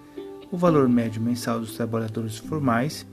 o 0.52 0.58
valor 0.58 0.88
médio 0.88 1.22
mensal 1.22 1.60
dos 1.60 1.76
trabalhadores 1.76 2.38
formais 2.38 3.06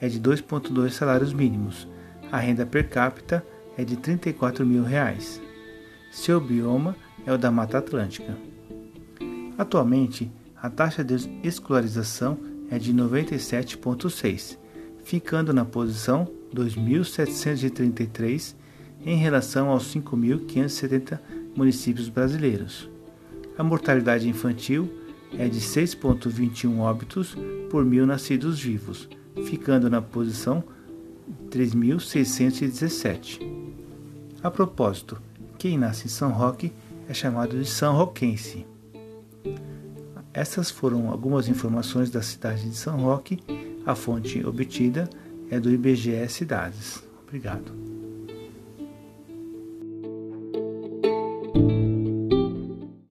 é 0.00 0.08
de 0.08 0.20
2,2 0.20 0.90
salários 0.90 1.32
mínimos. 1.32 1.86
A 2.30 2.38
renda 2.38 2.66
per 2.66 2.88
capita 2.88 3.44
é 3.76 3.84
de 3.84 3.96
34 3.96 4.66
mil 4.66 4.82
reais. 4.82 5.40
Seu 6.10 6.40
bioma 6.40 6.96
é 7.26 7.32
o 7.32 7.38
da 7.38 7.50
Mata 7.50 7.78
Atlântica. 7.78 8.36
Atualmente, 9.56 10.30
a 10.60 10.68
taxa 10.70 11.04
de 11.04 11.14
escolarização 11.42 12.38
é 12.70 12.78
de 12.78 12.92
97,6, 12.92 14.58
ficando 15.04 15.52
na 15.52 15.64
posição 15.64 16.28
2.733 16.54 18.54
em 19.04 19.16
relação 19.16 19.70
aos 19.70 19.92
5.570 19.94 21.18
municípios 21.54 22.08
brasileiros. 22.08 22.88
A 23.56 23.62
mortalidade 23.62 24.28
infantil 24.28 24.90
é 25.36 25.48
de 25.48 25.60
6,21 25.60 26.78
óbitos 26.78 27.36
por 27.70 27.84
mil 27.84 28.06
nascidos 28.06 28.60
vivos, 28.60 29.08
ficando 29.44 29.90
na 29.90 30.00
posição 30.00 30.62
3.617. 31.50 33.40
A 34.42 34.50
propósito, 34.50 35.20
quem 35.58 35.76
nasce 35.76 36.06
em 36.06 36.10
São 36.10 36.30
Roque 36.30 36.72
é 37.08 37.14
chamado 37.14 37.58
de 37.58 37.68
São 37.68 37.96
Roquense. 37.96 38.66
Essas 40.32 40.70
foram 40.70 41.10
algumas 41.10 41.48
informações 41.48 42.10
da 42.10 42.22
cidade 42.22 42.68
de 42.68 42.76
São 42.76 42.98
Roque. 42.98 43.40
A 43.84 43.94
fonte 43.94 44.44
obtida 44.46 45.08
é 45.50 45.58
do 45.58 45.70
IBGE 45.70 46.28
Cidades. 46.28 47.02
Obrigado. 47.26 47.87